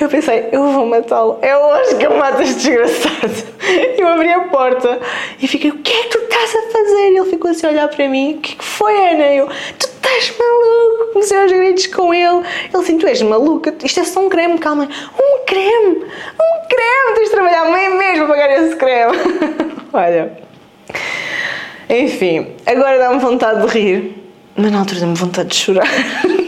Eu 0.00 0.08
pensei, 0.08 0.48
eu 0.52 0.62
vou 0.72 0.86
matá-lo. 0.86 1.38
É 1.40 1.56
hoje 1.56 1.96
que 1.96 2.06
eu 2.06 2.16
mato 2.16 2.42
este 2.42 2.54
desgraçado. 2.56 3.56
Eu 3.96 4.08
abri 4.08 4.30
a 4.30 4.40
porta 4.40 5.00
e 5.40 5.48
fiquei, 5.48 5.70
o 5.70 5.78
que 5.78 5.92
é 5.92 6.02
que 6.02 6.08
tu 6.08 6.18
estás 6.18 6.54
a 6.54 6.62
fazer? 6.70 7.06
Ele 7.08 7.24
ficou 7.30 7.50
assim 7.50 7.66
a 7.66 7.70
olhar 7.70 7.88
para 7.88 8.08
mim, 8.08 8.34
o 8.34 8.40
que 8.40 8.52
é 8.52 8.56
que 8.56 8.64
foi, 8.64 8.94
Ana? 9.10 9.34
Eu, 9.34 9.48
tu 9.78 9.86
estás 9.86 10.34
maluco? 10.38 11.12
Comecei 11.12 11.40
aos 11.40 11.52
gritos 11.52 11.86
com 11.86 12.12
ele. 12.12 12.38
Ele 12.38 12.76
assim, 12.76 12.98
tu 12.98 13.06
és 13.06 13.22
maluca? 13.22 13.74
Isto 13.82 14.00
é 14.00 14.04
só 14.04 14.20
um 14.20 14.28
creme, 14.28 14.58
calma. 14.58 14.84
Um 14.84 15.44
creme? 15.46 16.04
Um 16.04 16.68
creme? 16.68 17.14
Tens 17.14 17.24
de 17.24 17.30
trabalhar 17.30 17.64
meio 17.70 17.96
mês 17.96 18.18
para 18.18 18.28
pagar 18.28 18.62
esse 18.62 18.76
creme. 18.76 19.16
Olha. 19.92 20.46
Enfim, 21.88 22.56
agora 22.66 22.98
dá-me 22.98 23.20
vontade 23.20 23.64
de 23.64 23.72
rir, 23.72 24.25
mas 24.56 24.72
na 24.72 24.78
altura 24.78 25.00
dá-me 25.00 25.14
vontade 25.14 25.48
de 25.50 25.56
chorar. 25.56 25.86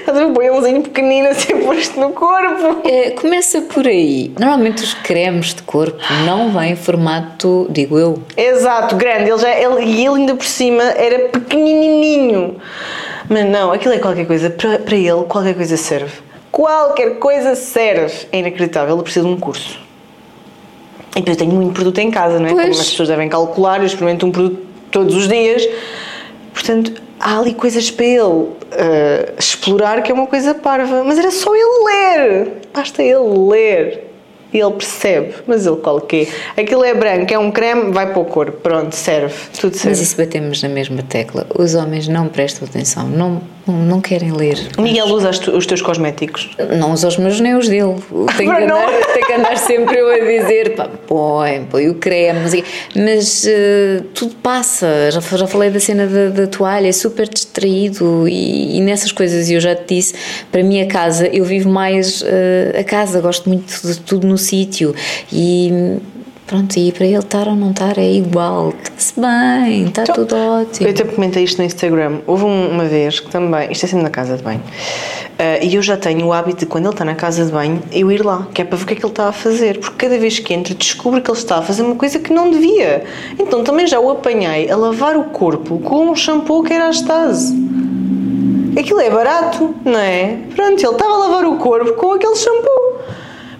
Estás 0.00 0.08
a 0.08 0.20
ver 0.20 0.26
um 0.26 0.32
boiãozinho 0.32 0.82
pequenino 0.82 1.28
assim 1.28 1.58
posto 1.60 2.00
no 2.00 2.10
corpo. 2.12 2.88
É, 2.88 3.10
começa 3.10 3.60
por 3.60 3.86
aí. 3.86 4.32
Normalmente 4.38 4.82
os 4.82 4.94
cremes 4.94 5.54
de 5.54 5.62
corpo 5.62 5.98
não 6.24 6.50
vêm 6.50 6.72
em 6.72 6.76
formato, 6.76 7.66
digo 7.70 7.98
eu, 7.98 8.22
Exato, 8.36 8.96
grande. 8.96 9.30
Ele 9.30 9.38
já, 9.38 9.50
ele, 9.50 9.84
e 9.84 10.06
ele 10.06 10.16
ainda 10.16 10.34
por 10.34 10.46
cima 10.46 10.82
era 10.82 11.28
pequenininho. 11.28 12.56
Mas 13.28 13.44
não, 13.44 13.70
aquilo 13.70 13.94
é 13.94 13.98
qualquer 13.98 14.26
coisa. 14.26 14.48
Para, 14.48 14.78
para 14.78 14.96
ele, 14.96 15.24
qualquer 15.28 15.54
coisa 15.54 15.76
serve. 15.76 16.20
Qualquer 16.50 17.18
coisa 17.18 17.54
serve. 17.54 18.26
É 18.32 18.38
inacreditável. 18.38 18.94
Ele 18.94 19.02
precisa 19.02 19.26
de 19.26 19.32
um 19.32 19.38
curso. 19.38 19.78
E 21.10 21.20
depois 21.20 21.36
eu 21.36 21.44
tenho 21.44 21.52
muito 21.52 21.74
produto 21.74 21.98
em 21.98 22.10
casa, 22.10 22.38
não 22.38 22.46
é? 22.46 22.50
Pois. 22.50 22.68
Como 22.68 22.80
as 22.80 22.90
pessoas 22.90 23.08
devem 23.08 23.28
calcular, 23.28 23.80
eu 23.80 23.86
experimento 23.86 24.26
um 24.26 24.32
produto 24.32 24.66
todos 24.90 25.14
os 25.14 25.28
dias. 25.28 25.68
Portanto, 26.58 26.92
há 27.20 27.38
ali 27.38 27.54
coisas 27.54 27.88
para 27.88 28.04
ele 28.04 28.48
eh, 28.72 29.32
explorar 29.38 30.02
que 30.02 30.10
é 30.10 30.14
uma 30.14 30.26
coisa 30.26 30.54
parva. 30.54 31.04
Mas 31.04 31.16
era 31.16 31.30
só 31.30 31.54
ele 31.54 31.84
ler. 31.84 32.52
Basta 32.74 33.00
ele 33.00 33.48
ler. 33.48 34.10
E 34.52 34.58
ele 34.58 34.72
percebe. 34.72 35.34
Mas 35.46 35.66
ele 35.66 35.76
qual 35.76 36.00
que 36.00 36.28
é? 36.56 36.60
Aquilo 36.60 36.82
é 36.82 36.92
branco, 36.94 37.32
é 37.32 37.38
um 37.38 37.52
creme, 37.52 37.92
vai 37.92 38.12
para 38.12 38.20
o 38.20 38.24
corpo. 38.24 38.58
Pronto, 38.60 38.92
serve. 38.92 39.36
Tudo 39.60 39.74
serve. 39.76 39.90
mas 39.90 40.00
isso 40.00 40.16
batemos 40.16 40.60
na 40.60 40.68
mesma 40.68 41.02
tecla. 41.02 41.46
Os 41.56 41.76
homens 41.76 42.08
não 42.08 42.26
prestam 42.26 42.66
atenção, 42.66 43.06
não, 43.06 43.40
não, 43.72 44.00
querem 44.00 44.32
ler. 44.32 44.58
O 44.76 44.82
Miguel 44.82 45.06
usa 45.06 45.30
os 45.30 45.66
teus 45.66 45.82
cosméticos. 45.82 46.50
Não 46.78 46.92
usa 46.92 47.08
os 47.08 47.16
meus 47.16 47.40
nem 47.40 47.54
os 47.54 47.68
dele. 47.68 47.96
Tenho 48.36 48.54
que, 48.54 48.62
andar, 48.62 48.86
tenho 48.86 49.26
que 49.26 49.32
andar 49.32 49.56
sempre 49.58 49.98
eu 49.98 50.10
a 50.10 50.18
dizer, 50.18 50.74
pá, 50.74 50.88
põe, 51.06 51.64
põe 51.64 51.88
o 51.88 51.94
creme, 51.94 52.50
quê. 52.50 52.64
mas 52.94 53.46
eh, 53.46 54.02
tudo 54.14 54.34
passa. 54.36 55.10
Já, 55.10 55.20
já 55.20 55.46
falei 55.46 55.70
da 55.70 55.80
cena 55.80 56.06
da, 56.06 56.28
da 56.28 56.46
toalha, 56.46 56.88
é 56.88 56.92
super 56.92 57.28
distraído 57.28 58.26
e, 58.28 58.78
e 58.78 58.80
nessas 58.80 59.12
coisas, 59.12 59.48
e 59.50 59.54
eu 59.54 59.60
já 59.60 59.74
te 59.74 59.94
disse, 59.94 60.14
para 60.50 60.62
mim 60.62 60.80
a 60.80 60.86
casa, 60.86 61.26
eu 61.28 61.44
vivo 61.44 61.68
mais 61.68 62.22
eh, 62.24 62.78
a 62.78 62.84
casa, 62.84 63.20
gosto 63.20 63.48
muito 63.48 63.86
de 63.86 64.00
tudo 64.00 64.26
no 64.26 64.38
sítio 64.38 64.94
e. 65.32 65.98
Pronto, 66.48 66.78
e 66.78 66.90
para 66.92 67.04
ele 67.04 67.18
estar 67.18 67.46
ou 67.46 67.54
não 67.54 67.72
estar 67.72 67.98
é 67.98 68.10
igual, 68.10 68.72
está-se 68.82 69.20
bem, 69.20 69.84
está 69.84 70.02
Então, 70.04 70.14
tudo 70.14 70.34
ótimo. 70.34 70.88
Eu 70.88 70.92
até 70.94 71.04
comentei 71.04 71.44
isto 71.44 71.58
no 71.58 71.64
Instagram. 71.64 72.20
Houve 72.26 72.44
um- 72.44 72.70
uma 72.70 72.86
vez 72.86 73.20
que 73.20 73.30
também, 73.30 73.70
isto 73.70 73.84
é 73.84 73.88
sempre 73.88 74.02
na 74.04 74.08
casa 74.08 74.34
de 74.38 74.42
banho, 74.42 74.62
ah, 75.38 75.58
e 75.62 75.74
eu 75.74 75.82
já 75.82 75.98
tenho 75.98 76.24
o 76.26 76.32
hábito 76.32 76.60
de 76.60 76.66
quando 76.66 76.86
ele 76.86 76.94
está 76.94 77.04
na 77.04 77.14
casa 77.14 77.44
de 77.44 77.52
banho, 77.52 77.82
eu 77.92 78.10
ir 78.10 78.24
lá, 78.24 78.48
que 78.54 78.62
é 78.62 78.64
para 78.64 78.78
ver 78.78 78.84
o 78.84 78.86
que 78.86 78.92
é 78.94 78.96
que 78.96 79.04
ele 79.04 79.12
está 79.12 79.28
a 79.28 79.32
fazer, 79.32 79.78
porque 79.78 80.06
cada 80.06 80.18
vez 80.18 80.38
que 80.38 80.54
entro 80.54 80.74
descubro 80.74 81.20
que 81.20 81.30
ele 81.30 81.36
está 81.38 81.58
a 81.58 81.62
fazer 81.62 81.82
uma 81.82 81.96
coisa 81.96 82.18
que 82.18 82.32
não 82.32 82.50
devia. 82.50 83.04
Então 83.38 83.62
também 83.62 83.86
já 83.86 84.00
o 84.00 84.08
apanhei 84.10 84.70
a 84.70 84.76
lavar 84.76 85.18
o 85.18 85.24
corpo 85.24 85.78
com 85.80 86.08
um 86.10 86.16
shampoo 86.16 86.62
que 86.62 86.72
era 86.72 86.86
a 86.88 86.92
Stase. 86.92 87.54
Aquilo 88.78 89.00
é 89.00 89.10
barato, 89.10 89.74
não 89.84 89.98
é? 89.98 90.38
Pronto, 90.56 90.80
ele 90.82 90.92
estava 90.92 91.12
a 91.12 91.16
lavar 91.18 91.44
o 91.44 91.56
corpo 91.56 91.92
com 91.94 92.12
aquele 92.12 92.36
shampoo. 92.36 92.97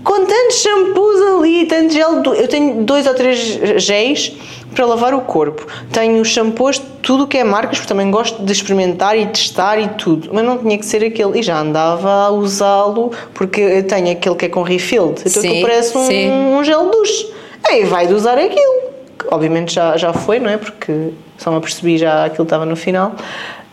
Com 0.08 0.24
tantos 0.24 0.62
shampoos 0.62 1.20
ali, 1.20 1.66
tanto 1.66 1.92
gel. 1.92 2.22
do- 2.22 2.32
Eu 2.34 2.48
tenho 2.48 2.82
dois 2.82 3.06
ou 3.06 3.12
três 3.12 3.38
géis 3.82 4.32
para 4.74 4.86
lavar 4.86 5.12
o 5.12 5.20
corpo. 5.20 5.66
Tenho 5.92 6.24
shampoos 6.24 6.76
de 6.76 6.86
tudo 7.02 7.24
o 7.24 7.26
que 7.26 7.36
é 7.36 7.44
marcas, 7.44 7.76
porque 7.78 7.88
também 7.88 8.10
gosto 8.10 8.42
de 8.42 8.50
experimentar 8.50 9.18
e 9.18 9.26
testar 9.26 9.78
e 9.78 9.86
tudo. 9.88 10.30
Mas 10.32 10.42
não 10.46 10.56
tinha 10.56 10.78
que 10.78 10.86
ser 10.86 11.04
aquele. 11.04 11.38
E 11.38 11.42
já 11.42 11.60
andava 11.60 12.10
a 12.10 12.30
usá-lo, 12.30 13.10
porque 13.34 13.60
eu 13.60 13.82
tenho 13.86 14.10
aquele 14.10 14.34
que 14.34 14.46
é 14.46 14.48
com 14.48 14.62
refilled. 14.62 15.20
Então 15.26 15.42
Sim, 15.42 15.48
aquilo 15.48 15.60
parece 15.62 15.98
um, 15.98 16.06
sim. 16.06 16.30
um 16.30 16.64
gel 16.64 16.90
duche. 16.90 17.30
Aí 17.66 17.84
vai 17.84 18.06
de 18.06 18.14
usar 18.14 18.38
aquilo. 18.38 18.88
Que 19.18 19.26
Obviamente 19.30 19.74
já, 19.74 19.94
já 19.98 20.14
foi, 20.14 20.38
não 20.38 20.48
é? 20.48 20.56
Porque 20.56 21.10
só 21.36 21.50
me 21.50 21.58
apercebi 21.58 21.98
já 21.98 22.24
aquilo 22.24 22.44
estava 22.44 22.64
no 22.64 22.76
final. 22.76 23.12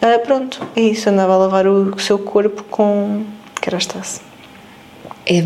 Ah, 0.01 0.19
pronto, 0.19 0.61
é 0.75 0.81
isso. 0.81 1.09
Andava 1.09 1.33
a 1.35 1.37
lavar 1.37 1.65
o, 1.65 1.95
o 1.95 1.99
seu 1.99 2.19
corpo 2.19 2.61
com 2.69 3.23
kerastase. 3.61 4.19
É 5.25 5.41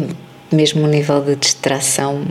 mesmo 0.51 0.83
um 0.83 0.87
nível 0.87 1.21
de 1.21 1.35
distração 1.35 2.21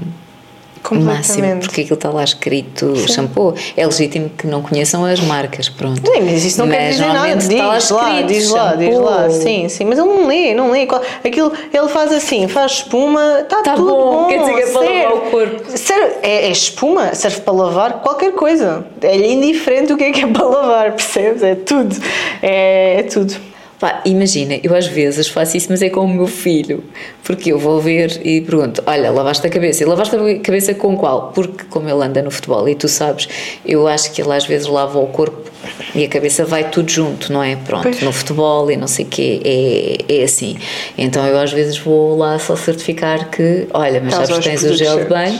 máximo, 0.90 1.58
porque 1.60 1.82
aquilo 1.82 1.96
está 1.96 2.08
lá 2.08 2.24
escrito 2.24 2.94
shampoo. 3.08 3.54
É 3.76 3.84
legítimo 3.84 4.30
que 4.30 4.46
não 4.46 4.62
conheçam 4.62 5.04
as 5.04 5.20
marcas, 5.20 5.68
pronto. 5.68 6.00
Sim, 6.00 6.20
mas 6.22 6.44
isso 6.44 6.58
não 6.60 6.68
quer 6.68 6.86
Mas 6.86 6.96
dizer 6.96 7.12
nada. 7.12 7.36
Diz 7.36 7.58
lá, 7.58 7.66
lá 7.66 7.76
escrito 7.78 8.26
diz 8.28 8.48
lá, 8.50 8.74
diz 8.74 8.98
lá. 8.98 9.28
Sim, 9.30 9.68
sim. 9.68 9.84
Mas 9.84 9.98
ele 9.98 10.08
não 10.08 10.26
lê, 10.26 10.54
não 10.54 10.70
lê. 10.70 10.88
Aquilo, 11.24 11.52
ele 11.74 11.88
faz 11.88 12.10
assim, 12.12 12.48
faz 12.48 12.72
espuma, 12.72 13.40
está 13.40 13.60
Tá 13.62 13.74
tudo 13.74 13.90
bom, 13.90 14.22
bom. 14.22 14.26
quer 14.28 14.38
dizer 14.38 14.54
que 14.54 14.60
é 14.62 14.66
para 14.66 14.80
serve. 14.80 15.02
lavar 15.02 15.12
o 15.14 15.20
corpo. 15.30 15.62
Serve- 15.76 16.14
é, 16.22 16.46
é 16.46 16.50
espuma, 16.50 17.14
serve 17.14 17.40
para 17.40 17.52
lavar 17.52 17.92
qualquer 18.00 18.32
coisa. 18.32 18.86
É-lhe 19.02 19.32
indiferente 19.32 19.92
o 19.92 19.96
que 19.96 20.04
é 20.04 20.12
que 20.12 20.22
é 20.22 20.26
para 20.26 20.46
lavar, 20.46 20.92
percebes? 20.96 21.42
É 21.42 21.54
tudo. 21.54 21.94
É, 22.42 23.00
é 23.00 23.02
tudo. 23.02 23.34
Pá, 23.78 24.02
imagina, 24.04 24.58
eu 24.62 24.74
às 24.74 24.88
vezes 24.88 25.28
faço 25.28 25.56
isso, 25.56 25.68
mas 25.70 25.80
é 25.82 25.88
com 25.88 26.00
o 26.00 26.08
meu 26.08 26.26
filho, 26.26 26.82
porque 27.22 27.52
eu 27.52 27.58
vou 27.58 27.80
ver 27.80 28.20
e 28.24 28.40
pergunto: 28.40 28.82
Olha, 28.84 29.10
lavaste 29.10 29.46
a 29.46 29.50
cabeça, 29.50 29.84
e 29.84 29.86
lavaste 29.86 30.16
a 30.16 30.38
cabeça 30.40 30.74
com 30.74 30.96
qual? 30.96 31.30
Porque, 31.32 31.64
como 31.70 31.88
ele 31.88 32.02
anda 32.02 32.20
no 32.20 32.30
futebol, 32.30 32.68
e 32.68 32.74
tu 32.74 32.88
sabes, 32.88 33.28
eu 33.64 33.86
acho 33.86 34.10
que 34.12 34.20
ele 34.20 34.32
às 34.32 34.44
vezes 34.44 34.66
lava 34.66 34.98
o 34.98 35.06
corpo 35.06 35.48
e 35.94 36.04
a 36.04 36.08
cabeça 36.08 36.44
vai 36.44 36.68
tudo 36.70 36.90
junto, 36.90 37.32
não 37.32 37.42
é? 37.42 37.54
Pronto, 37.54 37.84
Pois. 37.84 38.02
no 38.02 38.12
futebol 38.12 38.68
e 38.70 38.76
não 38.76 38.88
sei 38.88 39.04
o 39.04 39.08
quê, 39.08 39.40
é, 39.44 40.20
é 40.20 40.24
assim. 40.24 40.58
Então 40.96 41.24
eu 41.26 41.38
às 41.38 41.52
vezes 41.52 41.78
vou 41.78 42.16
lá 42.16 42.36
só 42.38 42.56
certificar 42.56 43.30
que: 43.30 43.68
Olha, 43.72 44.00
mas 44.00 44.12
Estás 44.12 44.28
sabes 44.28 44.44
tens 44.44 44.64
o 44.64 44.76
gel 44.76 44.98
de 44.98 45.04
banho. 45.04 45.38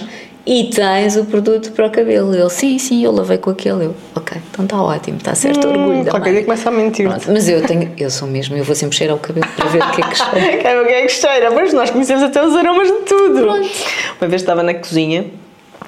E 0.51 0.64
tens 0.70 1.14
o 1.14 1.26
produto 1.26 1.72
para 1.72 1.88
o 1.88 1.90
cabelo. 1.90 2.34
Ele, 2.34 2.49
sim, 2.49 2.78
sim, 2.78 3.05
eu 3.05 3.12
lavei 3.12 3.36
com 3.36 3.51
aquele. 3.51 3.84
Eu, 3.84 3.94
ok, 4.16 4.40
então 4.51 4.64
está 4.64 4.82
ótimo, 4.82 5.18
está 5.18 5.34
certo, 5.34 5.68
orgulho 5.68 6.03
da 6.03 6.11
Qualquer 6.11 6.32
dia 6.32 6.44
começa 6.44 6.70
a 6.70 6.72
mentir. 6.72 7.07
Pronto, 7.07 7.30
mas 7.30 7.51
eu 7.51 7.61
tenho, 7.66 7.92
eu 7.99 8.09
sou 8.09 8.26
mesmo, 8.26 8.57
eu 8.57 8.64
vou 8.64 8.74
sempre 8.74 8.96
cheirar 8.96 9.14
o 9.14 9.20
cabelo 9.20 9.46
para 9.55 9.68
ver 9.68 9.82
o 9.82 9.90
que 9.90 10.01
é 10.01 10.09
que 10.09 10.16
cheira. 10.16 10.62
Ver 10.62 10.82
o 10.82 10.86
que 10.86 10.92
é 10.94 11.03
que 11.03 11.09
cheira? 11.11 11.53
Pois 11.53 11.74
nós 11.74 11.90
conhecemos 11.90 12.22
até 12.22 12.42
os 12.42 12.57
aromas 12.57 12.88
de 12.88 12.99
tudo. 13.01 13.44
Uma 13.46 14.26
vez 14.26 14.40
estava 14.40 14.62
na 14.62 14.72
cozinha 14.72 15.26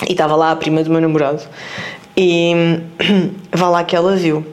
e 0.07 0.13
estava 0.13 0.37
lá 0.37 0.51
a 0.51 0.57
prima 0.57 0.85
do 0.85 0.91
meu 0.91 1.01
namorado 1.01 1.41
e 2.15 2.53
vá 3.51 3.71
lá 3.71 3.83
que 3.83 3.97
ela 3.97 4.15
viu. 4.15 4.45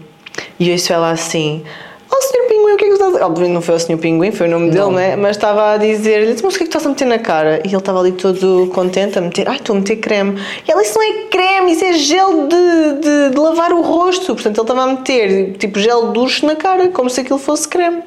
E 0.58 0.70
eu 0.70 0.72
ouço 0.72 0.94
ela 0.94 1.12
assim: 1.12 1.66
Oh, 2.10 2.22
senhor 2.22 2.48
Pinguim, 2.48 2.57
o 2.78 2.80
que 2.80 2.86
é 2.86 2.88
que 2.90 2.94
estás. 2.94 3.16
Obviamente 3.22 3.54
não 3.54 3.62
foi 3.62 3.76
o 3.76 3.80
Sr. 3.80 3.98
Pinguim, 3.98 4.32
foi 4.32 4.48
o 4.48 4.52
nome 4.52 4.70
dele, 4.70 4.92
né? 4.92 5.16
Mas 5.16 5.36
estava 5.36 5.74
a 5.74 5.78
dizer-lhe, 5.78 6.36
mas 6.44 6.56
o 6.56 6.58
que 6.58 6.64
é 6.64 6.68
que 6.68 6.78
estás 6.78 6.86
a 6.86 6.90
meter 6.90 7.06
na 7.06 7.20
cara? 7.20 7.62
E 7.66 7.68
ele 7.68 7.78
estava 7.78 8.00
ali 8.00 8.12
todo 8.14 8.70
contente 8.74 9.18
a 9.18 9.22
meter, 9.22 9.48
ai, 9.50 9.58
estou 9.58 9.76
a 9.76 9.80
meter 9.80 9.98
creme. 9.98 10.40
E 10.68 10.72
ela, 10.72 10.82
isso 10.82 10.98
não 10.98 11.04
é 11.04 11.24
creme, 11.30 11.72
isso 11.74 11.84
é 11.86 11.94
gel 11.94 12.48
de, 12.48 12.94
de, 13.02 13.30
de 13.32 13.40
lavar 13.40 13.74
o 13.74 13.82
rosto. 13.82 14.34
Portanto, 14.36 14.56
ele 14.58 14.62
estava 14.62 14.82
a 14.84 14.88
meter 14.88 15.54
tipo 15.58 15.80
gel 15.80 16.12
duche 16.12 16.46
na 16.46 16.56
cara, 16.56 16.88
como 16.90 17.10
se 17.10 17.22
aquilo 17.22 17.40
fosse 17.40 17.68
creme. 17.68 18.02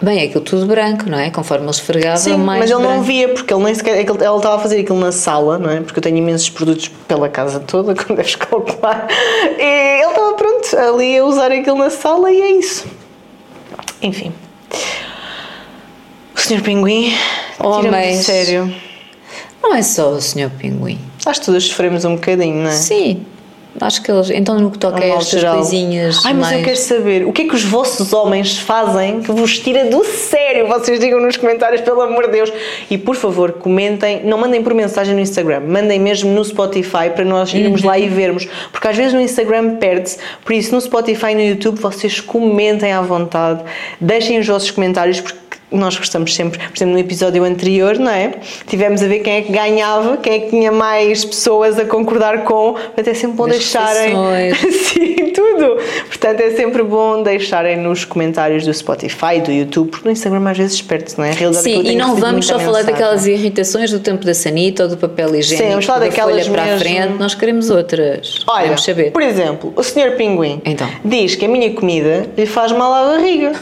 Bem, 0.00 0.20
é 0.20 0.24
aquilo 0.26 0.42
tudo 0.44 0.64
branco, 0.64 1.10
não 1.10 1.18
é? 1.18 1.28
Conforme 1.28 1.64
ele 1.64 1.70
esfregava, 1.72 2.18
Sim, 2.18 2.36
mais 2.36 2.60
mas 2.60 2.70
ele 2.70 2.78
branco. 2.78 2.94
não 2.98 3.02
via, 3.02 3.28
porque 3.30 3.52
ele 3.52 3.64
nem 3.64 3.74
sequer. 3.74 3.96
é 3.96 4.00
ele- 4.02 4.24
Ela 4.24 4.36
estava 4.36 4.54
a 4.54 4.58
fazer 4.60 4.78
aquilo 4.80 5.00
na 5.00 5.10
sala, 5.10 5.58
não 5.58 5.68
é? 5.68 5.80
Porque 5.80 5.98
eu 5.98 6.02
tenho 6.02 6.16
imensos 6.18 6.48
produtos 6.50 6.86
pela 7.08 7.28
casa 7.28 7.58
toda, 7.58 7.94
como 8.00 8.14
deves 8.16 8.36
calcular. 8.36 9.08
E 9.58 10.00
ele 10.00 10.08
estava 10.08 10.34
pronto 10.34 10.76
ali 10.78 11.18
a 11.18 11.24
usar 11.24 11.50
aquilo 11.50 11.78
na 11.78 11.90
sala 11.90 12.30
e 12.30 12.40
é 12.40 12.50
isso. 12.52 12.86
Enfim. 14.02 14.32
O 16.34 16.40
Sr. 16.40 16.62
Pinguim. 16.62 17.12
tira-me 17.80 18.12
de 18.12 18.22
sério. 18.22 18.74
Não 19.62 19.74
é 19.74 19.82
só 19.82 20.10
o 20.10 20.20
Sr. 20.20 20.50
Pinguim. 20.58 20.98
Que 21.18 21.40
todas 21.40 21.64
sofremos 21.64 22.04
um 22.04 22.14
bocadinho, 22.14 22.62
não 22.62 22.70
é? 22.70 22.74
Sim, 22.74 23.26
acho 23.84 24.02
que 24.02 24.10
eles. 24.10 24.30
Então, 24.30 24.58
no 24.58 24.70
que 24.70 24.78
toca 24.78 24.98
No 24.98 25.02
a 25.02 25.06
estas 25.06 25.40
geral. 25.40 25.56
coisinhas. 25.56 26.24
Ai, 26.24 26.34
mas 26.34 26.48
mais... 26.48 26.58
eu 26.58 26.64
quero 26.64 26.76
saber 26.76 27.26
o 27.26 27.32
que 27.32 27.42
é 27.42 27.44
que 27.48 27.54
os 27.54 27.64
vossos 27.64 28.12
homens 28.12 28.58
fazem 28.58 29.20
que 29.20 29.32
vos 29.32 29.58
tira 29.58 29.84
do 29.86 30.04
sério? 30.04 30.66
Vocês 30.68 30.98
digam 31.00 31.20
nos 31.20 31.36
comentários, 31.36 31.80
pelo 31.80 32.00
amor 32.00 32.26
de 32.26 32.32
Deus. 32.32 32.52
E 32.90 32.96
por 32.98 33.16
favor, 33.16 33.52
comentem, 33.52 34.22
não 34.24 34.38
mandem 34.38 34.62
por 34.62 34.74
mensagem 34.74 35.14
no 35.14 35.20
Instagram, 35.20 35.60
mandem 35.60 35.98
mesmo 35.98 36.30
no 36.32 36.44
Spotify 36.44 37.10
para 37.14 37.24
nós 37.24 37.52
irmos 37.54 37.82
lá 37.82 37.98
e 37.98 38.08
vermos. 38.08 38.46
Porque 38.72 38.88
às 38.88 38.96
vezes 38.96 39.12
no 39.12 39.20
Instagram 39.20 39.76
perde-se, 39.76 40.18
por 40.44 40.52
isso 40.52 40.74
no 40.74 40.80
Spotify 40.80 41.32
e 41.32 41.34
no 41.34 41.42
YouTube 41.42 41.78
vocês 41.80 42.20
comentem 42.20 42.92
à 42.92 43.00
vontade, 43.00 43.62
deixem 44.00 44.38
os 44.38 44.46
vossos 44.46 44.70
comentários, 44.70 45.20
porque 45.20 45.38
nós 45.70 45.96
gostamos 45.98 46.34
sempre, 46.34 46.58
por 46.58 46.76
exemplo, 46.76 46.94
no 46.94 46.98
episódio 46.98 47.44
anterior, 47.44 47.98
não 47.98 48.10
é? 48.10 48.32
Tivemos 48.66 49.02
a 49.02 49.06
ver 49.06 49.20
quem 49.20 49.34
é 49.34 49.42
que 49.42 49.52
ganhava, 49.52 50.16
quem 50.16 50.32
é 50.34 50.38
que 50.40 50.50
tinha 50.50 50.72
mais 50.72 51.24
pessoas 51.24 51.78
a 51.78 51.84
concordar 51.84 52.44
com, 52.44 52.72
portanto 52.72 53.08
é 53.08 53.14
sempre 53.14 53.36
bom 53.36 53.46
Das 53.46 53.56
deixarem. 53.58 54.14
refeições. 54.50 54.74
Sim, 54.88 55.14
tudo. 55.34 55.76
Portanto, 56.06 56.40
é 56.40 56.50
sempre 56.52 56.82
bom 56.82 57.22
deixarem 57.22 57.76
nos 57.76 58.04
comentários 58.04 58.64
do 58.64 58.72
Spotify, 58.72 59.40
do 59.44 59.52
YouTube, 59.52 59.90
porque 59.90 60.06
no 60.06 60.12
Instagram 60.12 60.48
às 60.48 60.56
vezes 60.58 60.80
perde-se, 60.82 61.18
não 61.18 61.24
é? 61.24 61.30
A 61.30 61.34
realidade 61.34 61.70
é 61.70 61.74
Sim, 61.76 61.82
e 61.86 61.96
não 61.96 62.14
vamos 62.16 62.46
só 62.46 62.58
falar 62.58 62.78
mensagem. 62.78 62.92
daquelas 62.94 63.26
irritações 63.26 63.90
do 63.90 64.00
tempo 64.00 64.24
da 64.24 64.34
sanita 64.34 64.84
ou 64.84 64.88
do 64.88 64.96
papel 64.96 65.34
higiênico, 65.36 65.68
vamos 65.70 65.84
falar 65.84 65.98
da 66.00 66.06
daquelas 66.06 66.46
folha 66.46 66.62
para 66.64 66.74
a 66.74 66.78
frente, 66.78 67.12
nós 67.18 67.34
queremos 67.34 67.70
outras. 67.70 68.44
Olha, 68.46 68.60
Queremos 68.62 68.84
saber. 68.84 69.10
por 69.12 69.22
exemplo, 69.22 69.72
o 69.76 69.82
Sr. 69.82 70.16
Pinguim 70.16 70.62
Então. 70.64 70.88
diz 71.04 71.34
que 71.34 71.44
a 71.44 71.48
minha 71.48 71.72
comida 71.72 72.26
lhe 72.36 72.46
faz 72.46 72.72
mal 72.72 72.92
à 72.92 73.12
barriga. 73.16 73.52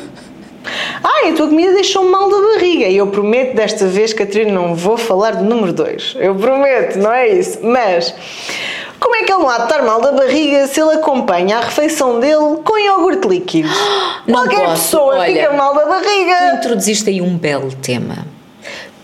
Ai, 1.02 1.30
a 1.30 1.32
tua 1.34 1.48
comida 1.48 1.72
deixou-me 1.72 2.10
mal 2.10 2.28
da 2.28 2.40
barriga. 2.54 2.86
E 2.86 2.96
eu 2.96 3.06
prometo 3.08 3.54
desta 3.54 3.86
vez, 3.86 4.12
Catarina, 4.12 4.52
não 4.52 4.74
vou 4.74 4.96
falar 4.96 5.36
do 5.36 5.44
número 5.44 5.72
2. 5.72 6.16
Eu 6.20 6.34
prometo, 6.34 6.98
não 6.98 7.12
é 7.12 7.28
isso. 7.28 7.58
Mas 7.62 8.14
como 9.00 9.14
é 9.16 9.22
que 9.22 9.32
ele 9.32 9.42
não 9.42 9.48
há 9.48 9.58
de 9.58 9.62
estar 9.64 9.82
mal 9.82 10.00
da 10.00 10.12
barriga 10.12 10.66
se 10.66 10.80
ele 10.80 10.92
acompanha 10.94 11.58
a 11.58 11.60
refeição 11.60 12.18
dele 12.20 12.58
com 12.64 12.78
iogurte 12.78 13.28
líquido? 13.28 13.68
Não 14.26 14.40
Qualquer 14.40 14.64
posso, 14.66 14.82
pessoa 14.82 15.18
olha. 15.18 15.32
fica 15.42 15.52
mal 15.52 15.72
da 15.74 15.82
Tu 15.82 15.88
barriga. 15.88 16.54
introduziste 16.56 17.08
aí 17.10 17.20
um 17.22 17.36
belo 17.38 17.70
tema. 17.80 18.26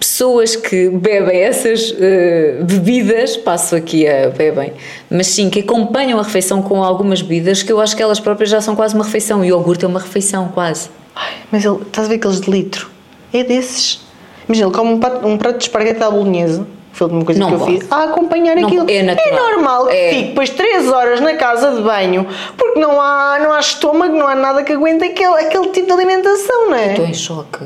Pessoas 0.00 0.56
que 0.56 0.88
bebem 0.88 1.40
essas 1.40 1.94
eh, 2.00 2.56
bebidas, 2.62 3.36
passo 3.36 3.76
aqui 3.76 4.06
a 4.08 4.30
bebem, 4.30 4.72
mas 5.08 5.28
sim, 5.28 5.48
que 5.48 5.60
acompanham 5.60 6.18
a 6.18 6.22
refeição 6.24 6.60
com 6.60 6.82
algumas 6.82 7.22
bebidas 7.22 7.62
que 7.62 7.70
eu 7.72 7.80
acho 7.80 7.96
que 7.96 8.02
elas 8.02 8.18
próprias 8.18 8.50
já 8.50 8.60
são 8.60 8.74
quase 8.74 8.96
uma 8.96 9.04
refeição. 9.04 9.40
O 9.40 9.44
iogurte 9.44 9.84
é 9.84 9.88
uma 9.88 10.00
refeição, 10.00 10.48
quase. 10.48 10.90
Ai, 11.14 11.32
mas 11.50 11.64
ele, 11.64 11.78
estás 11.82 12.06
a 12.06 12.10
ver 12.10 12.16
aqueles 12.16 12.40
de 12.40 12.50
litro? 12.50 12.90
É 13.32 13.42
desses. 13.44 14.00
Imagina, 14.48 14.68
ele 14.68 14.76
come 14.76 14.92
um 14.92 14.98
prato, 15.00 15.26
um 15.26 15.38
prato 15.38 15.58
de 15.58 15.64
esparguete 15.64 16.02
à 16.02 16.10
bolonhesa. 16.10 16.66
Foi 16.92 17.06
a 17.06 17.08
última 17.08 17.24
coisa 17.24 17.40
Não 17.40 17.48
que 17.48 17.54
eu 17.54 17.58
pode. 17.58 17.72
fiz. 17.80 17.92
A 17.92 18.04
acompanhar 18.04 18.54
Não 18.56 18.66
aquilo. 18.66 18.90
É 18.90 19.02
natural. 19.02 19.34
normal 19.52 19.86
que 19.86 19.94
É. 19.96 20.10
fique 20.10 20.28
depois 20.28 20.50
3 20.50 20.88
horas 20.88 21.20
na 21.20 21.34
casa 21.36 21.70
de 21.70 21.80
banho 21.80 22.26
porque 22.56 22.78
não 22.78 23.00
há, 23.00 23.38
não 23.42 23.52
há 23.52 23.60
estômago, 23.60 24.14
não 24.14 24.28
há 24.28 24.34
nada 24.34 24.62
que 24.62 24.72
aguente 24.72 25.02
aquele, 25.04 25.34
aquele 25.36 25.68
tipo 25.68 25.86
de 25.86 25.92
alimentação, 25.92 26.68
não 26.68 26.76
é? 26.76 26.90
Estou 26.90 27.06
em 27.06 27.14
choque. 27.14 27.64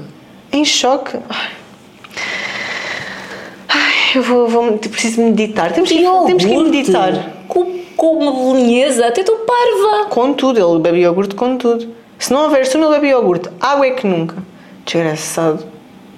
Em 0.52 0.64
choque. 0.64 1.16
Ai, 1.28 1.48
Ai, 3.68 3.92
eu 4.14 4.22
vou, 4.22 4.48
vou 4.48 4.78
preciso 4.78 5.20
meditar. 5.20 5.72
Temos 5.72 5.90
que, 5.90 5.96
temos 5.98 6.44
que 6.44 6.50
ir 6.50 6.52
Iogurte 6.54 6.70
meditar. 6.70 7.30
Com, 7.48 7.80
com 7.96 8.18
uma 8.18 8.30
bolonhesa, 8.32 9.06
até 9.08 9.22
estou 9.22 9.36
parva. 9.38 10.06
Com 10.08 10.32
tudo, 10.34 10.58
ele 10.60 10.78
bebe 10.80 11.00
iogurte 11.00 11.34
com 11.34 11.56
tudo. 11.56 11.88
Se 12.18 12.32
não 12.32 12.44
houver 12.44 12.66
sumo, 12.66 12.88
bebe 12.90 13.08
iogurte. 13.08 13.48
Água 13.60 13.86
é 13.86 13.90
que 13.90 14.06
nunca. 14.06 14.36
Desgraçado. 14.84 15.64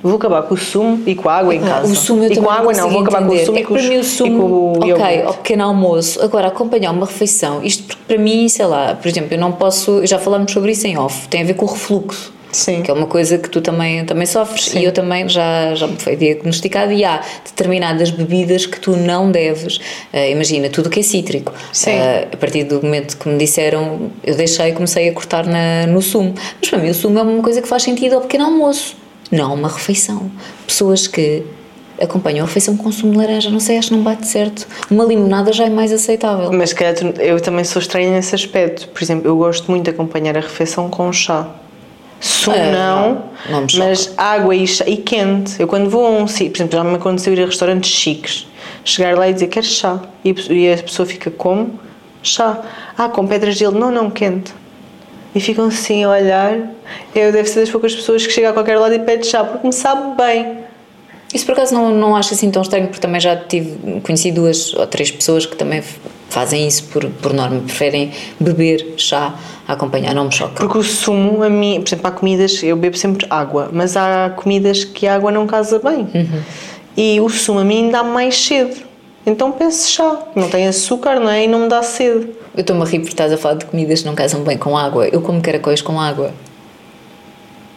Vou 0.02 0.14
acabar 0.14 0.42
com 0.42 0.54
o 0.54 0.56
sumo 0.56 1.02
e 1.06 1.14
com 1.14 1.28
a 1.28 1.38
água 1.38 1.54
em 1.54 1.60
casa. 1.60 1.90
O 1.90 1.96
sumo 1.96 2.22
eu 2.22 2.32
e 2.32 2.36
com 2.36 2.48
a 2.48 2.54
água 2.54 2.72
não, 2.72 2.88
vou 2.88 3.00
acabar 3.00 3.18
com 3.18 3.32
o 3.32 3.34
entender. 3.34 3.46
sumo 3.46 3.58
é 3.58 3.60
e 3.60 3.64
que 3.64 3.72
para 3.72 3.82
mim 3.82 3.96
o 3.96 4.00
e 4.00 4.04
sumo, 4.04 4.40
com 4.40 4.48
o 4.48 4.92
ok, 4.92 5.22
ao 5.22 5.34
pequeno 5.34 5.64
almoço. 5.64 6.22
Agora, 6.22 6.46
acompanhar 6.46 6.92
uma 6.92 7.04
refeição, 7.04 7.62
isto 7.64 7.82
porque 7.84 8.02
para 8.06 8.16
mim, 8.22 8.48
sei 8.48 8.66
lá, 8.66 8.94
por 8.94 9.08
exemplo, 9.08 9.34
eu 9.34 9.40
não 9.40 9.50
posso, 9.50 10.06
já 10.06 10.18
falámos 10.18 10.52
sobre 10.52 10.70
isso 10.70 10.86
em 10.86 10.96
off, 10.96 11.26
tem 11.26 11.42
a 11.42 11.44
ver 11.44 11.54
com 11.54 11.66
o 11.66 11.68
refluxo. 11.68 12.32
Sim. 12.52 12.82
Que 12.82 12.90
é 12.90 12.94
uma 12.94 13.06
coisa 13.06 13.38
que 13.38 13.48
tu 13.48 13.60
também, 13.60 14.04
também 14.04 14.26
sofres 14.26 14.66
Sim. 14.66 14.80
e 14.80 14.84
eu 14.84 14.92
também 14.92 15.28
já, 15.28 15.74
já 15.74 15.86
me 15.86 15.96
foi 15.96 16.16
diagnosticado 16.16 16.92
e 16.92 17.04
há 17.04 17.22
determinadas 17.44 18.10
bebidas 18.10 18.66
que 18.66 18.80
tu 18.80 18.96
não 18.96 19.30
deves. 19.30 19.78
eh, 20.12 20.30
imagina, 20.30 20.68
tudo 20.68 20.86
o 20.86 20.90
que 20.90 21.00
é 21.00 21.02
cítrico. 21.02 21.52
Sim. 21.72 21.90
Eh, 21.92 22.28
a 22.32 22.36
partir 22.36 22.64
do 22.64 22.82
momento 22.82 23.16
que 23.16 23.28
me 23.28 23.38
disseram, 23.38 24.10
eu 24.24 24.34
deixei 24.34 24.68
e 24.68 24.72
comecei 24.72 25.08
a 25.08 25.12
cortar 25.12 25.46
na, 25.46 25.86
no 25.86 26.00
sumo. 26.00 26.34
Mas 26.60 26.70
para 26.70 26.78
mim 26.78 26.90
o 26.90 26.94
sumo 26.94 27.18
é 27.18 27.22
uma 27.22 27.42
coisa 27.42 27.60
que 27.60 27.68
faz 27.68 27.82
sentido 27.82 28.14
ao 28.14 28.20
pequeno 28.22 28.44
almoço, 28.44 28.96
não 29.30 29.54
uma 29.54 29.68
refeição. 29.68 30.30
Pessoas 30.66 31.06
que 31.06 31.42
acompanham 32.00 32.44
a 32.44 32.46
refeição 32.46 32.76
com 32.76 32.90
sumo 32.92 33.12
de 33.12 33.18
laranja, 33.18 33.50
não 33.50 33.60
sei, 33.60 33.76
acho 33.76 33.88
que 33.88 33.94
não 33.96 34.02
bate 34.02 34.26
certo. 34.26 34.66
Uma 34.90 35.04
limonada 35.04 35.52
já 35.52 35.66
é 35.66 35.70
mais 35.70 35.92
aceitável. 35.92 36.52
Mas 36.52 36.72
calhar 36.72 36.94
eu 37.18 37.40
também 37.40 37.64
sou 37.64 37.80
estranha 37.82 38.10
nesse 38.10 38.34
aspecto. 38.34 38.88
Por 38.88 39.02
exemplo, 39.02 39.28
eu 39.28 39.36
gosto 39.36 39.70
muito 39.70 39.84
de 39.84 39.90
acompanhar 39.90 40.36
a 40.36 40.40
refeição 40.40 40.88
com 40.88 41.12
chá. 41.12 41.48
Sumo 42.20 42.56
Ah, 42.56 42.72
não, 42.72 43.24
não, 43.60 43.66
mas 43.78 44.12
água 44.16 44.54
e, 44.54 44.66
chá, 44.66 44.84
e 44.86 44.96
quente. 44.96 45.60
Eu 45.60 45.68
quando 45.68 45.88
vou 45.88 46.04
a 46.06 46.10
um 46.10 46.26
sítio, 46.26 46.50
por 46.52 46.58
exemplo, 46.58 46.78
já 46.78 46.84
me 46.84 46.96
aconteceu 46.96 47.32
ir 47.32 47.42
a 47.42 47.46
restaurantes 47.46 47.90
chiques, 47.90 48.46
chegar 48.84 49.16
lá 49.16 49.28
e 49.28 49.32
dizer 49.34 49.46
quero 49.46 49.66
chá. 49.66 50.00
E 50.24 50.30
a 50.30 50.34
pessoa- 50.34 50.54
e 50.56 50.72
a 50.72 50.76
pessoa 50.78 51.06
fica 51.06 51.30
como? 51.30 51.78
Chá. 52.22 52.60
Ah, 52.96 53.08
com 53.08 53.26
pedras 53.26 53.54
de 53.54 53.60
gelo. 53.60 53.78
Não, 53.78 53.90
não, 53.92 54.10
quente. 54.10 54.52
E 55.34 55.40
ficam 55.40 55.66
assim 55.66 56.02
a 56.04 56.10
olhar. 56.10 56.58
Eu 57.14 57.30
devo 57.30 57.48
ser 57.48 57.60
das 57.60 57.70
poucas 57.70 57.94
pessoas 57.94 58.26
que 58.26 58.32
chega 58.32 58.50
a 58.50 58.52
qualquer 58.52 58.78
lado 58.78 58.94
e 58.94 58.98
pede 58.98 59.26
chá, 59.26 59.44
porque 59.44 59.66
me 59.66 59.72
sabe 59.72 60.16
bem. 60.16 60.58
Isso 61.32 61.44
por 61.46 61.52
acaso 61.52 61.74
não, 61.74 61.90
não 61.90 62.16
acho 62.16 62.32
assim 62.34 62.50
tão 62.50 62.62
estranho, 62.62 62.86
porque 62.86 63.00
também 63.00 63.20
já 63.20 63.36
tive, 63.36 64.00
conheci 64.00 64.32
duas 64.32 64.72
ou 64.74 64.86
três 64.86 65.10
pessoas 65.10 65.44
que 65.46 65.54
também 65.54 65.82
fazem 66.28 66.66
isso 66.66 66.84
por, 66.84 67.04
por 67.06 67.32
norma, 67.32 67.60
preferem 67.60 68.12
beber 68.38 68.94
chá 68.96 69.34
a 69.66 69.72
acompanhar, 69.72 70.14
não 70.14 70.26
me 70.26 70.32
choca. 70.32 70.54
Porque 70.54 70.78
o 70.78 70.82
sumo, 70.82 71.42
a 71.42 71.50
mim, 71.50 71.80
por 71.80 71.88
exemplo, 71.88 72.06
há 72.06 72.10
comidas, 72.10 72.62
eu 72.62 72.76
bebo 72.76 72.96
sempre 72.96 73.26
água, 73.28 73.68
mas 73.72 73.96
há 73.96 74.30
comidas 74.36 74.84
que 74.84 75.06
a 75.06 75.14
água 75.14 75.30
não 75.30 75.46
casa 75.46 75.78
bem. 75.78 76.08
E 76.96 77.20
o 77.20 77.28
sumo 77.28 77.60
a 77.60 77.64
mim 77.64 77.90
dá 77.90 78.02
mais 78.02 78.36
sede. 78.36 78.86
Então 79.26 79.52
peço 79.52 79.90
chá, 79.90 80.18
não 80.34 80.48
tem 80.48 80.66
açúcar, 80.66 81.20
não 81.20 81.28
é? 81.28 81.44
E 81.44 81.48
não 81.48 81.60
me 81.60 81.68
dá 81.68 81.82
sede. 81.82 82.30
Eu 82.56 82.62
estou-me 82.62 82.82
a 82.82 82.84
rir 82.86 82.98
porque 83.00 83.12
estás 83.12 83.32
a 83.32 83.36
falar 83.36 83.56
de 83.56 83.66
comidas 83.66 84.00
que 84.00 84.06
não 84.06 84.14
casam 84.14 84.42
bem 84.42 84.56
com 84.56 84.76
água. 84.76 85.06
Eu 85.08 85.20
como 85.20 85.40
caracóis 85.40 85.82
com 85.82 86.00
água. 86.00 86.32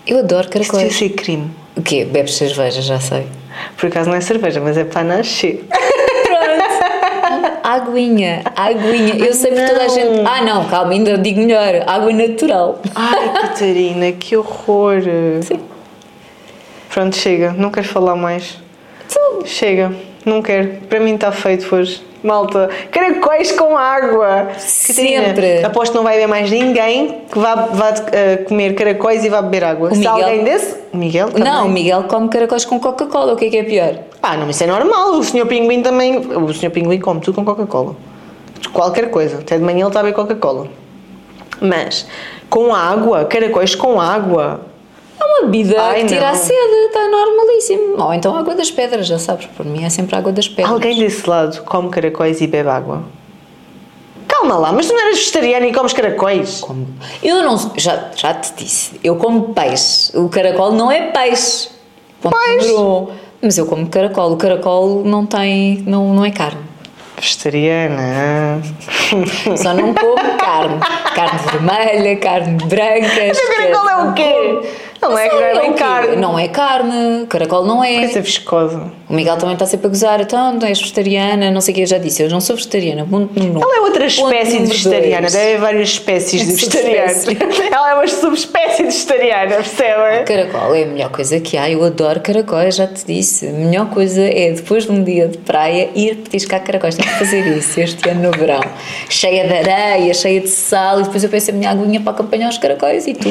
Eu 0.07 0.19
adoro 0.19 0.47
Isso 0.47 0.51
devia 0.53 0.67
caracóis. 0.71 0.97
ser 0.97 1.09
crime. 1.09 1.51
O 1.75 1.81
quê? 1.81 2.05
Bebes 2.05 2.35
cerveja, 2.35 2.81
já 2.81 2.99
sei. 2.99 3.27
Por 3.77 3.87
acaso 3.87 4.09
não 4.09 4.15
é 4.15 4.21
cerveja, 4.21 4.59
mas 4.59 4.77
é 4.77 4.83
para 4.85 5.03
nascer. 5.03 5.65
Aguinha, 7.71 8.41
aguinha. 8.53 9.15
Eu 9.15 9.33
sei 9.33 9.51
porque 9.51 9.65
toda 9.65 9.85
a 9.85 9.87
gente. 9.87 10.21
Ah, 10.25 10.41
não, 10.43 10.65
calma, 10.65 10.91
ainda 10.91 11.17
digo 11.17 11.39
melhor. 11.39 11.83
Água 11.87 12.11
natural. 12.11 12.81
Ai, 12.93 13.29
Catarina, 13.41 14.11
que 14.11 14.35
horror. 14.35 15.01
Sim. 15.41 15.61
Pronto, 16.89 17.15
chega. 17.15 17.53
Não 17.53 17.71
quero 17.71 17.87
falar 17.87 18.17
mais. 18.17 18.59
Chega. 19.45 19.93
Não 20.25 20.41
quero. 20.41 20.81
Para 20.89 20.99
mim 20.99 21.15
está 21.15 21.31
feito 21.31 21.73
hoje. 21.73 22.03
Malta, 22.23 22.69
caracóis 22.91 23.51
com 23.51 23.75
água. 23.75 24.49
Sempre. 24.59 25.25
Catarina, 25.25 25.67
aposto 25.67 25.91
que 25.91 25.97
não 25.97 26.03
vai 26.03 26.15
haver 26.15 26.27
mais 26.27 26.51
ninguém 26.51 27.21
que 27.31 27.39
vá, 27.39 27.55
vá 27.55 27.93
eh, 28.11 28.37
comer 28.47 28.75
caracóis 28.75 29.25
e 29.25 29.29
vá 29.29 29.41
beber 29.41 29.63
água. 29.63 29.89
O 29.89 29.91
Se 29.91 29.97
Miguel. 29.99 30.13
alguém 30.13 30.43
desse. 30.43 30.77
O 30.93 30.97
Miguel 30.97 31.29
também. 31.29 31.43
Não, 31.51 31.65
o 31.65 31.69
Miguel 31.69 32.03
come 32.03 32.29
caracóis 32.29 32.63
com 32.65 32.79
Coca-Cola. 32.79 33.33
O 33.33 33.35
que 33.35 33.45
é 33.45 33.49
que 33.49 33.57
é 33.57 33.63
pior? 33.63 33.95
Ah, 34.21 34.37
não, 34.37 34.49
isso 34.49 34.63
é 34.63 34.67
normal. 34.67 35.13
O 35.13 35.23
Sr. 35.23 35.47
Pinguim 35.47 35.81
também. 35.81 36.17
O 36.17 36.53
Sr. 36.53 36.69
Pinguim 36.69 36.99
come 36.99 37.21
tudo 37.21 37.35
com 37.35 37.43
Coca-Cola. 37.45 37.95
Qualquer 38.71 39.09
coisa. 39.09 39.39
Até 39.39 39.57
de 39.57 39.63
manhã 39.63 39.79
ele 39.79 39.87
está 39.87 39.99
a 40.01 40.03
beber 40.03 40.15
Coca-Cola. 40.15 40.67
Mas 41.59 42.07
com 42.49 42.73
água, 42.73 43.25
caracóis 43.25 43.73
com 43.75 43.99
água. 43.99 44.61
É 45.21 45.23
uma 45.23 45.41
bebida 45.47 45.79
Ai, 45.79 46.01
que 46.01 46.07
tira 46.07 46.21
não. 46.21 46.27
a 46.29 46.35
sede, 46.35 46.85
está 46.87 47.07
normalíssimo. 47.07 48.03
Ou 48.03 48.13
então 48.13 48.35
água 48.35 48.55
das 48.55 48.71
pedras, 48.71 49.05
já 49.05 49.19
sabes, 49.19 49.45
por 49.55 49.65
mim 49.65 49.83
é 49.83 49.89
sempre 49.89 50.15
água 50.15 50.31
das 50.31 50.47
pedras. 50.47 50.71
Alguém 50.71 50.97
desse 50.97 51.29
lado 51.29 51.61
come 51.63 51.89
caracóis 51.89 52.41
e 52.41 52.47
bebe 52.47 52.69
água? 52.69 53.03
Calma 54.27 54.57
lá, 54.57 54.71
mas 54.71 54.87
tu 54.87 54.93
não 54.93 55.01
eras 55.01 55.19
vegetariana 55.19 55.67
e 55.67 55.73
comes 55.73 55.93
caracóis? 55.93 56.61
Como? 56.61 56.87
Eu 57.21 57.43
não. 57.43 57.57
Já, 57.77 58.09
já 58.15 58.33
te 58.33 58.53
disse. 58.55 58.99
Eu 59.03 59.15
como 59.17 59.53
peixe. 59.53 60.17
O 60.17 60.27
caracol 60.29 60.71
não 60.71 60.91
é 60.91 61.11
peixe. 61.11 61.69
Ponto 62.21 62.35
Peixe? 62.35 62.73
Mas 63.41 63.57
eu 63.57 63.65
como 63.67 63.87
caracol. 63.87 64.31
O 64.31 64.37
caracol 64.37 65.03
não 65.03 65.25
tem. 65.25 65.83
Não, 65.85 66.13
não 66.13 66.25
é 66.25 66.31
carne. 66.31 66.61
Vegetariana. 67.17 68.61
Só 69.57 69.73
não 69.73 69.93
como 69.93 70.37
carne. 70.37 70.79
Carne 71.13 71.39
vermelha, 71.51 72.15
carne 72.15 72.57
branca. 72.65 73.27
Mas 73.27 73.37
o 73.37 73.47
caracol 73.47 73.89
é 73.89 73.97
o 74.09 74.13
quê? 74.13 74.69
Não 75.01 75.17
é, 75.17 75.27
não 75.29 75.41
é 75.41 75.61
bem 75.61 75.73
carne. 75.73 76.15
Não 76.15 76.39
é 76.39 76.47
carne. 76.47 77.25
Caracol 77.27 77.65
não 77.65 77.83
é. 77.83 77.99
Coisa 78.01 78.21
viscosa. 78.21 78.91
O 79.09 79.13
Miguel 79.13 79.35
também 79.37 79.53
está 79.53 79.65
sempre 79.65 79.87
a 79.87 79.89
gozar. 79.89 80.21
Então, 80.21 80.53
não 80.53 80.67
és 80.67 80.79
vegetariana, 80.79 81.49
não 81.49 81.59
sei 81.59 81.71
o 81.71 81.75
que. 81.75 81.81
Eu 81.81 81.87
já 81.87 81.97
disse. 81.97 82.21
Eu 82.21 82.29
não 82.29 82.39
sou 82.39 82.55
vegetariana. 82.55 83.05
Ponto 83.09 83.37
número. 83.37 83.61
Ela 83.61 83.77
é 83.77 83.79
outra 83.81 84.05
espécie 84.05 84.59
de 84.59 84.67
vegetariana, 84.67 85.21
dois. 85.21 85.33
deve 85.33 85.47
haver 85.47 85.59
várias 85.59 85.89
espécies 85.89 86.45
de 86.45 86.53
vegetarianos. 86.53 87.17
Subespécie. 87.17 87.69
Ela 87.73 87.89
é 87.89 87.93
uma 87.95 88.07
subespécie 88.07 88.77
de 88.83 88.89
vegetariana, 88.89 89.55
percebe? 89.55 90.23
Caracol 90.25 90.75
é 90.75 90.83
a 90.83 90.85
melhor 90.85 91.09
coisa 91.09 91.39
que 91.39 91.57
há. 91.57 91.69
Eu 91.69 91.83
adoro 91.83 92.19
caracóis, 92.19 92.75
já 92.75 92.85
te 92.85 93.03
disse. 93.05 93.47
A 93.47 93.51
melhor 93.51 93.89
coisa 93.89 94.21
é, 94.21 94.51
depois 94.51 94.85
de 94.85 94.91
um 94.91 95.03
dia 95.03 95.27
de 95.27 95.39
praia, 95.39 95.89
ir 95.95 96.17
petiscar 96.17 96.63
caracóis. 96.63 96.95
Tenho 96.95 97.09
que 97.09 97.17
fazer 97.17 97.57
isso 97.57 97.79
este 97.79 98.07
ano 98.07 98.21
no 98.21 98.31
verão. 98.31 98.61
Cheia 99.09 99.47
de 99.47 99.53
areia, 99.53 100.13
cheia 100.13 100.39
de 100.39 100.47
sal, 100.47 100.99
e 100.99 101.03
depois 101.03 101.23
eu 101.23 101.29
peço 101.29 101.49
a 101.49 101.53
minha 101.53 101.71
aguinha 101.71 101.99
para 101.99 102.11
acompanhar 102.11 102.49
os 102.49 102.59
caracóis 102.59 103.07
e 103.07 103.13
tu 103.13 103.29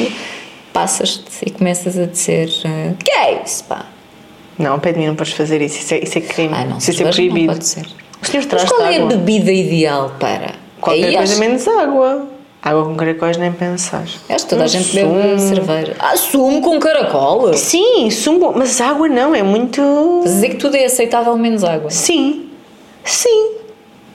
passas-te 0.72 1.44
e 1.46 1.50
começas 1.50 1.98
a 1.98 2.06
dizer: 2.06 2.48
eh, 2.64 2.92
que 3.02 3.10
é 3.10 3.42
isso, 3.42 3.64
pá? 3.64 3.86
Não, 4.58 4.78
pé 4.78 4.92
de 4.92 4.98
mim 4.98 5.06
não 5.06 5.14
podes 5.14 5.32
fazer 5.32 5.62
isso, 5.62 5.78
isso 5.78 5.94
é, 5.94 5.98
isso 6.04 6.18
é 6.18 6.20
crime. 6.20 6.54
Ah, 6.54 6.64
não, 6.64 6.78
isso 6.78 6.90
é 6.90 6.94
cerveja 6.94 7.22
não 7.22 7.28
proibido. 7.30 7.52
pode 7.52 7.66
ser. 7.66 7.86
O 8.22 8.26
senhor 8.26 8.42
Mas 8.42 8.46
traz 8.46 8.64
qual 8.70 8.82
é 8.82 8.96
a 8.96 8.96
água. 8.98 9.08
bebida 9.08 9.50
ideal 9.52 10.12
para? 10.20 10.52
Qualquer 10.80 11.06
Aí 11.06 11.16
coisa 11.16 11.32
acho- 11.32 11.40
menos 11.40 11.66
água. 11.68 12.26
Água 12.62 12.84
com 12.84 12.94
caracóis 12.94 13.38
nem 13.38 13.50
pensar. 13.52 14.02
Acho 14.02 14.18
que 14.44 14.50
toda 14.50 14.62
a 14.62 14.64
Um 14.66 14.68
gente 14.68 14.84
sumo. 15.00 15.14
bebe 15.14 15.40
cerveja. 15.40 15.96
Ah, 15.98 16.14
sumo 16.14 16.60
com 16.60 16.78
caracol? 16.78 17.54
Sim, 17.54 18.10
sumo, 18.10 18.52
mas 18.54 18.78
água 18.82 19.08
não, 19.08 19.34
é 19.34 19.42
muito. 19.42 19.80
A 20.20 20.24
dizer 20.24 20.50
que 20.50 20.56
tudo 20.56 20.76
é 20.76 20.84
aceitável 20.84 21.34
menos 21.38 21.64
água. 21.64 21.88
Sim, 21.90 22.50
sim. 23.02 23.52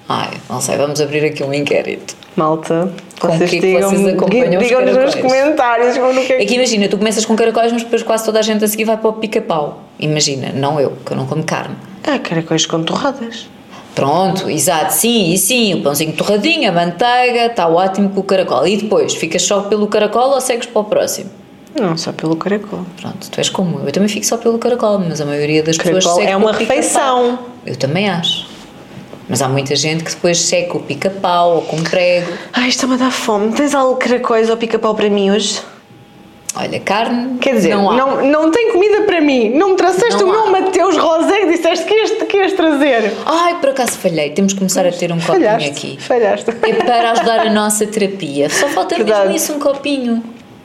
Ai, 0.07 0.31
não 0.49 0.61
sei, 0.61 0.77
vamos 0.77 1.01
abrir 1.01 1.25
aqui 1.25 1.43
um 1.43 1.53
inquérito. 1.53 2.15
Malta, 2.35 2.91
Com 3.19 3.29
vocês 3.29 3.49
que 3.49 3.57
é 3.57 3.59
que 3.59 3.67
digam, 3.67 3.89
vocês 3.89 4.07
acompanham 4.07 4.61
os 4.61 4.67
digam 4.67 4.85
nos 4.85 5.15
comentários 5.15 5.97
como 5.97 6.13
no 6.13 6.21
que 6.21 6.33
é 6.33 6.43
É 6.43 6.45
que 6.45 6.55
imagina, 6.55 6.87
tu 6.87 6.97
começas 6.97 7.25
com 7.25 7.35
caracóis, 7.35 7.71
mas 7.71 7.83
depois 7.83 8.03
quase 8.03 8.25
toda 8.25 8.39
a 8.39 8.41
gente 8.41 8.63
a 8.63 8.67
seguir 8.67 8.83
vai 8.83 8.97
para 8.97 9.09
o 9.09 9.13
pica-pau. 9.13 9.83
Imagina, 9.99 10.51
não 10.53 10.79
eu, 10.79 10.93
que 11.05 11.13
eu 11.13 11.17
não 11.17 11.25
como 11.25 11.43
carne. 11.43 11.75
Ah, 12.03 12.19
caracóis 12.19 12.65
com 12.65 12.83
torradas. 12.83 13.47
Pronto, 13.95 14.49
exato, 14.49 14.93
sim, 14.93 15.31
e 15.31 15.37
sim, 15.37 15.75
o 15.75 15.81
pãozinho 15.81 16.11
torradinho, 16.11 16.69
a 16.69 16.73
manteiga, 16.73 17.45
está 17.45 17.65
ótimo 17.67 18.09
com 18.09 18.19
o 18.19 18.23
caracol. 18.23 18.67
E 18.67 18.75
depois, 18.75 19.15
ficas 19.15 19.41
só 19.41 19.61
pelo 19.61 19.87
caracol 19.87 20.31
ou 20.31 20.41
segues 20.41 20.67
para 20.67 20.81
o 20.81 20.83
próximo? 20.83 21.29
Não, 21.79 21.97
só 21.97 22.11
pelo 22.11 22.35
caracol. 22.35 22.85
Pronto, 22.99 23.29
tu 23.31 23.37
és 23.37 23.49
como 23.49 23.79
eu. 23.79 23.85
Eu 23.85 23.91
também 23.93 24.09
fico 24.09 24.25
só 24.25 24.37
pelo 24.37 24.59
caracol, 24.59 24.99
mas 24.99 25.21
a 25.21 25.25
maioria 25.25 25.63
das 25.63 25.77
pessoas 25.77 26.03
Caracol 26.03 26.21
segue 26.21 26.31
é 26.33 26.37
uma 26.37 26.51
refeição. 26.51 27.39
Eu 27.65 27.75
também 27.77 28.09
acho. 28.09 28.54
Mas 29.27 29.41
há 29.41 29.47
muita 29.49 29.75
gente 29.75 30.03
que 30.03 30.11
depois 30.11 30.51
com 30.69 30.77
o 30.77 30.83
pica-pau 30.83 31.55
ou 31.55 31.61
com 31.63 31.81
prego. 31.83 32.31
Ai, 32.53 32.69
está-me 32.69 32.93
a 32.93 32.97
dar 32.97 33.11
fome. 33.11 33.53
Tens 33.53 33.73
algo 33.73 33.95
caracóis 33.95 34.49
ou 34.49 34.57
pica-pau 34.57 34.93
para 34.93 35.09
mim 35.09 35.31
hoje? 35.31 35.61
Olha, 36.57 36.79
carne. 36.79 37.37
Quer 37.39 37.55
dizer, 37.55 37.75
não, 37.75 37.91
há. 37.91 37.97
não, 37.97 38.25
não, 38.25 38.51
tem 38.51 38.71
comida 38.71 39.01
para 39.01 39.19
mim. 39.19 39.49
Não 39.49 39.71
me 39.71 39.75
trouxeste 39.75 40.23
Não 40.23 40.29
o 40.29 40.31
meu. 40.31 40.51
Mateus 40.51 40.95
Rosé 40.95 41.41
que 41.41 41.47
disseste 41.47 41.85
que 41.85 41.93
ias, 41.93 42.11
que 42.11 42.37
ias 42.37 42.53
trazer. 42.53 43.13
Ai, 43.25 43.59
por 43.59 43.71
acaso 43.71 43.91
falhei. 43.93 44.29
Temos 44.29 44.53
que 44.53 44.59
começar 44.59 44.85
a 44.85 44.91
ter 44.91 45.11
um 45.11 45.19
copinho 45.19 45.43
falhaste, 45.43 45.69
aqui. 45.69 45.97
falhaste. 45.99 46.49
É 46.49 46.73
para 46.73 47.11
ajudar 47.11 47.47
a 47.47 47.49
nossa 47.49 47.85
terapia. 47.85 48.49
Só 48.49 48.69
falta 48.69 48.95
Verdade. 48.95 49.21
mesmo 49.27 49.35
isso, 49.35 49.53
um 49.53 49.59
copinho. 49.59 50.23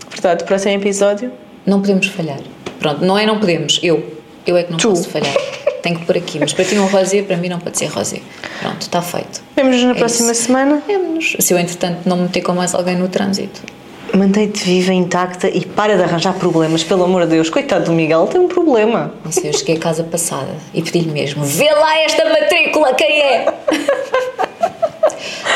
Portanto, 0.08 0.44
próximo 0.44 0.74
episódio. 0.74 1.32
Não 1.66 1.80
podemos 1.80 2.06
falhar. 2.06 2.38
Pronto, 2.78 3.04
não 3.04 3.18
é 3.18 3.26
não 3.26 3.40
podemos. 3.40 3.80
Eu. 3.82 4.19
Eu 4.46 4.56
é 4.56 4.62
que 4.64 4.70
não 4.72 4.78
Tu. 4.78 4.88
posso 4.88 5.08
falhar. 5.08 5.34
Tenho 5.82 5.98
que 5.98 6.04
pôr 6.06 6.16
aqui. 6.16 6.38
Mas 6.38 6.52
para 6.52 6.64
ti 6.64 6.78
um 6.78 6.86
rosé, 6.86 7.22
para 7.22 7.36
mim 7.36 7.48
não 7.48 7.58
pode 7.58 7.78
ser 7.78 7.86
rosé. 7.86 8.20
Pronto, 8.60 8.82
está 8.82 9.00
feito. 9.00 9.42
Vemos-nos 9.56 9.84
na 9.84 9.92
É 9.92 9.94
próxima 9.94 10.32
isso. 10.32 10.42
semana. 10.44 10.82
Vemo-nos. 10.86 11.36
Se 11.38 11.52
eu, 11.54 11.58
entretanto, 11.58 12.00
não 12.06 12.16
me 12.16 12.22
meter 12.24 12.42
com 12.42 12.52
mais 12.52 12.74
alguém 12.74 12.96
no 12.96 13.08
trânsito. 13.08 13.60
Mantém-te 14.12 14.64
viva, 14.64 14.92
intacta 14.92 15.48
e 15.48 15.64
para 15.64 15.96
de 15.96 16.02
arranjar 16.02 16.34
problemas, 16.34 16.82
pelo 16.82 17.04
amor 17.04 17.22
de 17.22 17.28
Deus. 17.28 17.48
Coitado 17.48 17.84
do 17.84 17.92
Miguel, 17.92 18.26
tem 18.26 18.40
um 18.40 18.48
problema. 18.48 19.14
Não 19.24 19.30
sei, 19.30 19.50
eu 19.50 19.52
cheguei 19.52 19.76
a 19.76 19.78
casa 19.78 20.02
passada 20.02 20.50
e 20.74 20.82
pedi-lhe 20.82 21.10
mesmo: 21.12 21.44
vê 21.44 21.70
lá 21.70 21.96
esta 22.00 22.24
matrícula, 22.28 22.92
quem 22.94 23.22
é? 23.22 23.46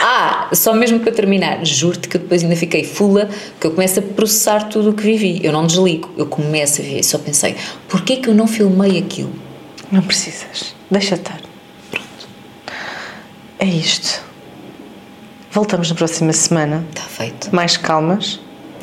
ah, 0.02 0.48
só 0.52 0.72
mesmo 0.72 1.00
para 1.00 1.12
terminar, 1.12 1.64
juro-te 1.64 2.08
que 2.08 2.16
eu 2.16 2.20
depois 2.20 2.42
ainda 2.42 2.56
fiquei 2.56 2.84
fula, 2.84 3.28
que 3.60 3.66
eu 3.66 3.70
começo 3.72 3.98
a 3.98 4.02
processar 4.02 4.68
tudo 4.68 4.90
o 4.90 4.92
que 4.92 5.02
vivi. 5.02 5.40
Eu 5.44 5.52
não 5.52 5.66
desligo, 5.66 6.10
eu 6.16 6.26
começo 6.26 6.80
a 6.80 6.84
ver. 6.84 7.02
Só 7.02 7.18
pensei: 7.18 7.56
porquê 7.88 8.16
que 8.16 8.28
eu 8.28 8.34
não 8.34 8.46
filmei 8.46 8.98
aquilo? 8.98 9.32
Não 9.90 10.02
precisas. 10.02 10.74
Deixa 10.90 11.14
estar. 11.14 11.40
É 13.58 13.66
isto. 13.66 14.22
Voltamos 15.50 15.88
na 15.88 15.94
próxima 15.94 16.32
semana. 16.32 16.84
Está 16.90 17.02
feito. 17.02 17.54
Mais 17.54 17.76
calmas. 17.76 18.40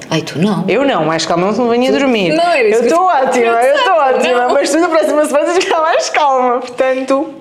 Ai, 0.10 0.22
tu 0.22 0.40
não. 0.40 0.66
Eu 0.68 0.84
não, 0.86 1.06
mais 1.06 1.26
calma, 1.26 1.52
não 1.54 1.70
venho 1.70 1.88
a 1.94 1.98
dormir. 1.98 2.34
Não, 2.34 2.44
era 2.44 2.68
isso 2.68 2.80
eu 2.82 2.88
estou 2.88 3.06
ótima, 3.06 3.46
eu 3.46 3.76
estou 3.78 3.94
ótima, 3.94 4.48
Não. 4.48 4.54
mas 4.54 4.70
tu 4.70 4.78
na 4.80 4.90
próxima 4.90 5.26
semana 5.26 5.46
tens 5.46 5.58
que 5.60 5.66
ficar 5.66 5.80
mais 5.80 6.10
calma. 6.10 6.60
Portanto, 6.60 7.34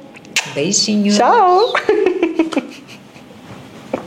Beijinho. 0.54 1.12
tchau! 1.12 1.72